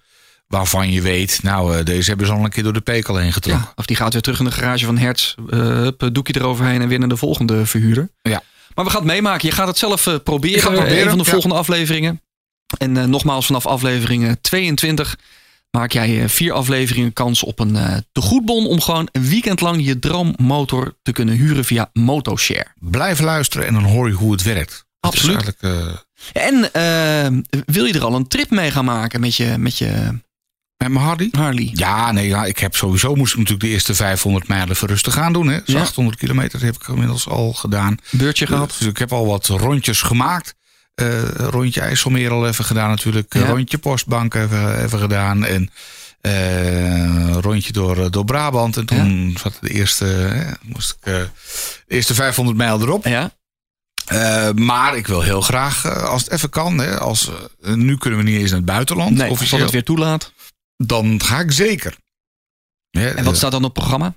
waarvan 0.48 0.92
je 0.92 1.02
weet, 1.02 1.40
nou, 1.44 1.78
eh, 1.78 1.86
deze 1.86 2.10
hebben 2.10 2.28
ze 2.28 2.34
al 2.34 2.44
een 2.44 2.50
keer 2.50 2.64
door 2.64 2.74
de 2.74 2.82
pekel 2.82 3.16
heen 3.18 3.34
getrokken. 3.34 3.66
Ja, 3.66 3.74
of 3.76 3.86
die 3.86 3.96
gaat 3.96 4.14
weer 4.14 4.22
terug 4.22 4.40
in 4.40 4.46
de 4.46 4.52
garage 4.52 4.86
van 4.86 4.98
Hertz. 4.98 5.36
eh 5.50 5.60
hup, 5.60 6.10
doekje 6.12 6.36
eroverheen 6.36 6.82
en 6.82 6.88
weer 6.88 7.00
naar 7.00 7.10
de 7.10 7.18
volgende 7.18 7.66
verhuurder. 7.66 8.10
Ja. 8.22 8.44
Maar 8.76 8.86
we 8.86 8.92
gaan 8.92 9.02
het 9.02 9.12
meemaken. 9.12 9.48
Je 9.50 9.56
gaat 9.56 9.68
het 9.68 9.78
zelf 9.78 10.08
eh, 10.08 10.16
proberen. 10.24 10.58
Ik 10.58 10.64
ga 10.64 10.70
proberen, 10.72 11.02
Een 11.04 11.10
van 11.10 11.18
de 11.18 11.24
ja. 11.24 11.30
volgende 11.32 11.56
afleveringen. 11.56 12.22
En 12.78 12.98
eh, 12.98 13.04
nogmaals, 13.04 13.46
vanaf 13.46 13.66
aflevering 13.66 14.38
22 14.42 15.18
maak 15.72 15.92
jij 15.92 16.22
eh, 16.22 16.28
vier 16.30 16.54
afleveringen 16.54 17.14
kans 17.14 17.44
op 17.44 17.60
een 17.60 17.76
eh 17.76 17.98
tegoedbon 18.12 18.68
om 18.68 18.82
gewoon 18.82 19.08
een 19.12 19.28
weekend 19.28 19.62
lang 19.62 19.86
je 19.86 20.00
droommotor 20.00 20.98
te 21.02 21.12
kunnen 21.12 21.36
huren 21.36 21.66
via 21.66 21.90
Motoshare. 21.94 22.68
Blijf 22.80 23.20
luisteren 23.20 23.68
en 23.68 23.74
dan 23.74 23.84
hoor 23.84 24.08
je 24.08 24.14
hoe 24.14 24.32
het 24.32 24.44
werkt. 24.44 24.86
Dat 25.00 25.14
Absoluut. 25.14 25.56
eh, 25.60 25.88
En 26.34 26.74
eh, 26.74 27.62
wil 27.66 27.86
je 27.86 27.94
er 27.94 28.04
al 28.06 28.16
een 28.16 28.28
trip 28.28 28.50
mee 28.50 28.72
gaan 28.72 28.86
maken 28.86 29.20
met 29.20 29.36
je, 29.36 29.56
met 29.58 29.78
je 29.78 30.20
met 30.80 30.92
mijn 30.92 31.06
Hardy? 31.06 31.30
Harley? 31.32 31.70
Ja, 31.74 32.12
nee, 32.12 32.28
ja, 32.28 32.46
ik 32.46 32.58
heb 32.60 32.76
sowieso 32.76 33.16
moest 33.16 33.32
ik 33.32 33.38
natuurlijk 33.38 33.66
de 33.66 33.72
eerste 33.74 33.96
500 33.96 34.48
mijlen 34.48 34.76
voor 34.76 34.88
rustig 34.88 35.18
aan 35.18 35.34
doen. 35.34 35.48
Hè. 35.48 35.60
Dus 35.66 35.74
Ja. 35.76 35.80
800 35.82 36.18
kilometer 36.18 36.64
heb 36.64 36.76
ik 36.76 36.88
inmiddels 36.88 37.28
al 37.28 37.54
gedaan. 37.54 37.98
Beurtje 38.12 38.48
gehad? 38.48 38.76
Dus 38.80 38.88
ik 38.88 38.98
heb 38.98 39.14
al 39.14 39.26
wat 39.26 39.46
rondjes 39.48 40.02
gemaakt. 40.02 40.56
Eh, 40.96 41.24
rondje 41.36 41.82
IJsselmeer 41.82 42.32
al 42.32 42.48
even 42.48 42.66
gedaan 42.66 42.90
natuurlijk. 42.90 43.34
Ja. 43.34 43.46
Rondje 43.46 43.78
Postbank 43.78 44.34
even, 44.34 44.84
even 44.84 45.00
gedaan. 45.00 45.46
En 45.46 45.70
eh, 46.22 47.34
rondje 47.40 47.72
door, 47.72 48.12
door 48.12 48.26
Brabant. 48.26 48.78
En 48.78 48.86
toen 48.86 49.38
zat 49.42 49.58
de 49.62 49.70
eerste, 49.70 50.26
eh, 50.28 50.52
moest 50.74 50.96
ik, 51.02 51.06
eh, 51.14 51.14
de 51.88 51.96
eerste 51.96 52.14
500 52.14 52.58
mijl 52.58 52.82
erop. 52.82 53.06
Ja. 53.06 53.32
Eh, 54.06 54.50
maar 54.52 54.98
ik 54.98 55.08
wil 55.08 55.22
heel 55.22 55.42
graag, 55.42 55.86
eh, 55.86 56.04
als 56.04 56.24
het 56.24 56.32
even 56.32 56.50
kan. 56.50 56.78
Hè, 56.78 57.00
als, 57.00 57.30
eh, 57.64 57.74
nu 57.74 57.98
kunnen 57.98 58.20
we 58.20 58.26
niet 58.26 58.40
eens 58.40 58.50
naar 58.50 58.58
het 58.58 58.66
buitenland. 58.68 59.12
Nee, 59.12 59.22
als 59.22 59.32
officieel. 59.32 59.60
dat 59.60 59.74
het 59.74 59.76
weer 59.76 59.96
toelaat. 59.96 60.32
Dan 60.86 61.22
ga 61.24 61.40
ik 61.40 61.52
zeker. 61.52 61.96
En 62.92 63.16
wat 63.24 63.34
eh, 63.34 63.34
staat 63.34 63.52
dan 63.52 63.64
op 63.64 63.74
programma? 63.74 64.14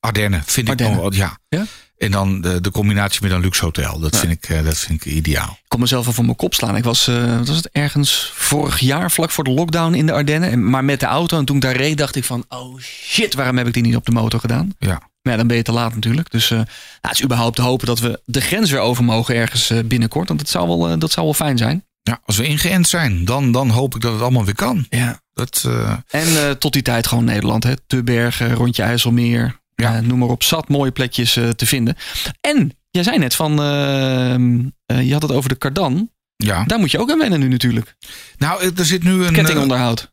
Ardennen 0.00 0.42
vind 0.46 0.68
Ardennen. 0.68 0.96
ik 0.96 1.02
nog 1.02 1.14
ja. 1.14 1.38
Ja? 1.48 1.64
En 1.98 2.10
dan 2.10 2.40
de, 2.40 2.60
de 2.60 2.70
combinatie 2.70 3.22
met 3.22 3.30
een 3.30 3.40
luxe 3.40 3.64
hotel. 3.64 3.98
Dat, 3.98 4.14
Ja. 4.14 4.20
vind, 4.20 4.32
ik, 4.32 4.48
eh, 4.48 4.64
dat 4.64 4.78
vind 4.78 5.04
ik 5.06 5.12
ideaal. 5.12 5.50
Ik 5.50 5.68
kon 5.68 5.80
mezelf 5.80 6.04
wel 6.04 6.14
voor 6.14 6.24
mijn 6.24 6.36
kop 6.36 6.54
slaan. 6.54 6.76
Ik 6.76 6.84
was, 6.84 7.08
eh, 7.08 7.36
wat 7.38 7.46
was 7.48 7.56
het, 7.56 7.68
ergens 7.72 8.30
vorig 8.34 8.78
jaar, 8.78 9.10
vlak 9.10 9.30
voor 9.30 9.44
de 9.44 9.50
lockdown 9.50 9.94
in 9.94 10.06
de 10.06 10.12
Ardennen. 10.12 10.50
En, 10.50 10.70
maar 10.70 10.84
met 10.84 11.00
de 11.00 11.06
auto. 11.06 11.38
En 11.38 11.44
toen 11.44 11.56
ik 11.56 11.62
daar 11.62 11.76
reed, 11.76 11.98
dacht 11.98 12.16
ik 12.16 12.24
van, 12.24 12.44
oh 12.48 12.78
shit, 12.80 13.34
waarom 13.34 13.56
heb 13.56 13.66
ik 13.66 13.72
die 13.72 13.82
niet 13.82 13.96
op 13.96 14.04
de 14.06 14.12
motor 14.12 14.40
gedaan? 14.40 14.74
Ja. 14.78 15.00
Maar 15.22 15.32
ja, 15.32 15.36
dan 15.36 15.46
ben 15.46 15.56
je 15.56 15.62
te 15.62 15.72
laat 15.72 15.94
natuurlijk. 15.94 16.30
Dus 16.30 16.48
nou, 16.48 16.64
het 17.00 17.12
is 17.12 17.22
überhaupt 17.22 17.56
te 17.56 17.62
hopen 17.62 17.86
dat 17.86 17.98
we 17.98 18.20
de 18.24 18.40
grens 18.40 18.70
weer 18.70 18.80
over 18.80 19.04
mogen 19.04 19.34
ergens 19.34 19.72
binnenkort. 19.84 20.28
Want 20.28 20.40
dat 20.40 20.48
zou 20.48 20.68
wel, 20.78 20.98
dat 20.98 21.12
zou 21.12 21.26
wel 21.26 21.34
fijn 21.34 21.58
zijn. 21.58 21.84
Ja, 22.06 22.20
als 22.24 22.36
we 22.36 22.46
ingeënt 22.46 22.88
zijn, 22.88 23.24
dan, 23.24 23.52
dan 23.52 23.70
hoop 23.70 23.94
ik 23.94 24.00
dat 24.00 24.12
het 24.12 24.22
allemaal 24.22 24.44
weer 24.44 24.54
kan. 24.54 24.86
Ja. 24.90 25.20
Dat, 25.32 25.62
eh, 25.66 25.92
En 26.10 26.26
eh, 26.26 26.50
tot 26.50 26.72
die 26.72 26.82
tijd 26.82 27.06
gewoon 27.06 27.24
Nederland. 27.24 27.64
Hè? 27.64 27.72
Te 27.86 28.02
Bergen, 28.02 28.54
Rondje 28.54 28.82
IJsselmeer. 28.82 29.60
Ja. 29.74 29.96
eh, 29.96 30.02
noem 30.02 30.18
maar 30.18 30.28
op, 30.28 30.42
zat 30.42 30.68
mooie 30.68 30.90
plekjes 30.90 31.32
te 31.32 31.66
vinden. 31.66 31.96
En, 32.40 32.72
jij 32.90 33.02
zei 33.02 33.18
net 33.18 33.34
van, 33.34 33.60
eh, 33.62 34.34
eh, 34.34 35.06
je 35.06 35.12
had 35.12 35.22
het 35.22 35.32
over 35.32 35.48
de 35.48 35.54
kardan. 35.54 36.10
ja. 36.36 36.64
Daar 36.64 36.78
moet 36.78 36.90
je 36.90 36.98
ook 36.98 37.10
aan 37.10 37.18
wennen 37.18 37.40
nu 37.40 37.48
natuurlijk. 37.48 37.94
Nou, 38.38 38.72
er 38.76 38.84
zit 38.84 39.02
nu 39.02 39.24
een. 39.24 39.32
Kettingonderhoud. 39.32 40.12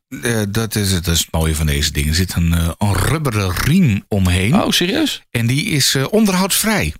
dat, 0.50 0.76
is, 0.76 0.92
het- 0.92 1.06
dat 1.06 1.14
is 1.14 1.20
het 1.20 1.32
mooie 1.32 1.56
van 1.56 1.66
deze 1.66 1.92
dingen. 1.92 2.10
Er 2.10 2.16
zit 2.16 2.36
een, 2.36 2.54
eh, 2.54 2.70
een 2.78 2.94
rubberen 2.94 3.52
riem 3.56 4.04
omheen. 4.08 4.56
Oh, 4.62 4.70
serieus? 4.72 5.22
En 5.30 5.48
die 5.48 5.66
is 5.66 5.96
eh, 5.96 6.04
onderhoudsvrij. 6.10 6.94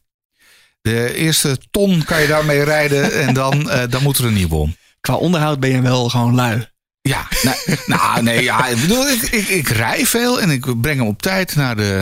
De 0.82 1.14
eerste 1.16 1.58
ton 1.72 2.04
kan 2.04 2.22
je 2.22 2.28
daarmee 2.28 2.64
rijden 2.64 3.14
en 3.28 3.34
dan, 3.34 3.72
dan 3.90 4.04
moet 4.04 4.18
er 4.18 4.26
een 4.26 4.34
nieuwe 4.34 4.56
om. 4.56 4.76
Qua 5.08 5.16
onderhoud 5.16 5.60
ben 5.60 5.70
je 5.70 5.82
wel 5.82 6.10
gewoon 6.10 6.36
lui. 6.36 6.72
Ja, 7.02 7.28
nou, 7.42 7.56
nou 7.86 8.22
nee, 8.24 8.44
ja, 8.44 8.68
ik 8.68 8.82
bedoel, 8.82 9.10
ik, 9.10 9.22
ik, 9.22 9.48
ik 9.48 9.68
rij 9.68 10.06
veel 10.06 10.42
en 10.42 10.50
ik 10.50 10.82
breng 10.82 10.98
hem 11.00 11.08
op 11.08 11.22
tijd 11.22 11.56
naar 11.56 11.76
de, 11.76 12.00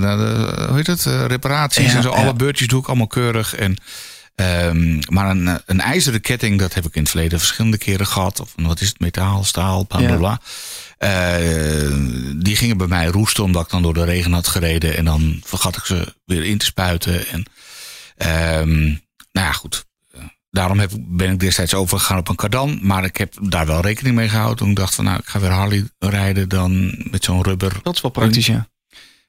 naar 0.00 0.16
de 0.16 0.54
hoe 0.68 0.76
heet 0.76 0.86
het, 0.86 1.06
eh, 1.06 1.24
reparaties 1.26 1.90
Ja, 1.90 1.96
en 1.96 2.02
zo. 2.02 2.10
ja. 2.10 2.16
Alle 2.16 2.34
beurtjes 2.34 2.68
doe 2.68 2.80
ik 2.80 2.86
allemaal 2.86 3.06
keurig. 3.06 3.54
En, 3.54 3.76
ehm, 4.34 4.98
maar 5.08 5.30
een, 5.30 5.60
een 5.66 5.80
ijzeren 5.80 6.20
ketting, 6.20 6.58
dat 6.58 6.74
heb 6.74 6.84
ik 6.86 6.94
in 6.94 7.00
het 7.02 7.10
verleden 7.10 7.38
verschillende 7.38 7.78
keren 7.78 8.06
gehad. 8.06 8.40
Of 8.40 8.52
wat 8.56 8.80
is 8.80 8.88
het, 8.88 9.00
metaal, 9.00 9.44
staal, 9.44 9.84
bla 9.86 9.98
bla 9.98 10.08
Ja. 10.08 10.16
bla. 10.16 10.40
Eh, 10.98 11.92
die 12.36 12.56
gingen 12.56 12.76
bij 12.76 12.86
mij 12.86 13.06
roesten 13.06 13.44
omdat 13.44 13.64
ik 13.64 13.70
dan 13.70 13.82
door 13.82 13.94
de 13.94 14.04
regen 14.04 14.32
had 14.32 14.48
gereden. 14.48 14.96
En 14.96 15.04
dan 15.04 15.40
vergat 15.44 15.76
ik 15.76 15.84
ze 15.84 16.14
weer 16.24 16.44
in 16.44 16.58
te 16.58 16.64
spuiten. 16.64 17.26
En, 17.28 17.44
ehm, 18.16 18.78
nou 19.32 19.46
ja, 19.46 19.52
goed. 19.52 19.86
Daarom 20.58 20.78
heb, 20.78 20.90
ben 20.98 21.32
ik 21.32 21.40
destijds 21.40 21.74
overgegaan 21.74 22.18
op 22.18 22.28
een 22.28 22.36
kardan. 22.36 22.78
Maar 22.82 23.04
ik 23.04 23.16
heb 23.16 23.34
daar 23.40 23.66
wel 23.66 23.80
rekening 23.80 24.14
mee 24.14 24.28
gehouden. 24.28 24.56
Toen 24.56 24.68
ik 24.70 24.76
dacht 24.76 24.94
van 24.94 25.04
nou, 25.04 25.18
ik 25.18 25.26
ga 25.26 25.40
weer 25.40 25.50
Harley 25.50 25.84
rijden 25.98 26.48
dan 26.48 26.94
met 27.10 27.24
zo'n 27.24 27.42
rubber. 27.42 27.72
Dat 27.82 27.94
is 27.94 28.00
wel 28.00 28.10
praktisch, 28.10 28.46
ja. 28.46 28.68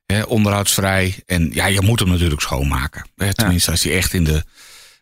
Hè, 0.06 0.22
onderhoudsvrij. 0.22 1.24
En 1.26 1.50
ja, 1.54 1.66
je 1.66 1.82
moet 1.82 2.00
hem 2.00 2.10
natuurlijk 2.10 2.42
schoonmaken. 2.42 3.06
Tenminste, 3.34 3.72
als 3.72 3.84
hij 3.84 3.94
echt 3.94 4.14
in 4.14 4.24
de, 4.24 4.44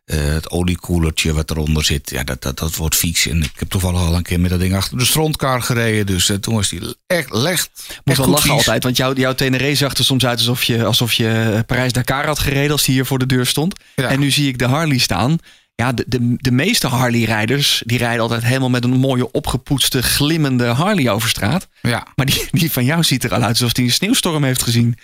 eh, 0.06 0.18
het 0.26 0.50
oliekoelertje 0.50 1.34
wat 1.34 1.52
eronder 1.52 1.86
zit. 1.86 2.10
Ja, 2.10 2.24
dat, 2.24 2.42
dat, 2.42 2.58
dat 2.58 2.76
wordt 2.76 2.96
vies. 2.96 3.28
En 3.28 3.44
ik 3.44 3.54
heb 3.56 3.70
toevallig 3.70 4.00
al 4.00 4.16
een 4.16 4.24
keer 4.24 4.40
met 4.40 4.50
dat 4.50 4.60
ding 4.60 4.76
achter 4.76 4.98
de 4.98 5.06
strontkar 5.06 5.62
gereden. 5.62 6.06
Dus 6.06 6.30
eh, 6.30 6.38
toen 6.38 6.56
was 6.56 6.70
die 6.70 6.96
echt 7.06 7.34
lecht. 7.34 7.70
Moet 8.04 8.18
wel 8.18 8.28
lachen 8.28 8.50
vies. 8.50 8.58
altijd, 8.58 8.84
want 8.84 8.98
jouw, 8.98 9.14
jouw 9.14 9.36
Teneré 9.36 9.76
zag 9.76 9.94
er 9.94 10.04
soms 10.04 10.26
uit 10.26 10.38
alsof 10.38 10.64
je, 10.64 10.86
alsof 10.86 11.14
je 11.14 11.64
Parijs-Dakar 11.66 12.26
had 12.26 12.40
gereden 12.40 12.72
als 12.72 12.84
die 12.84 12.94
hier 12.94 13.06
voor 13.06 13.20
de 13.20 13.26
deur 13.26 13.46
stond. 13.46 13.80
Ja. 13.96 14.10
En 14.10 14.20
nu 14.20 14.32
zie 14.32 14.48
ik 14.48 14.58
de 14.58 14.66
Harley 14.66 14.98
staan. 14.98 15.40
Ja, 15.84 15.92
de, 15.92 16.04
de, 16.08 16.34
de 16.38 16.52
meeste 16.52 16.88
Harley-rijders, 16.88 17.82
die 17.86 17.98
rijden 17.98 18.22
altijd 18.22 18.44
helemaal 18.44 18.70
met 18.70 18.84
een 18.84 18.90
mooie 19.00 19.32
opgepoetste, 19.32 20.04
glimmende 20.04 20.66
Harley 20.66 21.10
over 21.10 21.30
straat. 21.30 21.68
Ja. 21.82 22.08
Maar 22.16 22.26
die, 22.26 22.48
die 22.52 22.72
van 22.72 22.86
jou 22.86 23.04
ziet 23.04 23.24
er 23.24 23.34
al 23.34 23.42
uit 23.42 23.50
alsof 23.50 23.76
hij 23.76 23.86
een 23.86 23.92
sneeuwstorm 23.92 24.44
heeft 24.44 24.64
gezien. 24.64 24.98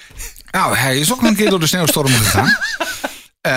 Nou, 0.52 0.76
hij 0.76 1.00
is 1.00 1.12
ook 1.12 1.22
een 1.22 1.36
keer 1.36 1.50
door 1.50 1.60
de 1.60 1.68
sneeuwstorm 1.68 2.08
gegaan. 2.08 2.58
Eh, 3.42 3.52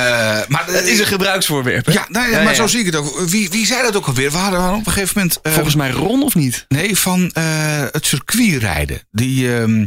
maar 0.48 0.64
Het 0.66 0.86
is 0.86 0.98
een 0.98 1.06
gebruiksvoorwerp. 1.06 1.86
hè? 1.86 1.92
Ja, 1.92 2.06
nou 2.08 2.26
ja, 2.30 2.36
Ja, 2.36 2.42
maar 2.42 2.52
ja. 2.52 2.58
zo 2.58 2.66
zie 2.66 2.80
ik 2.80 2.86
het 2.86 2.94
ook. 2.96 3.20
Wie, 3.20 3.48
wie 3.50 3.66
zei 3.66 3.82
dat 3.82 3.96
ook 3.96 4.06
alweer? 4.06 4.30
We 4.30 4.36
hadden 4.36 4.74
op 4.74 4.86
een 4.86 4.92
gegeven 4.92 5.12
moment. 5.16 5.40
eh, 5.42 5.52
Volgens 5.52 5.74
mij 5.74 5.90
Ron 5.90 6.22
of 6.22 6.34
niet? 6.34 6.64
Nee, 6.68 6.96
van 6.98 7.30
eh, 7.32 7.44
het 7.90 8.06
circuitrijden. 8.06 9.00
Die. 9.10 9.54
ehm 9.56 9.86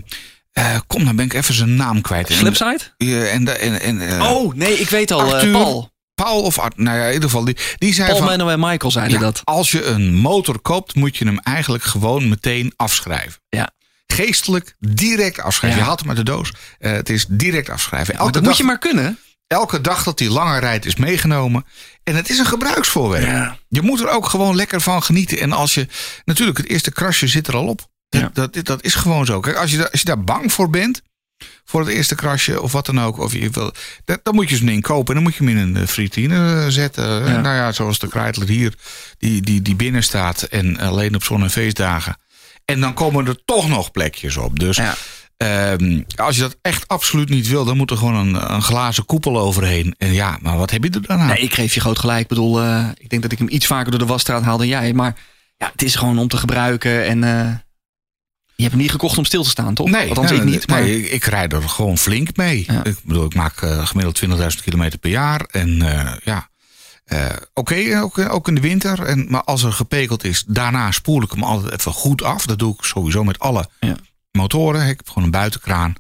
eh, 0.52 0.78
kom, 0.88 1.06
dan 1.06 1.16
ben 1.16 1.26
ik 1.26 1.34
even 1.34 1.54
zijn 1.54 1.76
naam 1.76 2.02
kwijt. 2.02 2.30
En- 2.30 2.36
Slipside? 2.36 2.80
eh, 2.98 3.34
en, 3.34 3.60
en, 3.62 3.82
en, 3.82 4.08
eh, 4.20 4.32
Oh, 4.32 4.54
nee, 4.54 4.80
ik 4.80 4.90
weet 4.90 5.12
al. 5.12 5.20
eh, 5.28 5.34
Arthur 5.34 5.52
Paul. 5.52 5.92
Paul 6.24 6.42
of 6.42 6.60
Art, 6.60 6.78
nou 6.78 6.98
ja, 6.98 7.06
in 7.06 7.14
ieder 7.14 7.30
geval. 7.30 7.46
Die, 7.46 7.58
die 7.78 7.94
zei 7.94 8.08
Paul, 8.08 8.20
van. 8.20 8.28
Menno 8.28 8.50
en 8.50 8.60
Michael 8.60 8.92
zeiden 8.92 9.18
ja, 9.20 9.24
dat. 9.26 9.42
Als 9.44 9.72
je 9.72 9.84
een 9.84 10.14
motor 10.14 10.60
koopt, 10.60 10.96
moet 10.96 11.18
je 11.18 11.26
hem 11.26 11.40
eigenlijk 11.40 11.84
gewoon 11.84 12.30
meteen 12.30 12.74
afschrijven. 12.76 13.42
Ja. 13.50 13.70
geestelijk 14.08 14.76
direct 14.80 15.40
afschrijven. 15.40 15.78
Ja. 15.80 15.84
Je 15.84 15.90
haalt 15.90 16.00
hem 16.00 16.10
uit 16.10 16.18
de 16.18 16.24
doos. 16.32 16.52
Eh, 16.80 16.92
het 16.92 17.10
is 17.10 17.26
direct 17.30 17.70
afschrijven. 17.70 18.14
Elke, 18.14 18.32
dat 18.32 18.34
dag, 18.34 18.44
moet 18.52 18.58
je 18.58 18.64
maar 18.64 18.80
kunnen. 18.80 19.20
elke 19.48 19.82
dag 19.82 20.04
dat 20.04 20.18
die 20.18 20.30
langer 20.30 20.60
rijdt 20.60 20.86
is 20.86 20.96
meegenomen. 20.96 21.66
En 22.04 22.16
het 22.16 22.30
is 22.30 22.38
een 22.40 22.46
gebruiksvoorwerp. 22.46 23.58
Je 23.70 23.82
moet 23.82 24.00
er 24.00 24.10
ook 24.10 24.26
gewoon 24.26 24.56
lekker 24.56 24.82
van 24.82 25.04
genieten. 25.04 25.40
En 25.40 25.52
als 25.52 25.74
je, 25.74 25.88
natuurlijk, 26.26 26.58
het 26.58 26.68
eerste 26.70 26.92
krasje 26.92 27.28
zit 27.28 27.48
er 27.48 27.56
al 27.56 27.68
op. 27.68 27.88
Dat, 28.10 28.22
Ja. 28.22 28.30
dat, 28.34 28.66
dat 28.66 28.84
is 28.84 28.96
gewoon 28.96 29.26
zo. 29.26 29.40
Kijk, 29.40 29.56
als 29.56 29.72
je, 29.72 29.92
als 29.92 30.00
je 30.00 30.06
daar 30.06 30.24
bang 30.24 30.54
voor 30.54 30.70
bent, 30.70 31.02
voor 31.66 31.80
het 31.80 31.90
eerste 31.90 32.16
krasje 32.16 32.62
of 32.62 32.72
wat 32.72 32.86
dan 32.86 33.02
ook, 33.02 33.18
of 33.20 33.34
je 33.34 33.50
wil, 33.50 33.72
dat, 34.06 34.20
dan 34.24 34.36
moet 34.36 34.50
je 34.50 34.56
zo'n 34.56 34.66
ding 34.66 34.82
kopen 34.82 35.08
en 35.08 35.14
dan 35.14 35.24
moet 35.24 35.36
je 35.36 35.44
hem 35.46 35.58
in 35.58 35.68
een 35.76 35.82
eh, 35.82 35.88
frietine 35.88 36.62
eh, 36.64 36.68
zetten. 36.68 37.04
Ja. 37.26 37.40
Nou 37.42 37.56
ja, 37.56 37.72
zoals 37.72 38.00
de 38.00 38.08
Kreitler 38.08 38.48
hier, 38.48 38.74
die, 39.18 39.42
die, 39.42 39.62
die 39.62 39.76
binnen 39.76 40.04
staat 40.04 40.42
en 40.42 40.80
alleen 40.80 41.16
op 41.16 41.24
zon- 41.24 41.44
en 41.44 41.50
feestdagen. 41.50 42.18
En 42.66 42.80
dan 42.80 42.94
komen 42.94 43.28
er 43.28 43.46
toch 43.46 43.68
nog 43.70 43.92
plekjes 43.92 44.38
op. 44.38 44.60
Dus 44.60 44.78
Ja. 44.78 44.96
ehm, 45.38 46.02
als 46.16 46.36
je 46.36 46.42
dat 46.42 46.58
echt 46.62 46.88
absoluut 46.88 47.30
niet 47.30 47.48
wil, 47.48 47.66
dan 47.66 47.78
moet 47.78 47.92
er 47.92 47.98
gewoon 47.98 48.16
een, 48.16 48.54
een 48.54 48.62
glazen 48.62 49.06
koepel 49.06 49.40
overheen. 49.40 49.96
En 49.98 50.14
ja, 50.14 50.38
maar 50.42 50.58
wat 50.58 50.72
heb 50.72 50.84
je 50.84 50.90
er 50.90 51.02
dan 51.02 51.20
aan? 51.20 51.28
Nee, 51.28 51.38
ik 51.40 51.54
geef 51.54 51.74
je 51.74 51.80
groot 51.80 52.00
gelijk. 52.00 52.22
Ik 52.22 52.28
bedoel, 52.28 52.62
eh, 52.62 52.86
ik 52.98 53.10
denk 53.10 53.22
dat 53.22 53.32
ik 53.32 53.38
hem 53.38 53.50
iets 53.50 53.66
vaker 53.66 53.92
door 53.92 54.00
de 54.00 54.06
wasstraat 54.06 54.44
haal 54.44 54.58
dan 54.58 54.68
jij. 54.68 54.94
Maar 54.94 55.16
ja, 55.58 55.70
het 55.72 55.84
is 55.84 55.96
gewoon 55.96 56.18
om 56.20 56.28
te 56.28 56.38
gebruiken. 56.38 57.06
En 57.06 57.24
je 58.60 58.66
hebt 58.66 58.76
hem 58.76 58.84
niet 58.84 58.92
gekocht 58.92 59.18
om 59.18 59.26
stil 59.26 59.44
te 59.44 59.50
staan, 59.50 59.74
toch? 59.74 59.90
Nee, 59.90 60.08
Althans, 60.10 60.30
nee, 60.30 60.40
ik 60.40 60.46
niet. 60.46 60.68
Maar, 60.68 60.82
nee, 60.82 61.10
ik, 61.10 61.24
rijd 61.24 61.54
er 61.54 61.70
gewoon 61.70 61.98
flink 61.98 62.36
mee. 62.36 62.64
Ja. 62.68 62.84
Ik 62.84 62.96
bedoel, 63.04 63.26
ik 63.26 63.36
maak 63.36 63.62
eh, 63.62 63.88
gemiddeld 63.88 64.22
20.000 64.58 64.64
kilometer 64.64 65.00
per 65.00 65.10
jaar. 65.10 65.42
En 65.42 65.82
eh, 65.82 66.14
ja, 66.24 66.50
eh, 67.06 67.26
oké, 67.54 68.00
ook, 68.02 68.18
ook 68.18 68.48
in 68.48 68.56
de 68.56 68.62
winter. 68.62 69.04
En, 69.04 69.26
maar 69.30 69.44
als 69.44 69.64
er 69.64 69.72
gepekeld 69.74 70.24
is, 70.24 70.44
daarna 70.48 70.92
spoel 70.92 71.22
ik 71.24 71.32
hem 71.32 71.44
altijd 71.44 71.80
even 71.80 71.92
goed 71.92 72.24
af. 72.24 72.46
Dat 72.46 72.60
doe 72.60 72.74
ik 72.74 72.84
sowieso 72.84 73.24
met 73.24 73.40
alle 73.40 73.70
Ja. 73.80 73.96
motoren. 74.32 74.82
Ik 74.82 74.98
heb 74.98 75.08
gewoon 75.08 75.24
een 75.24 75.32
buitenkraan 75.32 75.94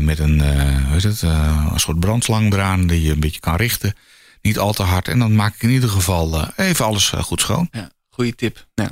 met 0.00 0.18
een, 0.18 0.40
hoe 0.84 0.92
heet 0.92 1.02
het, 1.02 1.22
een 1.22 1.80
soort 1.80 2.00
brandslang 2.00 2.52
eraan 2.52 2.86
die 2.86 3.02
je 3.02 3.12
een 3.12 3.20
beetje 3.20 3.40
kan 3.40 3.56
richten. 3.56 3.94
Niet 4.42 4.58
al 4.58 4.72
te 4.72 4.82
hard. 4.82 5.08
En 5.08 5.18
dan 5.18 5.34
maak 5.36 5.54
ik 5.54 5.62
in 5.62 5.70
ieder 5.70 5.88
geval 5.90 6.48
even 6.56 6.84
alles 6.84 7.08
goed 7.08 7.40
schoon. 7.40 7.68
ja, 7.70 7.90
goede 8.08 8.34
tip. 8.34 8.66
Ja. 8.74 8.90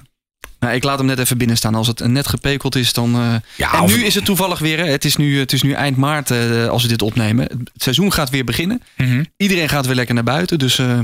Nou, 0.61 0.75
ik 0.75 0.83
laat 0.83 0.99
hem 0.99 1.07
net 1.07 1.19
even 1.19 1.39
binnen 1.39 1.57
staan. 1.57 1.75
Als 1.75 1.87
het 1.87 2.07
net 2.07 2.27
gepekeld 2.27 2.75
is, 2.77 2.93
dan. 2.93 3.15
eh, 3.15 3.35
Ja, 3.57 3.73
en 3.73 3.87
nu 3.87 4.05
is 4.05 4.15
het 4.15 4.25
toevallig 4.25 4.59
weer. 4.59 4.79
Het, 4.87 5.05
is 5.05 5.17
nu, 5.17 5.39
het 5.39 5.53
is 5.53 5.63
nu 5.63 5.73
eind 5.73 5.97
maart 5.97 6.31
eh, 6.31 6.67
als 6.69 6.83
we 6.83 6.89
dit 6.89 7.03
opnemen. 7.03 7.45
Het 7.73 7.83
seizoen 7.83 8.13
gaat 8.13 8.31
weer 8.31 8.45
beginnen. 8.45 8.83
Mhm. 8.97 9.25
Iedereen 9.37 9.69
gaat 9.69 9.87
weer 9.87 9.95
lekker 9.95 10.15
naar 10.15 10.25
buiten. 10.25 10.59
Dus 10.59 10.79
eh, 10.79 10.99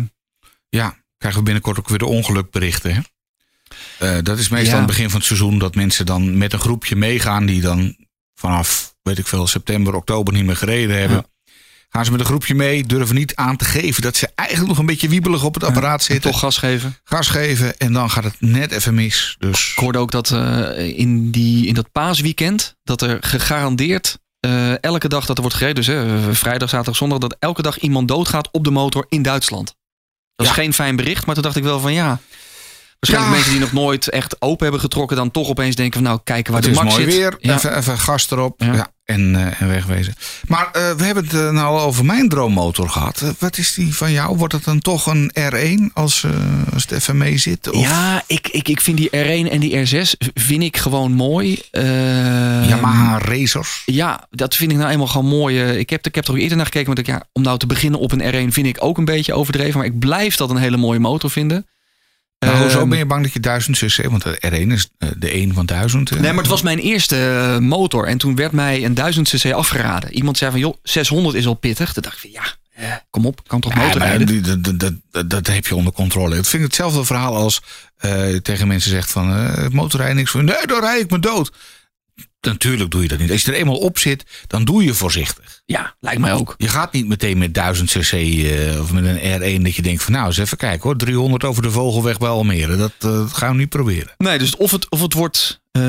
Ja, 0.68 0.96
krijgen 1.18 1.40
we 1.40 1.44
binnenkort 1.46 1.78
ook 1.78 1.88
weer 1.88 1.98
de 1.98 2.06
ongelukberichten. 2.06 2.94
Hè? 2.94 4.22
Dat 4.22 4.38
is 4.38 4.48
meestal 4.48 4.66
Ja. 4.68 4.72
aan 4.72 4.78
het 4.78 4.86
begin 4.96 5.08
van 5.10 5.18
het 5.18 5.26
seizoen 5.26 5.58
dat 5.58 5.74
mensen 5.74 6.06
dan 6.06 6.38
met 6.38 6.52
een 6.52 6.58
groepje 6.58 6.96
meegaan 6.96 7.46
die 7.46 7.60
dan 7.60 7.96
vanaf, 8.34 8.94
weet 9.02 9.18
ik 9.18 9.26
veel, 9.26 9.46
september, 9.46 9.94
oktober 9.94 10.32
niet 10.34 10.44
meer 10.44 10.56
gereden 10.56 10.98
hebben. 10.98 11.16
Ja. 11.16 11.24
Gaan 11.94 12.04
ze 12.04 12.10
met 12.10 12.20
een 12.20 12.26
groepje 12.26 12.54
mee, 12.54 12.84
durven 12.84 13.14
niet 13.14 13.34
aan 13.34 13.56
te 13.56 13.64
geven 13.64 14.02
dat 14.02 14.16
ze 14.16 14.28
eigenlijk 14.34 14.68
nog 14.70 14.78
een 14.78 14.86
beetje 14.86 15.08
wiebelig 15.08 15.44
op 15.44 15.54
het 15.54 15.64
apparaat 15.64 16.02
zitten. 16.02 16.30
toch 16.30 16.40
gas 16.40 16.56
geven. 16.56 16.96
Gas 17.04 17.28
geven 17.28 17.76
en 17.78 17.92
dan 17.92 18.10
gaat 18.10 18.24
het 18.24 18.36
net 18.40 18.70
even 18.72 18.94
mis. 18.94 19.36
Dus 19.38 19.70
Ik 19.70 19.78
hoorde 19.78 19.98
ook 19.98 20.10
dat 20.10 20.30
eh, 20.30 20.98
in, 20.98 21.30
die, 21.30 21.66
in 21.66 21.74
dat 21.74 21.92
paasweekend. 21.92 22.76
dat 22.84 23.02
er 23.02 23.18
gegarandeerd. 23.20 24.18
eh, 24.40 24.82
elke 24.82 25.08
dag 25.08 25.26
dat 25.26 25.36
er 25.36 25.42
wordt 25.42 25.56
gereden. 25.56 25.84
Dus 25.84 25.86
hè, 25.86 26.34
vrijdag, 26.34 26.68
zaterdag, 26.68 26.96
zondag. 26.96 27.18
dat 27.18 27.36
elke 27.38 27.62
dag 27.62 27.78
iemand 27.78 28.08
doodgaat 28.08 28.48
op 28.52 28.64
de 28.64 28.70
motor 28.70 29.06
in 29.08 29.22
Duitsland. 29.22 29.74
Dat 30.36 30.46
is 30.46 30.52
Ja. 30.56 30.62
geen 30.62 30.72
fijn 30.72 30.96
bericht. 30.96 31.26
Maar 31.26 31.34
toen 31.34 31.44
dacht 31.44 31.56
ik 31.56 31.62
wel 31.62 31.80
van 31.80 31.92
ja. 31.92 32.20
Waarschijnlijk 33.02 33.32
Ja. 33.38 33.42
mensen 33.44 33.50
die 33.50 33.60
nog 33.60 33.84
nooit 33.84 34.08
echt 34.08 34.36
open 34.40 34.62
hebben 34.62 34.80
getrokken. 34.80 35.16
dan 35.16 35.30
toch 35.30 35.48
opeens 35.48 35.74
denken 35.74 35.94
van 35.94 36.02
nou 36.08 36.20
kijken 36.24 36.52
waar 36.52 36.62
het 36.62 36.70
de 36.74 36.76
is 36.78 36.82
max 36.84 36.96
mooi 36.96 37.10
zit. 37.10 37.18
weer, 37.20 37.36
Ja. 37.40 37.54
even, 37.54 37.76
even 37.76 37.98
gas 37.98 38.30
erop 38.30 38.62
Ja. 38.62 38.72
ja. 38.74 38.88
en, 39.04 39.36
eh, 39.36 39.60
en 39.60 39.68
wegwezen. 39.68 40.14
Maar 40.48 40.68
eh, 40.72 40.90
we 40.92 41.04
hebben 41.04 41.24
het 41.24 41.32
nou 41.32 41.66
al 41.78 41.80
over 41.80 42.04
mijn 42.04 42.28
droommotor 42.28 42.88
gehad. 42.88 43.20
Eh, 43.20 43.28
wat 43.38 43.58
is 43.58 43.74
die 43.74 43.94
van 43.94 44.12
jou? 44.12 44.36
Wordt 44.36 44.52
het 44.52 44.64
dan 44.64 44.78
toch 44.80 45.06
een 45.06 45.30
R1 45.40 45.92
als, 45.94 46.26
als 46.72 46.82
het 46.82 46.90
even 46.92 47.16
mee 47.16 47.38
zit? 47.38 47.70
Of 47.70 47.80
Ja, 47.80 48.22
ik, 48.26 48.48
ik, 48.48 48.68
ik 48.68 48.80
vind 48.80 48.96
die 48.96 49.08
R1 49.10 49.50
en 49.50 49.60
die 49.60 49.86
R6 49.86 50.10
vind 50.34 50.62
ik 50.62 50.76
gewoon 50.76 51.12
mooi. 51.12 51.62
Yamaha 52.68 53.18
Racers? 53.18 53.82
Ja, 53.86 54.26
dat 54.30 54.54
vind 54.54 54.70
ik 54.72 54.76
nou 54.76 54.90
eenmaal 54.90 55.06
gewoon 55.06 55.26
mooi. 55.38 55.62
Ik 55.62 55.90
heb, 55.90 56.06
ik 56.06 56.14
heb 56.14 56.24
er 56.26 56.30
ook 56.32 56.38
eerder 56.38 56.56
naar 56.56 56.66
gekeken. 56.66 56.88
Maar 56.88 56.98
ik, 56.98 57.06
ja, 57.06 57.22
om 57.32 57.42
nou 57.42 57.58
te 57.58 57.66
beginnen 57.66 58.00
op 58.00 58.12
een 58.12 58.48
R1 58.48 58.52
vind 58.52 58.66
ik 58.66 58.76
ook 58.78 58.98
een 58.98 59.04
beetje 59.04 59.32
overdreven. 59.34 59.76
Maar 59.78 59.86
ik 59.86 59.98
blijf 59.98 60.36
dat 60.36 60.50
een 60.50 60.56
hele 60.56 60.76
mooie 60.76 60.98
motor 60.98 61.30
vinden. 61.30 61.66
Hoezo 62.50 62.78
Ehm, 62.80 62.88
ben 62.88 62.98
je 62.98 63.06
bang 63.06 63.22
dat 63.22 63.32
je 63.32 63.40
1000 63.40 63.76
cc, 63.78 64.04
want 64.10 64.22
de 64.22 64.38
R1 64.50 64.72
is 64.72 64.88
eh, 64.98 65.08
de 65.16 65.30
1 65.30 65.54
van 65.54 65.66
1000. 65.66 66.10
eh. 66.10 66.18
Nee, 66.20 66.30
maar 66.32 66.40
het 66.42 66.50
was 66.50 66.62
mijn 66.62 66.78
eerste 66.78 67.16
eh, 67.16 67.58
motor. 67.58 68.06
En 68.06 68.18
toen 68.18 68.34
werd 68.36 68.52
mij 68.52 68.84
een 68.84 68.94
1000 68.94 69.28
cc 69.28 69.52
afgeraden. 69.52 70.12
Iemand 70.12 70.38
zei 70.38 70.50
van, 70.50 70.60
joh, 70.60 70.74
600 70.82 71.36
is 71.36 71.46
al 71.46 71.54
pittig. 71.54 71.92
Toen 71.92 72.02
dacht 72.02 72.24
ik 72.24 72.30
van, 72.32 72.42
ja, 72.84 73.02
kom 73.10 73.26
op, 73.26 73.40
kan 73.48 73.60
toch 73.60 73.74
Ja, 73.74 73.82
motorrijden? 73.84 74.26
die- 74.26 74.40
dat, 74.40 74.64
dat, 74.64 74.94
dat, 75.10 75.30
dat, 75.30 75.46
heb 75.46 75.66
je 75.66 75.74
onder 75.76 75.92
controle. 75.92 76.36
Ik 76.36 76.44
vind 76.44 76.62
hetzelfde 76.62 77.04
verhaal 77.04 77.36
als 77.36 77.60
tegen 78.42 78.68
mensen 78.68 78.90
zegt 78.90 79.10
van 79.10 79.32
eh 79.36 79.68
motorrijden 79.68 80.16
niks 80.16 80.30
voor. 80.30 80.44
Nee, 80.44 80.66
dan 80.66 80.80
rijd 80.80 81.02
ik 81.02 81.10
me 81.10 81.18
dood. 81.18 81.52
Natuurlijk 82.40 82.90
doe 82.90 83.02
je 83.02 83.08
dat 83.08 83.18
niet. 83.18 83.30
Als 83.30 83.42
je 83.42 83.52
er 83.52 83.58
eenmaal 83.58 83.78
op 83.78 83.98
zit, 83.98 84.24
dan 84.46 84.64
doe 84.64 84.84
je 84.84 84.94
voorzichtig. 84.94 85.62
Ja, 85.66 85.94
lijkt 86.00 86.20
mij 86.20 86.32
ook. 86.32 86.54
Je 86.58 86.68
gaat 86.68 86.92
niet 86.92 87.08
meteen 87.08 87.38
met 87.38 87.54
1000 87.54 87.90
cc 87.90 88.12
eh, 88.12 88.80
of 88.80 88.92
met 88.92 89.04
een 89.04 89.58
R1 89.58 89.62
dat 89.62 89.74
je 89.74 89.82
denkt 89.82 90.02
van 90.02 90.12
nou 90.12 90.26
eens 90.26 90.38
even 90.38 90.56
kijken 90.56 90.82
hoor. 90.82 90.96
300 90.96 91.44
over 91.44 91.62
de 91.62 91.70
Vogelweg 91.70 92.18
bij 92.18 92.28
Almere. 92.28 92.76
Dat, 92.76 92.92
eh, 92.98 93.10
dat 93.10 93.32
gaan 93.32 93.50
we 93.52 93.58
niet 93.58 93.68
proberen. 93.68 94.12
Nee, 94.18 94.38
dus 94.38 94.56
of 94.56 94.70
het, 94.70 94.90
of 94.90 95.00
het 95.00 95.12
wordt 95.12 95.60
eh, 95.70 95.82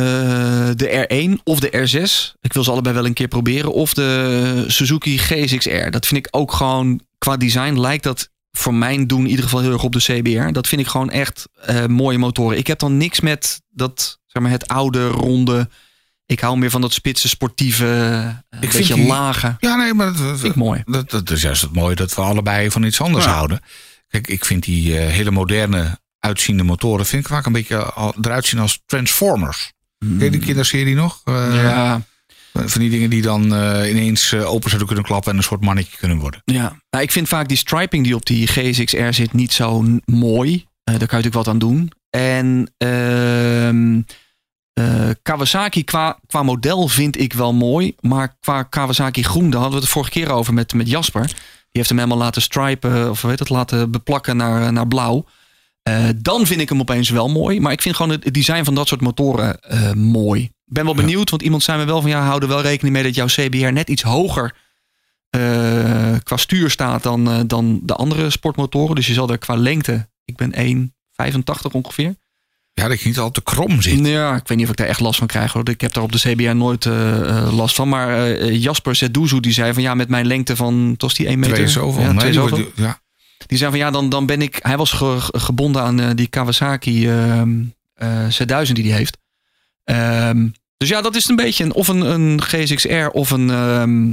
de 0.76 1.08
R1 1.08 1.44
of 1.44 1.60
de 1.60 1.70
R6. 1.70 2.38
Ik 2.42 2.54
wil 2.54 2.64
ze 2.64 2.72
allebei 2.72 2.96
wel 2.96 3.06
een 3.06 3.14
keer 3.14 3.28
proberen. 3.28 3.74
Of 3.74 3.94
de 3.94 4.66
Suzuki 4.68 5.18
GSX-R. 5.18 5.90
Dat 5.90 6.06
vind 6.06 6.26
ik 6.26 6.36
ook 6.36 6.54
gewoon, 6.54 7.02
qua 7.18 7.38
design 7.38 7.80
lijkt 7.80 8.04
dat 8.04 8.30
voor 8.52 8.74
mijn 8.74 9.08
doen 9.08 9.24
in 9.24 9.30
ieder 9.30 9.44
geval 9.44 9.60
heel 9.60 9.72
erg 9.72 9.84
op 9.84 9.94
de 9.94 10.00
CBR. 10.00 10.52
Dat 10.52 10.68
vind 10.68 10.82
ik 10.82 10.88
gewoon 10.88 11.10
echt 11.10 11.48
mooie 11.88 12.18
motoren. 12.18 12.58
Ik 12.58 12.68
heb 12.68 12.80
dan 12.80 12.98
niks 12.98 13.20
met 13.20 13.62
dat, 13.70 14.20
zeg 14.26 14.42
maar, 14.42 14.52
het 14.52 14.68
oude, 14.68 15.08
ronde. 15.08 15.70
Ik 16.26 16.40
hou 16.40 16.58
meer 16.58 16.70
van 16.70 16.82
dat 16.82 16.94
spitse, 16.94 17.28
sportieve, 17.30 17.86
een 17.86 18.60
vind 18.60 18.72
beetje 18.74 18.94
die- 18.94 19.06
lage. 19.08 19.56
Ja, 19.60 19.76
nee, 19.76 19.94
maar 19.94 20.06
dat, 20.06 20.16
Vind 20.40 20.44
ik 20.44 20.56
mooi. 20.56 20.82
Dat, 20.86 21.10
dat 21.10 21.30
is 21.30 21.42
juist 21.42 21.62
het 21.62 21.74
mooie 21.74 21.96
dat 21.96 22.16
we 22.16 22.22
allebei 22.22 22.72
van 22.72 22.84
iets 22.84 23.02
anders 23.02 23.26
Ja. 23.26 23.32
houden. 23.34 23.60
Kijk, 24.08 24.28
ik 24.28 24.46
vind 24.46 24.64
die 24.64 24.98
eh, 25.00 25.08
hele 25.12 25.32
moderne 25.32 26.00
uitziende 26.20 26.64
motoren 26.64 27.06
vind 27.06 27.22
ik 27.24 27.32
vaak 27.32 27.46
een 27.46 27.52
beetje 27.52 27.84
al, 27.84 28.16
eruit 28.22 28.46
zien 28.46 28.60
als 28.60 28.82
Transformers. 28.86 29.72
Ken 29.98 30.20
je 30.20 30.30
die 30.30 30.40
kinderserie 30.40 30.96
nog? 30.96 31.22
Eh, 31.24 31.64
Ja, 31.64 32.02
Van 32.54 32.82
die 32.82 32.90
dingen 32.90 33.10
die 33.10 33.22
dan 33.22 33.56
eh, 33.56 33.90
ineens 33.90 34.32
eh, 34.32 34.52
open 34.52 34.68
zouden 34.70 34.88
kunnen 34.88 35.06
klappen 35.06 35.32
en 35.32 35.38
een 35.38 35.44
soort 35.44 35.62
mannetje 35.62 35.98
kunnen 35.98 36.18
worden. 36.18 36.42
Ja, 36.46 36.76
nou, 36.90 37.04
ik 37.04 37.12
vind 37.12 37.28
vaak 37.28 37.48
die 37.48 37.58
striping 37.58 38.04
die 38.04 38.16
op 38.16 38.26
die 38.26 38.48
GSX-R 38.48 39.14
zit 39.14 39.34
niet 39.34 39.54
zo 39.54 39.86
mooi. 40.06 40.54
Eh, 40.54 40.60
daar 41.00 41.08
kan 41.08 41.20
je 41.20 41.24
natuurlijk 41.24 41.34
wat 41.34 41.48
aan 41.48 41.60
doen. 41.60 41.92
En 42.10 42.74
eh, 44.74 45.10
Kawasaki 45.22 45.84
qua, 45.84 46.20
qua 46.28 46.44
model 46.44 46.88
vind 46.88 47.20
ik 47.20 47.34
wel 47.34 47.54
mooi. 47.54 47.96
Maar 48.00 48.36
qua 48.40 48.64
Kawasaki 48.64 49.24
groen, 49.24 49.50
daar 49.50 49.60
hadden 49.60 49.80
we 49.80 49.84
het 49.84 49.94
vorige 49.94 50.12
keer 50.12 50.32
over 50.32 50.54
met, 50.54 50.74
met 50.74 50.90
Jasper. 50.90 51.26
Die 51.26 51.82
heeft 51.82 51.90
hem 51.90 51.98
helemaal 51.98 52.18
laten 52.18 52.42
stripen, 52.42 53.10
of 53.10 53.22
weet 53.22 53.40
het, 53.40 53.50
laten 53.50 53.92
beplakken 53.92 54.38
naar, 54.38 54.74
naar 54.74 54.88
blauw. 54.88 55.26
Eh, 55.84 56.06
dan 56.16 56.46
vind 56.46 56.62
ik 56.62 56.70
hem 56.70 56.80
opeens 56.80 57.10
wel 57.10 57.30
mooi. 57.30 57.60
Maar 57.60 57.72
ik 57.72 57.82
vind 57.82 57.96
gewoon 57.96 58.12
het 58.12 58.34
design 58.34 58.64
van 58.64 58.76
dat 58.76 58.88
soort 58.88 59.02
motoren 59.02 59.62
eh, 59.62 59.92
mooi. 59.92 60.44
Ik 60.44 60.74
ben 60.74 60.86
wel 60.86 60.96
benieuwd, 60.96 61.30
want 61.30 61.42
iemand 61.42 61.64
zei 61.64 61.80
me 61.80 61.86
wel 61.86 62.02
van 62.02 62.10
ja, 62.10 62.26
hou 62.26 62.42
er 62.42 62.48
wel 62.48 62.62
rekening 62.62 62.96
mee 62.96 63.04
dat 63.04 63.16
jouw 63.16 63.26
CBR 63.26 63.72
net 63.72 63.90
iets 63.90 64.02
hoger 64.02 64.56
qua 66.24 66.38
stuur 66.38 66.70
staat 66.70 67.04
dan, 67.04 67.48
dan 67.48 67.80
de 67.84 67.96
andere 67.96 68.30
sportmotoren. 68.30 68.96
Dus 68.96 69.08
je 69.08 69.14
zal 69.14 69.30
er 69.30 69.38
qua 69.38 69.56
lengte, 69.56 70.10
ik 70.26 70.36
ben 70.36 70.54
1,85 70.54 71.72
ongeveer. 71.72 72.16
Ja, 72.74 72.88
dat 72.88 73.02
je 73.02 73.08
niet 73.08 73.18
al 73.20 73.32
te 73.32 73.42
krom 73.44 73.82
zit. 73.82 74.06
Ja, 74.08 74.36
ik 74.36 74.48
weet 74.48 74.58
niet 74.58 74.66
of 74.66 74.72
ik 74.72 74.78
daar 74.78 74.88
echt 74.88 75.00
last 75.00 75.18
van 75.18 75.28
krijg. 75.28 75.54
Hoor. 75.54 75.70
Ik 75.70 75.82
heb 75.82 75.94
daar 75.94 76.04
op 76.04 76.12
de 76.12 76.18
CBR 76.32 76.56
nooit 76.56 76.86
eh, 76.86 77.30
eh, 77.38 77.54
last 77.56 77.76
van. 77.76 77.90
Maar 77.90 78.18
eh, 78.36 78.62
Jasper 78.62 78.96
Zeduzu 78.96 79.40
die 79.40 79.54
zei 79.54 79.74
van 79.74 79.84
ja, 79.84 79.94
met 79.94 80.10
mijn 80.10 80.26
lengte 80.26 80.56
van, 80.56 80.96
was 80.98 81.14
die 81.14 81.28
1 81.28 81.40
meter? 81.40 81.56
Twee 81.56 81.68
zoveel. 81.68 82.02
Ja, 82.02 82.08
nee, 82.12 82.18
twee 82.18 82.32
die 82.32 82.40
zoveel. 82.40 82.72
ja. 82.76 83.02
Die 83.46 83.58
zei 83.58 83.70
van 83.70 83.80
ja, 83.80 83.92
dan, 83.92 84.10
dan 84.10 84.26
ben 84.26 84.42
ik. 84.42 84.60
Hij 84.62 84.78
was 84.78 84.92
ge- 84.92 85.20
ge- 85.20 85.40
gebonden 85.40 85.82
aan 85.82 86.16
die 86.16 86.28
Kawasaki 86.28 87.10
ehm 87.10 87.50
eh, 87.94 88.26
C1000 88.28 88.72
die 88.72 88.88
hij 88.90 88.98
heeft. 88.98 89.18
Ehm, 89.84 90.48
dus 90.78 90.90
ja, 90.90 91.02
dat 91.02 91.16
is 91.16 91.28
een 91.30 91.36
beetje 91.36 91.64
een, 91.64 91.74
of 91.74 91.88
een, 91.88 92.02
een 92.02 92.42
GSX-R 92.42 93.08
of 93.12 93.32
een 93.32 93.50
ehm, 93.50 94.12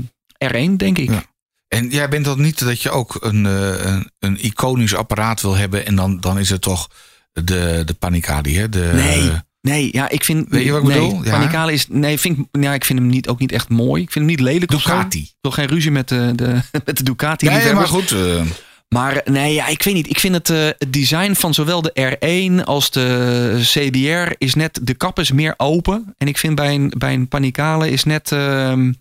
R1, 0.72 0.76
denk 0.76 0.98
ik. 0.98 1.10
Ja. 1.10 1.22
En 1.68 1.88
jij 1.88 2.08
bent 2.08 2.24
dan 2.24 2.40
niet 2.40 2.58
dat 2.64 2.82
je 2.82 2.90
ook 2.90 3.16
een, 3.20 3.44
een, 3.44 4.10
een 4.18 4.44
iconisch 4.44 4.94
apparaat 4.94 5.40
wil 5.40 5.56
hebben 5.56 5.86
en 5.86 5.94
dan, 5.94 6.20
dan 6.20 6.38
is 6.38 6.50
het 6.50 6.60
toch 6.62 6.88
de, 7.32 7.82
de 7.84 7.94
Panicadi, 7.98 8.56
hè? 8.58 8.68
De, 8.68 8.90
Nee. 8.94 9.30
Nee, 9.62 9.88
ja, 9.92 10.08
ik 10.08 10.24
vind. 10.24 10.46
Weet 10.48 10.64
je 10.64 10.70
wat 10.72 10.82
ik 10.82 10.88
nee, 10.88 11.00
bedoel? 11.00 11.24
Ja. 11.24 11.30
Panicale 11.30 11.72
is. 11.72 11.86
Nee, 11.88 12.18
vind 12.18 12.38
ik, 12.38 12.44
ja, 12.62 12.74
ik 12.74 12.84
vind 12.84 12.98
hem 12.98 13.08
niet, 13.08 13.28
ook 13.28 13.38
niet 13.38 13.52
echt 13.52 13.68
mooi. 13.68 14.02
Ik 14.02 14.10
vind 14.10 14.24
hem 14.24 14.34
niet 14.36 14.44
lelijk. 14.44 14.70
Ducati. 14.70 15.18
Ik 15.20 15.34
wil 15.40 15.50
geen 15.50 15.66
ruzie 15.66 15.90
met 15.90 16.08
de, 16.08 16.32
de, 16.36 16.60
met 16.84 16.96
de 16.96 17.02
Ducati. 17.02 17.46
Nee, 17.48 17.72
maar 17.74 17.86
goed. 17.88 18.10
eh, 18.12 18.40
Maar 18.88 19.20
nee, 19.24 19.54
ja, 19.54 19.66
ik 19.66 19.82
weet 19.82 19.94
niet. 19.94 20.10
Ik 20.10 20.18
vind 20.20 20.34
het, 20.34 20.50
eh, 20.50 20.64
het 20.78 20.92
design 20.92 21.32
van 21.32 21.54
zowel 21.54 21.82
de 21.82 22.16
R1 22.60 22.64
als 22.64 22.90
de 22.90 23.58
CBR 23.62 24.32
is 24.38 24.54
net... 24.54 24.78
De 24.82 24.94
kap 24.94 25.18
is 25.18 25.32
meer 25.32 25.54
open. 25.56 26.14
En 26.18 26.28
ik 26.28 26.38
vind 26.38 26.54
bij 26.54 26.74
een, 26.74 26.92
bij 26.98 27.14
een 27.14 27.28
Panicale 27.28 27.90
is 27.90 28.04
net... 28.04 28.32
ehm, 28.32 28.92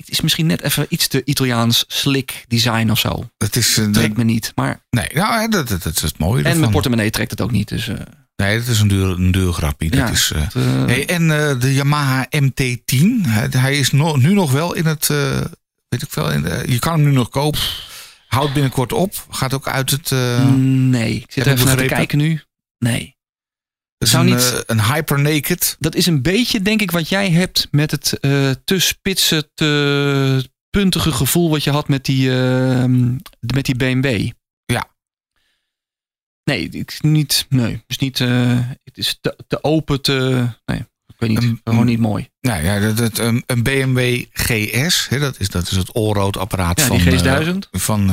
het 0.00 0.10
is 0.10 0.20
misschien 0.20 0.46
net 0.46 0.62
even 0.62 0.86
iets 0.88 1.06
te 1.08 1.22
Italiaans 1.24 1.84
slick 1.88 2.44
design 2.48 2.90
of 2.90 2.98
zo. 2.98 3.28
Het 3.38 3.56
is, 3.56 3.80
Trekt 3.92 4.16
me 4.16 4.24
niet. 4.24 4.52
Maar, 4.54 4.80
nee, 4.90 5.06
nou, 5.12 5.48
dat, 5.50 5.68
dat, 5.68 5.82
dat 5.82 5.96
is 5.96 6.02
het 6.02 6.18
mooie 6.18 6.44
en 6.44 6.60
mijn 6.60 6.70
portemonnee 6.72 7.10
trekt 7.10 7.30
het 7.30 7.40
ook 7.40 7.50
niet. 7.50 7.68
Dus, 7.68 7.88
eh, 7.88 7.96
Nee, 8.36 8.58
dat 8.58 8.66
is 8.68 8.80
een 8.80 8.88
duur, 8.88 9.08
een 9.08 9.30
duur 9.32 9.52
grappie. 9.52 9.90
Dat 9.90 9.98
Ja, 9.98 10.08
is, 10.10 10.32
eh, 10.34 10.42
het, 10.42 10.54
eh, 10.54 10.84
hey, 10.86 11.06
en 11.08 11.28
de 11.58 11.74
Yamaha 11.74 12.26
MT10, 12.30 13.20
hij, 13.26 13.48
hij 13.50 13.78
is 13.78 13.90
no- 13.90 14.16
nu 14.16 14.32
nog 14.32 14.52
wel 14.52 14.74
in 14.74 14.86
het, 14.86 15.06
weet 15.88 16.02
ik 16.02 16.08
veel, 16.10 16.30
in 16.30 16.42
de- 16.42 16.64
je 16.66 16.78
kan 16.78 16.92
hem 16.92 17.02
nu 17.02 17.10
nog 17.12 17.28
kopen. 17.28 17.60
Houdt 18.26 18.52
binnenkort 18.52 18.92
op. 18.92 19.26
Gaat 19.30 19.54
ook 19.54 19.68
uit 19.68 19.90
het, 19.90 20.12
eh, 20.12 20.44
nee, 20.54 21.14
ik 21.14 21.32
zit 21.32 21.46
even 21.46 21.66
naar 21.66 21.76
te 21.76 21.84
kijken 21.84 22.18
nu. 22.18 22.40
Nee. 22.78 23.16
Zou 24.08 24.26
een, 24.26 24.34
niet- 24.34 24.52
eh, 24.52 24.58
een 24.66 24.82
Hyper 24.84 25.20
Naked. 25.20 25.76
Dat 25.78 25.94
is 25.94 26.06
een 26.06 26.22
beetje, 26.22 26.62
denk 26.62 26.80
ik, 26.82 26.90
wat 26.90 27.08
jij 27.08 27.30
hebt 27.30 27.68
met 27.70 27.90
het 27.90 28.18
eh, 28.20 28.50
te 28.64 28.78
spitse, 28.78 29.50
te 29.54 30.48
puntige 30.70 31.12
gevoel 31.12 31.50
wat 31.50 31.64
je 31.64 31.70
had 31.70 31.88
met 31.88 32.04
die, 32.04 32.30
eh, 32.30 32.84
met 33.40 33.64
die 33.64 33.76
BMW. 33.76 34.30
Ja. 34.64 34.88
Nee, 36.44 36.68
ik 36.68 36.98
niet. 37.02 37.46
Nee, 37.48 37.72
het 37.72 37.84
is 37.86 37.98
niet. 37.98 38.20
eh, 38.20 38.58
het 38.84 38.98
is 38.98 39.18
te, 39.20 39.36
te 39.48 39.64
open, 39.64 40.00
te. 40.02 40.46
Nee, 40.64 40.78
ik 41.06 41.14
weet 41.18 41.28
niet. 41.30 41.42
Een- 41.42 41.60
gewoon 41.64 41.86
niet 41.86 41.98
mooi. 41.98 42.28
Nou 42.40 42.64
ja, 42.64 42.78
dat, 42.80 42.96
dat, 42.96 43.18
een, 43.18 43.44
BMW 43.62 44.24
GS, 44.32 45.08
hè, 45.08 45.18
dat, 45.18 45.40
is, 45.40 45.48
dat 45.48 45.70
is 45.70 45.76
het 45.76 45.94
allroad 45.94 46.36
apparaat 46.36 46.80
Ja, 46.80 46.86
van... 46.86 46.96
die 46.98 47.22
eh, 47.22 47.46
GS1000. 47.46 47.58
van 47.70 48.10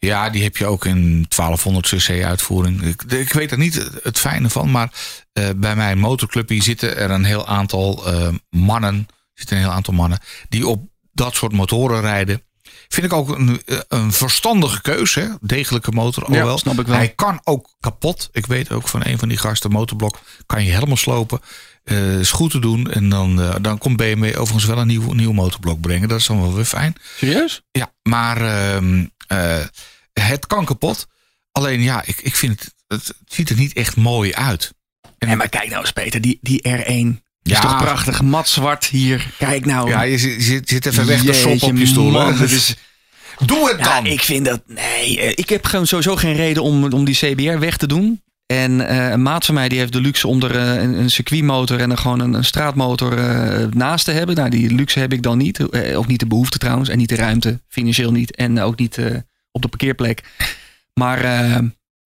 ja, 0.00 0.30
die 0.30 0.42
heb 0.42 0.56
je 0.56 0.66
ook 0.66 0.84
in 0.84 1.26
1200 1.28 1.86
cc 1.86 2.24
uitvoering. 2.24 2.82
Ik, 2.82 3.02
ik 3.02 3.32
weet 3.32 3.50
er 3.50 3.58
niet 3.58 3.90
het 4.02 4.18
fijne 4.18 4.50
van, 4.50 4.70
maar 4.70 4.92
eh, 5.32 5.48
bij 5.56 5.76
mijn 5.76 5.98
motorclubje 5.98 6.62
zitten 6.62 6.96
er 6.96 7.10
een 7.10 7.24
heel 7.24 7.46
aantal 7.46 8.06
eh, 8.06 8.28
mannen, 8.50 9.08
zitten 9.34 9.56
een 9.56 9.62
heel 9.62 9.72
aantal 9.72 9.94
mannen 9.94 10.18
die 10.48 10.66
op 10.66 10.88
dat 11.12 11.34
soort 11.34 11.52
motoren 11.52 12.00
rijden. 12.00 12.42
Vind 12.88 13.06
ik 13.06 13.12
ook 13.12 13.28
een, 13.28 13.62
eh, 13.66 13.78
een 13.88 14.12
verstandige 14.12 14.82
keuze, 14.82 15.20
hè? 15.20 15.28
degelijke 15.40 15.92
motor. 15.92 16.24
al 16.24 16.34
Ja, 16.34 16.44
wel. 16.44 16.58
snap 16.58 16.80
ik 16.80 16.86
wel. 16.86 16.96
Hij 16.96 17.08
kan 17.08 17.40
ook 17.44 17.74
kapot. 17.80 18.28
Ik 18.32 18.46
weet 18.46 18.70
ook 18.72 18.88
van 18.88 19.04
een 19.04 19.18
van 19.18 19.28
die 19.28 19.38
gasten, 19.38 19.70
motorblok, 19.70 20.18
kan 20.46 20.64
je 20.64 20.72
helemaal 20.72 20.96
slopen. 20.96 21.40
Eh, 21.84 22.18
is 22.18 22.30
goed 22.30 22.50
te 22.50 22.58
doen. 22.58 22.90
En 22.90 23.08
dan, 23.08 23.40
eh, 23.42 23.54
dan 23.60 23.78
komt 23.78 23.96
BMW 23.96 24.24
overigens 24.24 24.64
wel 24.64 24.78
een 24.78 24.86
nieuw, 24.86 25.12
nieuw 25.12 25.32
motorblok 25.32 25.80
brengen. 25.80 26.08
Dat 26.08 26.20
is 26.20 26.26
dan 26.26 26.40
wel 26.40 26.54
weer 26.54 26.64
fijn. 26.64 26.94
Serieus? 27.16 27.62
Ja, 27.70 27.92
maar 28.02 28.36
ehm, 28.42 29.04
eh, 29.26 29.64
het 30.12 30.46
kan 30.46 30.64
kapot. 30.64 31.06
Alleen 31.52 31.82
ja, 31.82 32.02
ik, 32.06 32.20
ik 32.22 32.36
vind 32.36 32.60
het, 32.60 32.74
het 32.86 33.14
ziet 33.26 33.50
er 33.50 33.56
niet 33.56 33.72
echt 33.72 33.96
mooi 33.96 34.32
uit. 34.34 34.72
Nee, 35.18 35.36
maar 35.36 35.48
kijk 35.48 35.68
nou 35.68 35.80
eens, 35.80 35.92
Peter, 35.92 36.20
die, 36.20 36.38
die 36.42 36.68
R1. 36.68 37.22
Die 37.42 37.52
Ja. 37.52 37.54
is 37.56 37.60
toch 37.60 37.76
prachtig, 37.82 38.22
mat 38.22 38.48
zwart 38.48 38.84
hier. 38.86 39.30
Kijk 39.38 39.64
nou. 39.66 39.88
Ja, 39.88 40.02
je 40.02 40.18
zit, 40.18 40.34
je 40.46 40.60
zit- 40.64 40.86
even 40.86 41.06
weg 41.06 41.22
te 41.24 41.32
sop 41.32 41.62
op 41.62 41.76
je 41.76 41.86
stoel. 41.86 42.10
man, 42.10 42.42
is- 42.42 42.74
Doe 43.44 43.68
het 43.68 43.78
Ja, 43.78 43.94
dan! 43.94 44.06
ik 44.06 44.20
vind 44.22 44.44
dat. 44.44 44.62
Nee, 44.66 45.20
eh, 45.20 45.28
ik 45.34 45.48
heb 45.48 45.64
gewoon 45.64 45.86
sowieso 45.86 46.16
geen 46.16 46.34
reden 46.34 46.62
om, 46.62 46.92
om 46.92 47.04
die 47.04 47.14
CBR 47.14 47.58
weg 47.58 47.76
te 47.76 47.86
doen. 47.86 48.22
En 48.50 48.86
eh, 48.86 49.10
een 49.10 49.22
maat 49.22 49.44
van 49.44 49.54
mij 49.54 49.68
die 49.68 49.78
heeft 49.78 49.92
de 49.92 50.00
luxe 50.00 50.26
om 50.26 50.42
er 50.42 50.56
eh, 50.56 50.82
een, 50.82 50.94
een 50.94 51.10
circuitmotor 51.10 51.80
en 51.80 51.90
er 51.90 51.98
gewoon 51.98 52.20
een, 52.20 52.32
een 52.32 52.44
straatmotor 52.44 53.18
eh, 53.18 53.66
naast 53.70 54.04
te 54.04 54.10
hebben. 54.10 54.34
Nou, 54.36 54.50
die 54.50 54.74
luxe 54.74 54.98
heb 54.98 55.12
ik 55.12 55.22
dan 55.22 55.38
niet. 55.38 55.62
Ook 55.94 56.06
niet 56.06 56.20
de 56.20 56.26
behoefte 56.26 56.58
trouwens. 56.58 56.88
En 56.88 56.98
niet 56.98 57.08
de 57.08 57.14
ruimte. 57.14 57.60
Financieel 57.68 58.12
niet. 58.12 58.36
En 58.36 58.60
ook 58.60 58.78
niet 58.78 58.98
op 59.52 59.62
de 59.62 59.68
parkeerplek. 59.68 60.22
Maar 60.94 61.24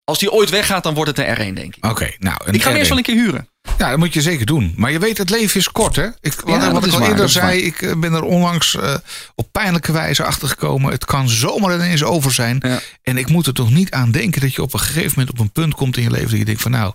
als 0.04 0.18
die 0.18 0.32
ooit 0.32 0.50
weggaat, 0.50 0.82
dan 0.82 0.94
wordt 0.94 1.16
het 1.16 1.28
een 1.28 1.36
R1, 1.36 1.54
denk 1.54 1.76
ik. 1.76 1.84
Oké, 1.84 2.10
nou. 2.18 2.36
Ik 2.52 2.62
ga 2.62 2.68
hem 2.68 2.78
eerst 2.78 2.86
R1. 2.86 2.88
wel 2.88 2.98
een 2.98 3.04
keer 3.04 3.24
huren. 3.24 3.48
Ja, 3.78 3.90
dat 3.90 3.98
moet 3.98 4.14
je 4.14 4.22
zeker 4.22 4.46
doen. 4.46 4.72
Maar 4.76 4.90
je 4.92 4.98
weet, 4.98 5.18
het 5.18 5.30
leven 5.30 5.60
is 5.60 5.70
kort, 5.72 5.96
hè? 5.96 6.06
Ik, 6.20 6.40
wat 6.40 6.86
ik 6.86 6.92
al 6.92 6.98
waar, 6.98 7.08
eerder 7.08 7.28
zei, 7.28 7.60
ik 7.62 7.82
eh, 7.82 7.96
ben 7.96 8.12
er 8.12 8.22
onlangs 8.22 8.76
eh, 8.76 8.94
op 9.34 9.48
pijnlijke 9.52 9.92
wijze 9.92 10.24
achter 10.24 10.48
gekomen. 10.48 10.92
Het 10.92 11.04
kan 11.04 11.28
zomaar 11.28 11.74
ineens 11.74 12.02
over 12.02 12.32
zijn. 12.32 12.58
Ja. 12.60 12.80
En 13.02 13.16
ik 13.16 13.28
moet 13.28 13.46
er 13.46 13.52
toch 13.54 13.70
niet 13.70 13.90
aan 13.90 14.10
denken 14.10 14.40
dat 14.40 14.54
je 14.54 14.62
op 14.62 14.72
een 14.74 14.80
gegeven 14.80 15.10
moment 15.16 15.30
op 15.30 15.38
een 15.38 15.50
punt 15.52 15.74
komt 15.74 15.96
in 15.96 16.02
je 16.02 16.10
leven 16.10 16.28
dat 16.30 16.38
je 16.38 16.44
denkt 16.44 16.62
van 16.62 16.70
nou, 16.70 16.94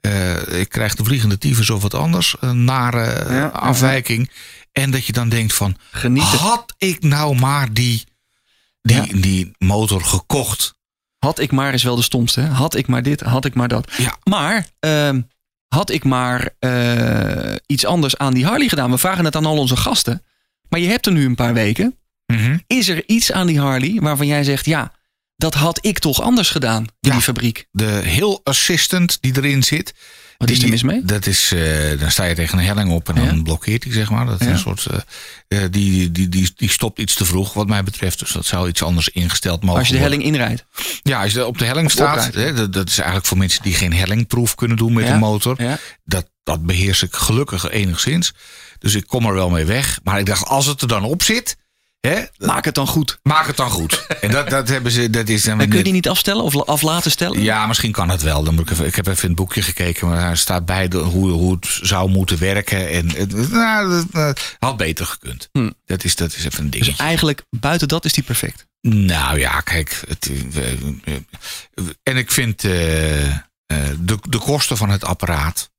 eh, 0.00 0.60
ik 0.60 0.68
krijg 0.68 0.94
de 0.94 1.04
vliegende 1.04 1.38
tyfus 1.38 1.70
of 1.70 1.82
wat 1.82 1.94
anders, 1.94 2.36
een 2.40 2.64
nare 2.64 3.34
Ja, 3.34 3.46
afwijking. 3.46 4.30
En 4.72 4.90
dat 4.90 5.06
je 5.06 5.12
dan 5.12 5.28
denkt 5.28 5.54
van, 5.54 5.76
Genieten. 5.90 6.38
had 6.38 6.74
ik 6.78 7.02
nou 7.02 7.38
maar 7.38 7.72
die, 7.72 8.04
die, 8.82 9.20
die 9.20 9.50
motor 9.58 10.04
gekocht? 10.04 10.74
Had 11.18 11.38
ik 11.38 11.52
maar 11.52 11.74
is 11.74 11.82
wel 11.82 11.96
de 11.96 12.02
stomste. 12.02 12.40
hè? 12.40 12.48
Had 12.48 12.74
ik 12.74 12.86
maar 12.86 13.02
dit, 13.02 13.20
had 13.20 13.44
ik 13.44 13.54
maar 13.54 13.68
dat. 13.68 13.92
Ja. 13.96 14.16
Maar 14.24 14.66
ehm, 14.80 15.20
had 15.74 15.90
ik 15.90 16.04
maar 16.04 16.48
eh, 16.58 17.54
iets 17.66 17.84
anders 17.86 18.16
aan 18.16 18.34
die 18.34 18.44
Harley 18.46 18.68
gedaan. 18.68 18.90
We 18.90 18.98
vragen 18.98 19.24
het 19.24 19.36
aan 19.36 19.46
al 19.46 19.58
onze 19.58 19.76
gasten. 19.76 20.22
Maar 20.68 20.80
je 20.80 20.88
hebt 20.88 21.06
er 21.06 21.12
nu 21.12 21.24
een 21.24 21.34
paar 21.34 21.54
weken. 21.54 21.96
Mhm. 22.26 22.58
Is 22.66 22.88
er 22.88 23.02
iets 23.06 23.32
aan 23.32 23.46
die 23.46 23.60
Harley 23.60 23.98
waarvan 24.00 24.26
jij 24.26 24.44
zegt... 24.44 24.64
ja, 24.66 24.92
dat 25.36 25.54
had 25.54 25.78
ik 25.86 25.98
toch 25.98 26.22
anders 26.22 26.50
gedaan 26.50 26.82
in 26.82 26.90
Ja. 27.00 27.12
die 27.12 27.22
fabriek? 27.22 27.66
De 27.70 27.84
Hill 28.04 28.38
Assistant 28.42 29.18
die 29.20 29.36
erin 29.36 29.62
zit. 29.62 29.94
Wat 30.40 30.50
is 30.50 30.62
er 30.62 30.68
mis 30.68 30.82
mee? 30.82 31.04
Dat 31.04 31.26
is, 31.26 31.52
eh, 31.52 31.98
dan 32.00 32.10
sta 32.10 32.24
je 32.24 32.34
tegen 32.34 32.58
een 32.58 32.64
helling 32.64 32.90
op 32.90 33.08
en 33.08 33.14
dan 33.14 33.24
Ja. 33.36 33.42
blokkeert 33.42 33.84
hij, 33.84 33.92
zeg 33.92 34.10
maar. 34.10 34.26
Dat 34.26 34.40
is 34.40 34.46
Ja. 34.46 34.52
een 34.52 34.58
soort, 34.58 34.86
eh, 34.86 34.98
eh, 35.64 35.70
die, 35.72 36.12
die, 36.12 36.28
die, 36.28 36.52
die 36.56 36.70
stopt 36.70 36.98
iets 36.98 37.14
te 37.14 37.24
vroeg, 37.24 37.52
wat 37.52 37.66
mij 37.68 37.82
betreft. 37.82 38.18
Dus 38.18 38.32
dat 38.32 38.46
zou 38.46 38.68
iets 38.68 38.82
anders 38.82 39.08
ingesteld 39.08 39.62
mogen 39.62 39.78
Als 39.78 39.88
je 39.88 39.94
de 39.94 40.00
worden. 40.00 40.18
helling 40.18 40.36
inrijdt. 40.36 40.64
Ja, 41.02 41.22
als 41.22 41.32
je 41.32 41.46
op 41.46 41.58
de 41.58 41.64
helling 41.64 41.90
staat, 41.90 42.34
hè, 42.34 42.54
dat, 42.54 42.72
dat 42.72 42.88
is 42.88 42.96
eigenlijk 42.96 43.26
voor 43.26 43.38
mensen 43.38 43.62
die 43.62 43.74
geen 43.74 43.92
hellingproef 43.92 44.54
kunnen 44.54 44.76
doen 44.76 44.92
met 44.92 45.06
Ja. 45.06 45.12
een 45.12 45.18
motor. 45.18 45.56
Dat, 46.04 46.30
dat 46.42 46.66
beheers 46.66 47.02
ik 47.02 47.14
gelukkig 47.14 47.70
enigszins. 47.70 48.32
Dus 48.78 48.94
ik 48.94 49.06
kom 49.06 49.26
er 49.26 49.34
wel 49.34 49.50
mee 49.50 49.64
weg. 49.64 50.00
Maar 50.04 50.18
ik 50.18 50.26
dacht, 50.26 50.46
als 50.46 50.66
het 50.66 50.82
er 50.82 50.88
dan 50.88 51.04
op 51.04 51.22
zit, 51.22 51.56
hè, 52.00 52.22
Maak 52.36 52.64
het 52.64 52.74
dan 52.74 52.86
goed. 52.86 53.18
maak 53.22 53.46
het 53.46 53.56
dan 53.56 53.70
goed. 53.70 54.06
en 54.20 54.30
dat, 54.30 54.50
dat 54.50 54.68
hebben 54.68 54.92
ze, 54.92 55.10
dat 55.10 55.28
is 55.28 55.42
dan 55.44 55.60
En 55.60 55.68
kun 55.68 55.78
je 55.78 55.84
die 55.84 55.92
niet 55.92 56.08
afstellen 56.08 56.42
of 56.44 56.56
af 56.56 56.82
laten 56.82 57.10
stellen? 57.10 57.42
ja, 57.42 57.66
misschien 57.66 57.92
kan 57.92 58.08
het 58.08 58.22
wel. 58.22 58.42
Dan 58.44 58.54
moet 58.54 58.64
ik, 58.64 58.70
even, 58.70 58.86
ik 58.86 58.94
heb 58.94 59.06
even 59.06 59.22
in 59.22 59.28
het 59.28 59.36
boekje 59.38 59.62
gekeken, 59.62 60.08
maar 60.08 60.16
daar 60.16 60.36
staat 60.36 60.64
bij 60.66 60.88
de, 60.88 60.98
hoe, 60.98 61.30
hoe 61.30 61.54
het 61.54 61.78
zou 61.82 62.10
moeten 62.10 62.38
werken. 62.38 62.88
En 62.90 63.10
het 63.16 63.50
nou, 63.50 64.04
eh, 64.12 64.30
had 64.58 64.76
beter 64.76 65.06
gekund. 65.06 65.48
Hm. 65.52 65.70
Dat, 65.84 66.04
is, 66.04 66.14
dat 66.16 66.34
is 66.36 66.44
even 66.44 66.64
een 66.64 66.70
Dus 66.70 66.80
dingetje. 66.80 67.02
eigenlijk, 67.04 67.42
buiten 67.50 67.88
dat 67.88 68.04
is 68.04 68.12
die 68.12 68.24
perfect. 68.24 68.66
Nou 68.80 69.38
ja, 69.38 69.60
kijk. 69.60 70.02
Het, 70.08 70.30
eh, 70.54 70.72
eh, 71.14 71.20
en 72.02 72.16
ik 72.16 72.30
vind 72.30 72.64
eh, 72.64 73.28
eh, 73.30 73.36
de, 73.98 74.18
de 74.28 74.38
kosten 74.38 74.76
van 74.76 74.90
het 74.90 75.04
apparaat. 75.04 75.70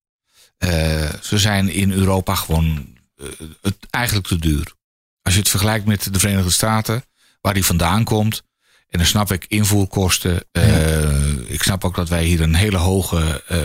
eh, 0.57 1.09
ze 1.22 1.38
zijn 1.38 1.69
in 1.69 1.91
Europa 1.91 2.36
gewoon 2.36 2.88
eh, 3.15 3.26
het, 3.61 3.76
eigenlijk 3.89 4.28
te 4.28 4.38
duur. 4.38 4.74
Als 5.22 5.34
je 5.34 5.39
het 5.39 5.49
vergelijkt 5.49 5.86
met 5.86 6.13
de 6.13 6.19
Verenigde 6.19 6.51
Staten, 6.51 7.03
waar 7.41 7.53
die 7.53 7.65
vandaan 7.65 8.03
komt. 8.03 8.43
En 8.89 8.97
dan 8.97 9.07
snap 9.07 9.32
ik 9.32 9.45
invoerkosten. 9.47 10.43
eh, 10.51 11.51
Ik 11.51 11.63
snap 11.63 11.84
ook 11.86 11.95
dat 11.95 12.09
wij 12.09 12.24
hier 12.24 12.41
een 12.41 12.55
hele 12.55 12.78
hoge 12.78 13.43
eh, 13.47 13.59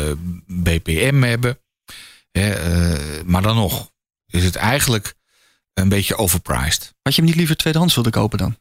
BPM 0.46 1.22
hebben. 1.22 1.58
Hè, 2.32 2.50
eh, 2.50 3.22
maar 3.24 3.42
dan 3.42 3.56
nog 3.56 3.90
is 4.26 4.44
het 4.44 4.56
eigenlijk 4.56 5.14
een 5.74 5.88
beetje 5.88 6.16
overpriced. 6.16 6.94
Had 7.02 7.14
je 7.14 7.20
hem 7.20 7.24
niet 7.30 7.38
liever 7.38 7.56
tweedehands 7.56 7.94
willen 7.94 8.10
kopen 8.10 8.38
dan? 8.38 8.58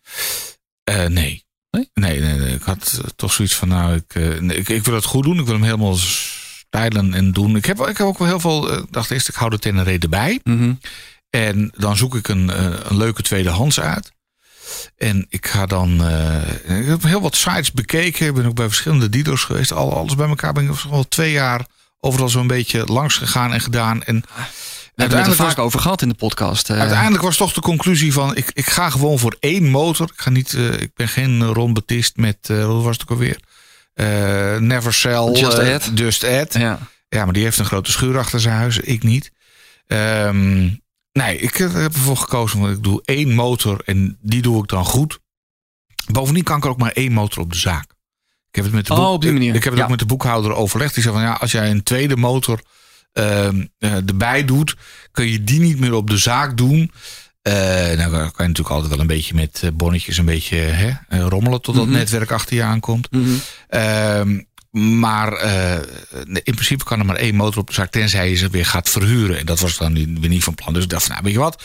Nee. 1.12 1.44
Nee? 1.72 1.90
Nee, 1.94 2.20
nee. 2.22 2.54
Ik 2.56 2.62
had 2.64 3.02
toch 3.16 3.34
zoiets 3.34 3.56
van, 3.56 3.68
nou, 3.68 3.96
ik, 3.96 4.16
nee, 4.42 4.58
ik, 4.58 4.70
ik 4.70 4.84
wil 4.86 4.94
het 4.96 5.06
goed 5.06 5.24
doen. 5.24 5.40
Ik 5.40 5.46
wil 5.46 5.54
hem 5.54 5.64
helemaal 5.64 5.96
stijlen 5.96 7.14
en 7.14 7.32
doen. 7.32 7.56
Ik 7.56 7.66
heb, 7.66 7.80
ik 7.80 7.98
heb 7.98 8.08
ook 8.08 8.18
wel 8.18 8.28
heel 8.28 8.40
veel, 8.40 8.86
dacht 8.90 9.12
eerst, 9.12 9.28
ik 9.30 9.36
hou 9.36 9.50
de 9.50 9.60
Tenere 9.60 9.98
erbij. 10.00 10.40
Mhm. 10.44 10.74
En 11.36 11.72
dan 11.78 11.98
zoek 11.98 12.16
ik 12.16 12.28
een, 12.28 12.50
eh, 12.50 12.66
een 12.84 12.98
leuke 12.98 13.22
tweedehands 13.22 13.80
uit. 13.80 14.12
En 14.98 15.26
ik 15.30 15.48
ga 15.48 15.66
dan, 15.66 16.04
eh, 16.08 16.80
ik 16.80 16.86
heb 16.88 17.04
heel 17.04 17.22
wat 17.22 17.36
sites 17.36 17.72
bekeken. 17.72 18.28
Ik 18.28 18.34
ben 18.34 18.46
ook 18.46 18.56
bij 18.56 18.68
verschillende 18.68 19.10
dealers 19.10 19.44
geweest. 19.44 19.72
Al, 19.72 19.94
alles 19.98 20.16
bij 20.16 20.28
elkaar 20.28 20.54
ben 20.54 20.64
ik 20.70 20.72
al 20.92 21.08
twee 21.08 21.32
jaar 21.32 21.66
overal 22.00 22.30
zo'n 22.30 22.48
beetje 22.48 22.86
langs 22.86 23.18
gegaan 23.18 23.54
en 23.54 23.62
gedaan. 23.62 24.04
En 24.04 24.16
We 24.16 24.42
hebben 24.96 25.18
het 25.18 25.28
er 25.28 25.36
was- 25.36 25.48
vaak 25.48 25.60
over 25.60 25.80
gehad 25.80 26.02
in 26.02 26.10
de 26.10 26.16
podcast. 26.16 26.70
eh. 26.70 26.80
Uiteindelijk 26.80 27.24
was 27.24 27.38
toch 27.38 27.54
de 27.54 27.62
conclusie 27.62 28.14
van 28.14 28.36
ik, 28.36 28.52
ik 28.54 28.70
ga 28.70 28.90
gewoon 28.90 29.20
voor 29.20 29.36
één 29.40 29.70
motor. 29.70 30.10
Ik 30.14 30.22
ga 30.22 30.30
niet, 30.30 30.54
ik 30.54 30.92
ben 30.94 31.08
geen 31.08 31.44
Ron 31.46 31.74
Batist 31.74 32.18
met 32.18 32.38
eh, 32.42 32.66
wat 32.66 32.84
was 32.84 32.98
het 32.98 33.02
ook 33.02 33.10
alweer? 33.20 33.40
Never 34.62 34.94
Sell. 34.94 35.32
Just 35.32 35.58
Add. 35.60 35.92
Just. 35.96 36.22
Ja. 36.54 36.80
Ja, 37.10 37.24
maar 37.24 37.34
die 37.34 37.44
heeft 37.44 37.58
een 37.60 37.66
grote 37.66 37.92
schuur 37.92 38.18
achter 38.18 38.40
zijn 38.40 38.56
huis. 38.56 38.78
Ik 38.80 39.04
niet. 39.04 39.32
Ehm, 39.88 40.70
nee, 41.24 41.38
ik 41.38 41.56
heb 41.56 41.74
ervoor 41.76 42.18
gekozen. 42.18 42.60
Want 42.60 42.78
ik 42.78 42.84
doe 42.84 43.02
één 43.06 43.34
motor 43.34 43.82
en 43.86 44.18
die 44.22 44.42
doe 44.42 44.64
ik 44.64 44.70
dan 44.70 44.86
goed. 44.86 45.20
Bovendien 46.12 46.44
kan 46.44 46.58
ik 46.58 46.64
er 46.64 46.70
ook 46.70 46.78
maar 46.78 46.92
één 46.92 47.12
motor 47.12 47.42
op 47.44 47.52
de 47.52 47.58
zaak. 47.58 47.84
Ik 48.50 48.56
heb 48.56 48.64
het 48.64 48.74
met 48.74 48.88
de, 48.88 48.94
Oh, 48.94 49.12
boek- 49.12 49.24
manier. 49.24 49.56
Ik 49.56 49.64
heb 49.64 49.72
het 49.72 49.78
Ja. 49.78 49.84
ook 49.84 49.90
met 49.90 50.00
de 50.00 50.06
boekhouder 50.06 50.54
overlegd. 50.54 50.94
Die 50.94 51.04
zei 51.04 51.16
van 51.16 51.24
ja, 51.24 51.34
als 51.34 51.52
jij 51.52 51.70
een 51.72 51.84
tweede 51.84 52.16
motor 52.18 52.60
ehm, 53.14 53.66
eh, 53.80 53.94
erbij 53.96 54.46
doet, 54.46 54.76
kun 55.12 55.28
je 55.32 55.44
die 55.44 55.60
niet 55.60 55.80
meer 55.80 55.94
op 55.94 56.10
de 56.10 56.18
zaak 56.18 56.58
doen. 56.58 56.92
Eh, 57.42 57.54
nou 57.98 58.10
kan 58.12 58.22
je 58.22 58.30
natuurlijk 58.38 58.70
altijd 58.70 58.90
wel 58.92 59.00
een 59.00 59.08
beetje 59.08 59.34
met 59.34 59.62
eh, 59.64 59.70
bonnetjes 59.74 60.18
een 60.18 60.26
beetje 60.26 60.58
hè, 60.58 60.92
eh, 61.10 61.26
rommelen 61.28 61.62
tot 61.62 61.76
dat 61.76 61.86
Mhm. 61.86 61.94
netwerk 61.94 62.32
achter 62.32 62.56
je 62.56 62.64
aankomt. 62.64 63.08
Ehm, 63.68 64.40
maar 64.76 65.34
eh, 65.34 65.80
in 66.26 66.54
principe 66.54 66.84
kan 66.84 67.00
er 67.00 67.06
maar 67.06 67.16
één 67.16 67.36
motor 67.36 67.62
op 67.62 67.68
de 67.68 67.74
zaak, 67.74 67.92
tenzij 67.92 68.30
je 68.30 68.36
ze 68.36 68.50
weer 68.50 68.66
gaat 68.66 68.90
verhuren. 68.90 69.38
En 69.38 69.46
dat 69.46 69.60
was 69.60 69.78
dan 69.78 69.94
weer 69.94 70.30
niet 70.30 70.44
van 70.44 70.56
plan. 70.56 70.74
Dus 70.74 70.84
ik 70.84 70.90
dacht, 70.90 71.04
van, 71.04 71.12
nou, 71.12 71.24
weet 71.24 71.34
je 71.34 71.40
wat? 71.40 71.64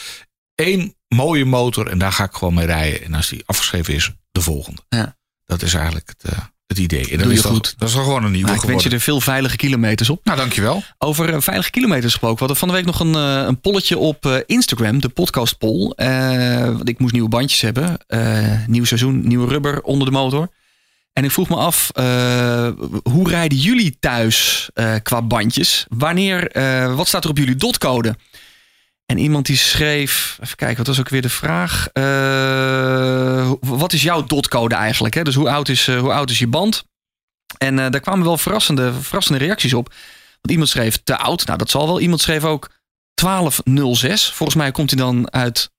Eén 0.55 0.95
mooie 1.09 1.45
motor 1.45 1.87
en 1.87 1.99
daar 1.99 2.13
ga 2.13 2.25
ik 2.25 2.33
gewoon 2.33 2.55
mee 2.55 2.67
rijden. 2.67 3.05
En 3.05 3.15
als 3.15 3.29
die 3.29 3.43
afgeschreven 3.47 3.95
is, 3.95 4.13
de 4.33 4.41
volgende. 4.41 4.83
Ja. 4.89 5.17
Dat 5.47 5.63
is 5.63 5.75
eigenlijk 5.75 6.09
het, 6.09 6.33
eh, 6.33 6.39
het 6.67 6.79
idee. 6.79 7.11
En 7.11 7.19
je 7.19 7.33
is 7.33 7.43
dat, 7.43 7.53
goed. 7.53 7.75
Dat 7.79 7.89
is 7.89 7.95
gewoon 7.95 8.25
een 8.25 8.31
nieuwe 8.31 8.47
Nou, 8.47 8.61
ik 8.61 8.67
wens 8.67 8.83
je 8.83 8.89
geworden. 8.89 8.93
er 8.93 9.01
veel 9.01 9.21
veilige 9.21 9.57
kilometers 9.57 10.11
op. 10.11 10.25
Nou, 10.25 10.37
dankjewel. 10.39 10.83
Over 10.99 11.35
eh, 11.35 11.41
veilige 11.41 11.71
kilometers 11.71 12.13
gesproken. 12.13 12.39
We 12.39 12.45
hadden 12.45 12.57
van 12.57 12.69
de 12.69 12.75
week 12.75 12.85
nog 12.85 13.01
een, 13.01 13.15
een 13.49 13.61
polletje 13.61 13.99
op 13.99 14.45
Instagram, 14.47 15.01
de 15.01 15.09
podcast 15.09 15.59
poll. 15.59 15.91
Eh, 15.91 16.65
want 16.65 16.89
ik 16.89 16.99
moest 16.99 17.13
nieuwe 17.13 17.29
bandjes 17.29 17.61
hebben. 17.61 17.99
Nieuw 18.67 18.85
seizoen, 18.85 19.29
nieuwe 19.29 19.49
rubber 19.49 19.83
onder 19.83 20.07
de 20.07 20.13
motor. 20.13 20.49
En 21.13 21.25
ik 21.25 21.31
vroeg 21.31 21.49
me 21.49 21.57
af, 21.57 21.91
eh, 21.93 22.69
hoe 23.03 23.29
rijden 23.29 23.59
jullie 23.59 23.99
thuis 24.01 24.69
eh, 24.75 24.95
qua 25.03 25.23
bandjes? 25.23 25.87
Wanneer, 25.89 26.51
eh, 26.51 26.95
wat 26.95 27.09
staat 27.09 27.25
er 27.25 27.31
op 27.31 27.39
jullie 27.39 27.57
dotcode? 27.57 28.17
En 29.07 29.19
iemand 29.19 29.47
die 29.47 29.57
schreef, 29.57 30.39
even 30.43 30.57
kijken, 30.57 30.77
wat 30.77 30.87
was 30.87 31.01
ook 31.01 31.09
weer 31.09 31.23
de 31.23 31.29
vraag? 31.29 31.89
Wat 33.61 33.93
is 33.93 34.03
jouw 34.03 34.25
dotcode 34.25 34.75
eigenlijk? 34.75 35.15
Hè? 35.15 35.23
Dus 35.23 35.35
hoe 35.35 35.51
oud 35.51 35.69
is, 35.69 35.87
hoe 35.87 36.13
oud 36.13 36.31
is 36.31 36.39
je 36.39 36.47
band? 36.47 36.85
En 37.59 37.77
daar 37.77 38.01
kwamen 38.01 38.25
wel 38.25 38.39
verrassende, 38.39 38.93
verrassende 38.93 39.39
reacties 39.39 39.75
op. 39.75 39.89
Want 40.41 40.51
iemand 40.51 40.69
schreef 40.69 41.01
te 41.05 41.17
oud. 41.17 41.47
Nou, 41.47 41.59
dat 41.59 41.71
zal 41.71 41.87
wel. 41.87 42.01
Iemand 42.01 42.21
schreef 42.21 42.45
ook 42.45 42.71
1206. 43.15 44.33
Volgens 44.33 44.59
mij 44.59 44.71
komt 44.71 44.91
hij 44.91 44.99
dan 44.99 45.33
uit 45.33 45.71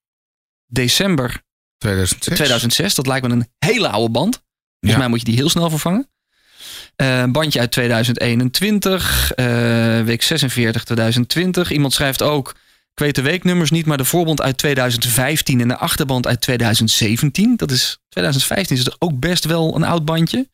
december 0.65 1.41
2006. 1.77 2.35
2006. 2.35 2.95
Dat 2.95 3.07
lijkt 3.07 3.27
me 3.27 3.33
een 3.33 3.49
hele 3.59 3.89
oude 3.89 4.11
band. 4.11 4.41
Volgens 4.81 4.91
Ja. 4.91 4.97
mij 4.97 5.07
moet 5.07 5.19
je 5.19 5.25
die 5.25 5.35
heel 5.35 5.49
snel 5.49 5.69
vervangen. 5.69 6.09
Een 6.95 7.31
bandje 7.31 7.59
uit 7.59 7.71
2021. 7.71 9.31
eh, 9.35 9.45
week 10.01 10.21
46 10.21 10.83
2020. 10.83 11.71
Iemand 11.71 11.93
schrijft 11.93 12.21
ook... 12.21 12.49
Ik 12.93 12.99
weet 12.99 13.15
de 13.15 13.21
weeknummers 13.21 13.71
niet, 13.71 13.85
maar 13.85 13.97
de 13.97 14.05
voorband 14.05 14.41
uit 14.41 14.57
2015 14.57 15.61
en 15.61 15.67
de 15.67 15.77
achterband 15.77 16.27
uit 16.27 16.41
2017. 16.41 17.55
Dat 17.55 17.71
is 17.71 17.99
2015 18.09 18.75
is 18.77 18.85
het 18.85 18.95
ook 18.99 19.19
best 19.19 19.45
wel 19.45 19.75
een 19.75 19.83
oud 19.83 20.05
bandje. 20.05 20.49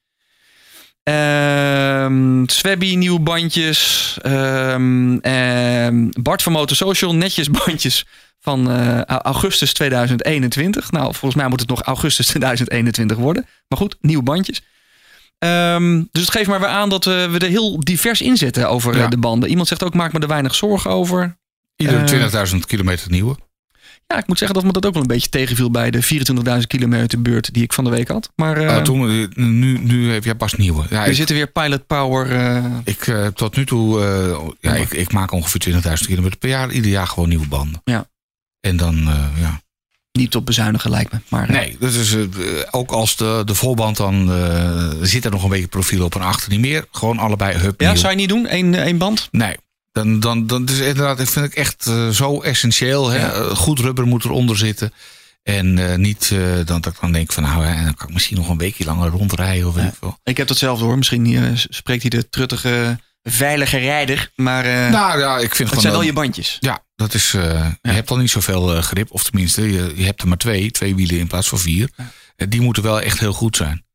Ehm 1.08 2.44
Swabby, 2.46 2.96
nieuwe 2.96 3.20
bandjes. 3.20 4.18
Ehm, 4.22 5.18
ehm, 5.18 6.10
Bart 6.22 6.42
van 6.42 6.52
Motor 6.52 6.78
Social, 6.78 7.16
netjes 7.16 7.50
bandjes 7.66 8.06
van 8.40 8.72
eh, 8.72 9.02
augustus 9.02 9.74
2021. 9.74 10.92
Nou, 10.92 11.04
volgens 11.06 11.36
mij 11.36 11.48
moet 11.48 11.60
het 11.60 11.70
nog 11.70 11.82
augustus 11.82 12.26
2021 12.28 13.18
worden. 13.18 13.46
Maar 13.68 13.78
goed, 13.80 13.96
nieuwe 14.02 14.24
bandjes. 14.24 14.62
Ehm, 15.40 16.04
dus 16.12 16.22
het 16.22 16.32
geeft 16.32 16.48
maar 16.48 16.60
weer 16.60 16.70
aan 16.70 16.90
dat 16.90 17.06
we, 17.06 17.28
we 17.32 17.40
er 17.40 17.50
heel 17.50 17.80
divers 17.80 18.22
in 18.22 18.38
zitten 18.38 18.70
over 18.70 18.94
eh, 18.94 19.00
Ja. 19.00 19.08
de 19.08 19.18
banden. 19.18 19.50
Iemand 19.50 19.68
zegt 19.68 19.84
ook, 19.84 19.94
maak 19.94 20.14
me 20.14 20.20
er 20.20 20.28
weinig 20.28 20.56
zorgen 20.56 20.92
over. 20.92 21.38
Iedere 21.76 22.00
Eh, 22.00 22.06
20.000 22.06 22.66
kilometer 22.66 23.12
nieuwe. 23.12 23.36
Ja, 24.08 24.18
ik 24.18 24.28
moet 24.28 24.38
zeggen 24.38 24.56
dat 24.56 24.66
me 24.66 24.72
dat 24.72 24.86
ook 24.86 24.94
wel 24.94 25.02
een 25.02 25.08
beetje 25.08 25.30
tegenviel 25.30 25.72
bij 25.72 25.92
de 25.92 26.04
24.000 26.62 26.68
kilometer 26.68 27.22
beurt 27.22 27.54
die 27.54 27.64
ik 27.64 27.74
van 27.74 27.84
de 27.84 27.90
week 27.90 28.08
had. 28.08 28.30
Maar 28.36 28.58
eh, 28.58 28.76
Ah, 28.76 28.84
toen, 28.84 29.10
eh, 29.10 29.28
nu, 29.36 29.78
nu 29.80 30.12
heb 30.12 30.24
jij 30.24 30.36
pas 30.36 30.54
nieuwe. 30.54 30.84
Ja, 30.90 31.02
er 31.04 31.10
ik, 31.10 31.16
zitten 31.16 31.36
weer 31.36 31.48
Pilot 31.48 31.88
Power. 31.88 32.32
eh, 32.32 32.66
ik, 32.84 33.32
tot 33.36 33.56
nu 33.56 33.66
toe, 33.66 34.00
ja, 34.60 34.74
ik, 34.76 34.92
ik 34.94 35.12
maak 35.14 35.32
ongeveer 35.32 35.82
20.000 35.84 36.06
kilometer 36.06 36.38
per 36.38 36.50
jaar. 36.50 36.72
Ieder 36.72 36.92
jaar 36.92 37.08
gewoon 37.08 37.30
nieuwe 37.30 37.48
banden. 37.48 37.82
Ja. 37.84 38.08
En 38.60 38.78
dan, 38.78 38.96
ja. 39.40 39.62
niet 40.12 40.36
op 40.36 40.46
bezuinigen 40.46 40.90
lijkt 40.90 41.12
me. 41.12 41.20
Maar, 41.30 41.52
Nee, 41.52 41.78
dat 41.80 41.94
is, 41.94 42.16
ook 42.72 42.92
als 42.92 43.16
de, 43.16 43.42
de 43.46 43.56
voorband 43.56 43.98
dan 43.98 44.32
zit 45.02 45.26
er 45.26 45.32
nog 45.32 45.44
een 45.44 45.50
beetje 45.50 45.68
profiel 45.68 46.04
op 46.06 46.16
en 46.16 46.22
achter 46.22 46.50
niet 46.52 46.60
meer. 46.60 46.86
Gewoon 46.92 47.18
allebei 47.18 47.58
hup 47.58 47.82
Ja, 47.82 47.88
nieuw. 47.92 48.00
zou 48.00 48.12
je 48.12 48.18
niet 48.18 48.30
doen? 48.30 48.46
Eén 48.54 48.76
één 48.76 48.98
band? 48.98 49.28
Nee. 49.32 49.56
Dan, 50.04 50.20
dan, 50.20 50.48
dan 50.48 50.68
is 50.68 50.80
inderdaad, 50.80 51.18
dat 51.18 51.30
vind 51.30 51.46
ik 51.46 51.54
echt 51.54 51.88
eh, 51.88 52.10
zo 52.10 52.42
essentieel. 52.42 53.10
Hè? 53.10 53.18
Ja. 53.20 53.32
Eh, 53.32 53.56
Goed 53.56 53.80
rubber 53.80 54.06
moet 54.08 54.24
eronder 54.26 54.58
zitten. 54.58 54.94
En 55.44 55.78
eh, 55.92 55.98
niet 55.98 56.32
eh, 56.34 56.66
dat 56.66 56.86
ik 56.86 56.94
dan 57.02 57.12
denk 57.12 57.32
van 57.34 57.44
nou, 57.44 57.66
hè, 57.66 57.84
dan 57.84 57.94
kan 57.96 58.08
ik 58.08 58.14
misschien 58.14 58.38
nog 58.38 58.50
een 58.50 58.58
weekje 58.58 58.86
langer 58.86 59.10
rondrijden 59.10 59.68
of 59.68 59.74
weet 59.74 59.84
Ja. 59.84 59.90
ik 59.90 59.96
veel. 60.00 60.20
Ik 60.24 60.38
heb 60.38 60.48
dat 60.48 60.58
zelf 60.58 60.80
door. 60.80 60.98
Misschien 60.98 61.36
eh, 61.36 61.52
spreekt 61.70 62.02
hij 62.02 62.10
de 62.10 62.30
truttige, 62.30 63.00
veilige 63.24 63.78
rijder. 63.78 64.32
Maar 64.36 64.64
nou 64.92 65.20
ja, 65.20 65.34
ik 65.38 65.56
vind 65.56 65.58
het 65.58 65.68
gewoon... 65.68 65.82
zijn 65.82 65.94
wel 65.94 66.02
je 66.04 66.14
bandjes. 66.14 66.58
Ja, 66.60 66.84
dat 66.96 67.14
is, 67.14 67.34
eh, 67.34 67.72
je 67.82 67.92
hebt 67.92 68.10
al 68.10 68.18
niet 68.18 68.30
zoveel 68.30 68.82
grip. 68.82 69.12
Of 69.12 69.24
tenminste, 69.24 69.72
je, 69.72 69.92
je 69.96 70.06
hebt 70.06 70.22
er 70.22 70.28
maar 70.28 70.38
twee. 70.38 70.72
Twee 70.72 70.96
wielen 70.96 71.20
in 71.20 71.28
plaats 71.28 71.48
van 71.50 71.60
vier. 71.60 71.90
Die 72.36 72.62
moeten 72.62 72.84
wel 72.84 73.02
echt 73.02 73.20
heel 73.20 73.34
goed 73.34 73.56
zijn. 73.56 73.86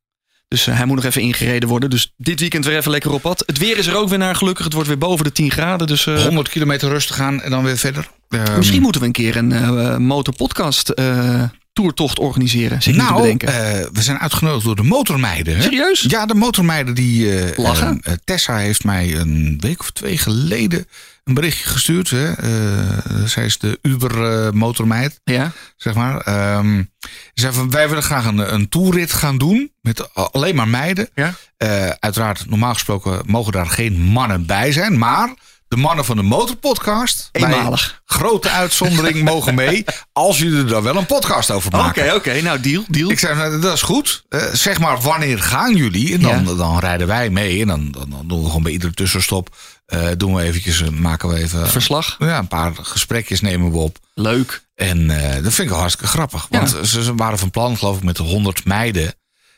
Dus 0.53 0.67
eh, 0.67 0.75
hij 0.77 0.85
moet 0.85 0.95
nog 0.95 1.05
even 1.05 1.21
ingereden 1.21 1.69
worden. 1.69 1.89
Dus 1.89 2.13
dit 2.17 2.39
weekend 2.39 2.65
weer 2.65 2.77
even 2.77 2.91
lekker 2.91 3.11
op 3.11 3.21
pad. 3.21 3.43
Het 3.45 3.57
weer 3.57 3.77
is 3.77 3.87
er 3.87 3.95
ook 3.95 4.09
weer 4.09 4.17
naar 4.17 4.35
gelukkig. 4.35 4.63
Het 4.63 4.73
wordt 4.73 4.87
weer 4.87 4.97
boven 4.97 5.23
de 5.25 5.31
10 5.31 5.51
graden. 5.51 5.87
Dus 5.87 6.05
eh, 6.07 6.23
100 6.23 6.49
kilometer 6.49 6.89
rustig 6.89 7.15
gaan 7.15 7.41
en 7.41 7.51
dan 7.51 7.63
weer 7.63 7.77
verder. 7.77 8.09
Ehm, 8.29 8.57
misschien 8.57 8.81
moeten 8.81 9.01
we 9.01 9.07
een 9.07 9.13
keer 9.13 9.35
een 9.35 9.51
eh 9.51 9.97
motorpodcast 9.97 10.89
eh 10.89 11.43
toertocht 11.73 12.19
organiseren. 12.19 12.81
Zit 12.81 12.93
te 12.93 12.99
Nou, 13.01 13.15
bedenken. 13.21 13.47
eh, 13.47 13.85
we 13.93 14.01
zijn 14.01 14.17
uitgenodigd 14.19 14.65
door 14.65 14.75
de 14.75 14.83
motormeiden. 14.83 15.55
Hè? 15.55 15.61
Serieus? 15.61 16.05
Ja, 16.07 16.25
de 16.25 16.33
motormeiden 16.35 16.93
die... 16.95 17.39
eh, 17.39 17.57
Lachen? 17.57 17.99
eh, 18.01 18.11
eh, 18.13 18.19
Tessa 18.23 18.57
heeft 18.57 18.83
mij 18.83 19.15
een 19.15 19.57
week 19.59 19.79
of 19.79 19.91
twee 19.91 20.17
geleden 20.17 20.85
een 21.23 21.33
berichtje 21.33 21.67
gestuurd. 21.69 22.09
Hè? 22.09 22.31
Eh, 22.31 23.25
zij 23.25 23.45
is 23.45 23.57
de 23.57 23.79
Uber-motormeid, 23.81 25.19
Ja. 25.23 25.51
zeg 25.75 25.93
maar. 25.93 26.21
Ze 26.23 26.85
zei 27.33 27.53
van, 27.53 27.69
wij 27.69 27.87
willen 27.87 28.03
graag 28.03 28.25
een, 28.25 28.53
een 28.53 28.69
toerrit 28.69 29.13
gaan 29.13 29.37
doen 29.37 29.71
met 29.81 30.13
alleen 30.13 30.55
maar 30.55 30.67
meiden. 30.67 31.09
Ja. 31.15 31.33
Eh, 31.57 31.89
uiteraard, 31.99 32.49
normaal 32.49 32.73
gesproken 32.73 33.21
mogen 33.25 33.51
daar 33.51 33.67
geen 33.67 34.01
mannen 34.01 34.45
bij 34.45 34.71
zijn. 34.71 34.97
Maar 34.97 35.33
de 35.67 35.79
mannen 35.79 36.05
van 36.05 36.15
de 36.15 36.21
Motorpodcast... 36.23 37.29
Eenmalig. 37.31 38.01
Grote 38.05 38.49
uitzondering 38.49 39.23
mogen 39.31 39.55
mee. 39.55 39.83
Als 40.11 40.37
jullie 40.37 40.57
er 40.57 40.67
dan 40.67 40.83
wel 40.83 40.95
een 40.95 41.05
podcast 41.05 41.51
over 41.51 41.67
Oké, 41.73 41.77
maken. 41.81 42.15
oké. 42.15 42.41
Nou, 42.41 42.59
deal, 42.59 42.83
deal. 42.87 43.09
Ik 43.11 43.19
zei, 43.19 43.35
nou, 43.35 43.59
dat 43.59 43.73
is 43.73 43.81
goed. 43.81 44.23
Eh, 44.29 44.41
zeg 44.53 44.79
maar, 44.79 45.01
wanneer 45.01 45.39
gaan 45.41 45.75
jullie? 45.75 46.13
En 46.13 46.21
dan, 46.21 46.45
Ja. 46.45 46.53
dan 46.53 46.79
rijden 46.79 47.07
wij 47.07 47.29
mee. 47.29 47.61
En 47.61 47.67
dan, 47.67 47.91
dan, 47.91 48.09
dan 48.09 48.27
doen 48.27 48.39
we 48.41 48.47
gewoon 48.47 48.63
bij 48.63 48.71
iedere 48.71 48.93
tussenstop. 48.93 49.55
Eh, 49.85 50.07
doen 50.17 50.33
we 50.35 50.41
eventjes, 50.41 50.81
eh, 50.81 50.89
maken 50.89 51.29
we 51.29 51.35
even 51.37 51.69
Verslag. 51.69 52.15
ja, 52.19 52.37
een 52.37 52.47
paar 52.47 52.71
gesprekjes 52.75 53.41
nemen 53.41 53.71
we 53.71 53.77
op. 53.77 53.97
Leuk. 54.13 54.63
En 54.75 55.09
eh, 55.09 55.33
dat 55.33 55.41
vind 55.53 55.57
ik 55.57 55.69
wel 55.69 55.79
hartstikke 55.79 56.11
grappig. 56.11 56.47
Want 56.49 56.69
ze, 56.83 57.03
ze 57.03 57.15
waren 57.15 57.39
van 57.39 57.49
plan, 57.51 57.77
geloof 57.77 57.97
ik, 57.97 58.03
met 58.03 58.15
de 58.15 58.23
100 58.23 58.65
meiden. 58.65 59.13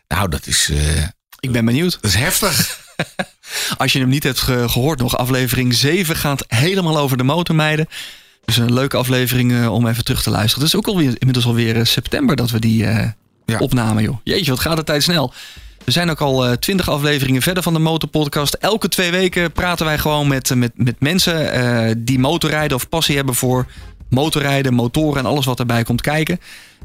Nou, 0.08 0.30
dat 0.30 0.48
is, 0.48 0.72
Ik 1.40 1.52
ben 1.52 1.66
benieuwd. 1.66 1.92
dat 2.02 2.12
is 2.12 2.16
heftig. 2.18 2.80
Als 3.78 3.94
je 3.94 4.00
hem 4.00 4.10
niet 4.10 4.24
hebt 4.24 4.40
ge- 4.40 4.70
gehoord 4.70 5.00
nog, 5.00 5.18
aflevering 5.18 5.74
7 5.74 6.16
gaat 6.16 6.44
helemaal 6.48 6.98
over 6.98 7.18
de 7.18 7.24
motormeiden. 7.24 7.88
Dus 8.46 8.58
een 8.58 8.74
leuke 8.74 8.98
aflevering 8.98 9.68
om 9.68 9.88
even 9.88 10.04
terug 10.04 10.24
te 10.24 10.30
luisteren. 10.30 10.64
Het 10.64 10.74
is 10.74 10.80
ook 10.80 10.88
alweer, 10.88 11.16
inmiddels 11.20 11.46
alweer 11.46 11.86
september 11.86 12.36
dat 12.36 12.50
we 12.50 12.60
die 12.60 12.78
Ja. 13.46 13.58
opnamen, 13.60 14.04
joh. 14.04 14.18
Jeetje, 14.24 14.52
wat 14.52 14.60
gaat 14.60 14.76
de 14.78 14.84
tijd 14.84 15.04
snel. 15.04 15.34
We 15.86 15.92
zijn 15.92 16.10
ook 16.10 16.22
al 16.22 16.58
twintig 16.58 16.90
afleveringen 16.90 17.42
verder 17.42 17.64
van 17.64 17.74
de 17.74 17.80
Motorpodcast. 17.80 18.54
Elke 18.54 18.88
twee 18.88 19.12
weken 19.12 19.52
praten 19.52 19.86
wij 19.86 19.98
gewoon 19.98 20.28
met, 20.28 20.52
eh, 20.52 20.58
met, 20.58 20.72
met 20.76 20.96
mensen 21.00 21.52
eh, 21.52 21.96
die 21.98 22.20
motorrijden 22.20 22.78
of 22.78 22.90
passie 22.90 23.16
hebben 23.16 23.36
voor 23.36 23.66
motorrijden, 24.10 24.74
motoren 24.74 25.20
en 25.20 25.26
alles 25.26 25.46
wat 25.46 25.60
erbij 25.60 25.84
komt 25.84 26.02
kijken. 26.02 26.40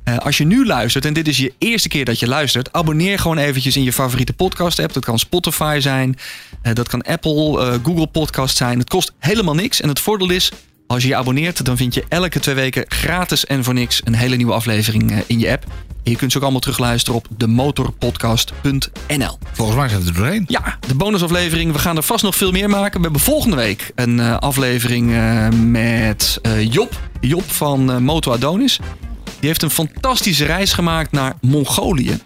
Eh, 0.04 0.18
als 0.18 0.38
je 0.38 0.44
nu 0.44 0.66
luistert 0.66 1.04
en 1.04 1.12
dit 1.12 1.28
is 1.28 1.36
je 1.36 1.52
eerste 1.58 1.88
keer 1.88 2.04
dat 2.04 2.18
je 2.18 2.26
luistert, 2.26 2.72
abonneer 2.72 3.18
gewoon 3.18 3.38
eventjes 3.38 3.76
in 3.76 3.82
je 3.82 3.92
favoriete 3.92 4.32
podcast 4.32 4.78
app. 4.78 4.92
Dat 4.92 5.04
kan 5.04 5.18
Spotify 5.18 5.78
zijn, 5.80 6.16
eh, 6.62 6.74
dat 6.74 6.88
kan 6.88 7.02
Apple, 7.02 7.60
eh, 7.60 7.74
Google 7.82 8.06
Podcast 8.06 8.56
zijn. 8.56 8.78
Het 8.78 8.88
kost 8.88 9.12
helemaal 9.18 9.54
niks 9.54 9.80
en 9.80 9.88
het 9.88 10.00
voordeel 10.00 10.30
is, 10.30 10.52
als 10.86 11.02
je 11.02 11.08
je 11.08 11.16
abonneert, 11.16 11.64
dan 11.64 11.76
vind 11.76 11.94
je 11.94 12.04
elke 12.08 12.40
twee 12.40 12.54
weken 12.54 12.84
gratis 12.88 13.46
en 13.46 13.64
voor 13.64 13.74
niks 13.74 14.00
een 14.04 14.14
hele 14.14 14.36
nieuwe 14.36 14.52
aflevering 14.52 15.10
eh, 15.10 15.18
in 15.26 15.38
je 15.38 15.50
app. 15.50 15.64
En 16.04 16.10
je 16.10 16.16
kunt 16.16 16.30
ze 16.30 16.36
ook 16.36 16.42
allemaal 16.42 16.60
terugluisteren 16.60 17.18
op 17.18 17.26
demotorpodcast.nl. 17.36 19.38
Volgens 19.52 19.76
mij 19.76 19.88
zijn 19.88 20.02
we 20.02 20.08
er 20.08 20.14
doorheen. 20.14 20.44
Ja, 20.48 20.78
de 20.86 20.94
bonusaflevering. 20.94 21.72
We 21.72 21.78
gaan 21.78 21.96
er 21.96 22.02
vast 22.02 22.22
nog 22.22 22.36
veel 22.36 22.50
meer 22.50 22.68
maken. 22.68 22.96
We 22.96 23.02
hebben 23.02 23.20
volgende 23.20 23.56
week 23.56 23.92
een 23.94 24.20
eh, 24.20 24.36
aflevering 24.36 25.12
eh, 25.12 25.48
met 25.48 26.38
eh, 26.42 26.72
Job. 26.72 27.00
Job 27.20 27.50
van 27.50 28.02
Moto 28.02 28.32
Adonis. 28.32 28.78
Die 29.24 29.48
heeft 29.48 29.62
een 29.62 29.70
fantastische 29.70 30.44
reis 30.44 30.72
gemaakt 30.72 31.12
naar 31.12 31.34
Mongolië. 31.40 32.18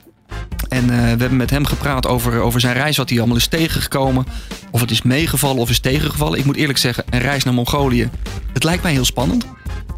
En 0.69 0.87
we 0.87 0.95
hebben 0.95 1.37
met 1.37 1.51
hem 1.51 1.65
gepraat 1.65 2.07
over, 2.07 2.41
over 2.41 2.61
zijn 2.61 2.75
reis, 2.75 2.97
wat 2.97 3.09
hij 3.09 3.19
allemaal 3.19 3.37
is 3.37 3.47
tegengekomen. 3.47 4.27
Of 4.71 4.81
het 4.81 4.91
is 4.91 5.03
meegevallen 5.03 5.63
of 5.63 5.71
is 5.71 5.81
tegengevallen. 5.81 6.39
Ik 6.39 6.45
moet 6.45 6.57
eerlijk 6.57 6.79
zeggen, 6.79 7.05
een 7.11 7.21
reis 7.21 7.45
naar 7.45 7.55
Mongolië, 7.55 8.11
het 8.53 8.65
lijkt 8.65 8.83
mij 8.83 8.93
heel 8.93 9.05
spannend. 9.05 9.47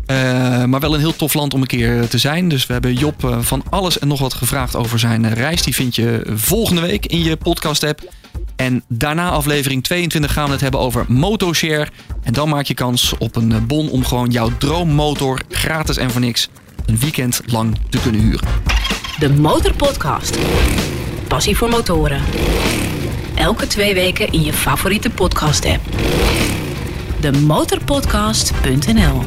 Eh, 0.07 0.65
maar 0.65 0.81
wel 0.81 0.95
een 0.95 1.01
heel 1.01 1.17
tof 1.17 1.35
land 1.35 1.55
om 1.55 1.61
een 1.61 1.67
keer 1.67 2.09
te 2.09 2.19
zijn. 2.19 2.49
Dus 2.49 2.67
we 2.67 2.73
hebben 2.73 2.95
Job 2.95 3.25
eh, 3.25 3.39
van 3.41 3.63
alles 3.71 3.99
en 3.99 4.09
nog 4.09 4.21
wat 4.21 4.35
gevraagd 4.35 4.77
over 4.77 4.99
zijn 4.99 5.25
eh, 5.25 5.33
reis. 5.33 5.63
Die 5.63 5.75
vind 5.75 5.95
je 5.95 6.27
volgende 6.35 6.81
week 6.81 7.07
in 7.07 7.23
je 7.23 7.37
podcast-app. 7.37 8.01
En 8.57 8.85
daarna 8.89 9.31
aflevering 9.31 9.85
22 9.85 10.33
gaan 10.33 10.47
we 10.47 10.53
het 10.53 10.61
hebben 10.61 10.81
over 10.81 11.05
Motoshare. 11.09 11.89
En 12.23 12.33
dan 12.33 12.49
maak 12.49 12.65
je 12.65 12.75
kans 12.75 13.15
op 13.19 13.37
een 13.37 13.53
eh, 13.53 13.59
bon 13.63 13.89
om 13.91 14.05
gewoon 14.05 14.31
jouw 14.31 14.51
droommotor 14.59 15.41
gratis 15.49 15.97
en 15.97 16.11
voor 16.11 16.21
niks 16.21 16.49
een 16.87 16.99
weekend 16.99 17.41
lang 17.47 17.77
te 17.89 18.01
kunnen 18.01 18.21
huren. 18.21 18.49
De 19.19 19.33
Motorpodcast. 19.33 20.39
Passie 21.29 21.57
voor 21.57 21.69
motoren. 21.69 22.23
Elke 23.35 23.67
twee 23.67 23.95
weken 23.95 24.33
in 24.33 24.43
je 24.43 24.53
favoriete 24.53 25.11
podcast 25.11 25.65
demotorpodcast.nl 27.27 29.18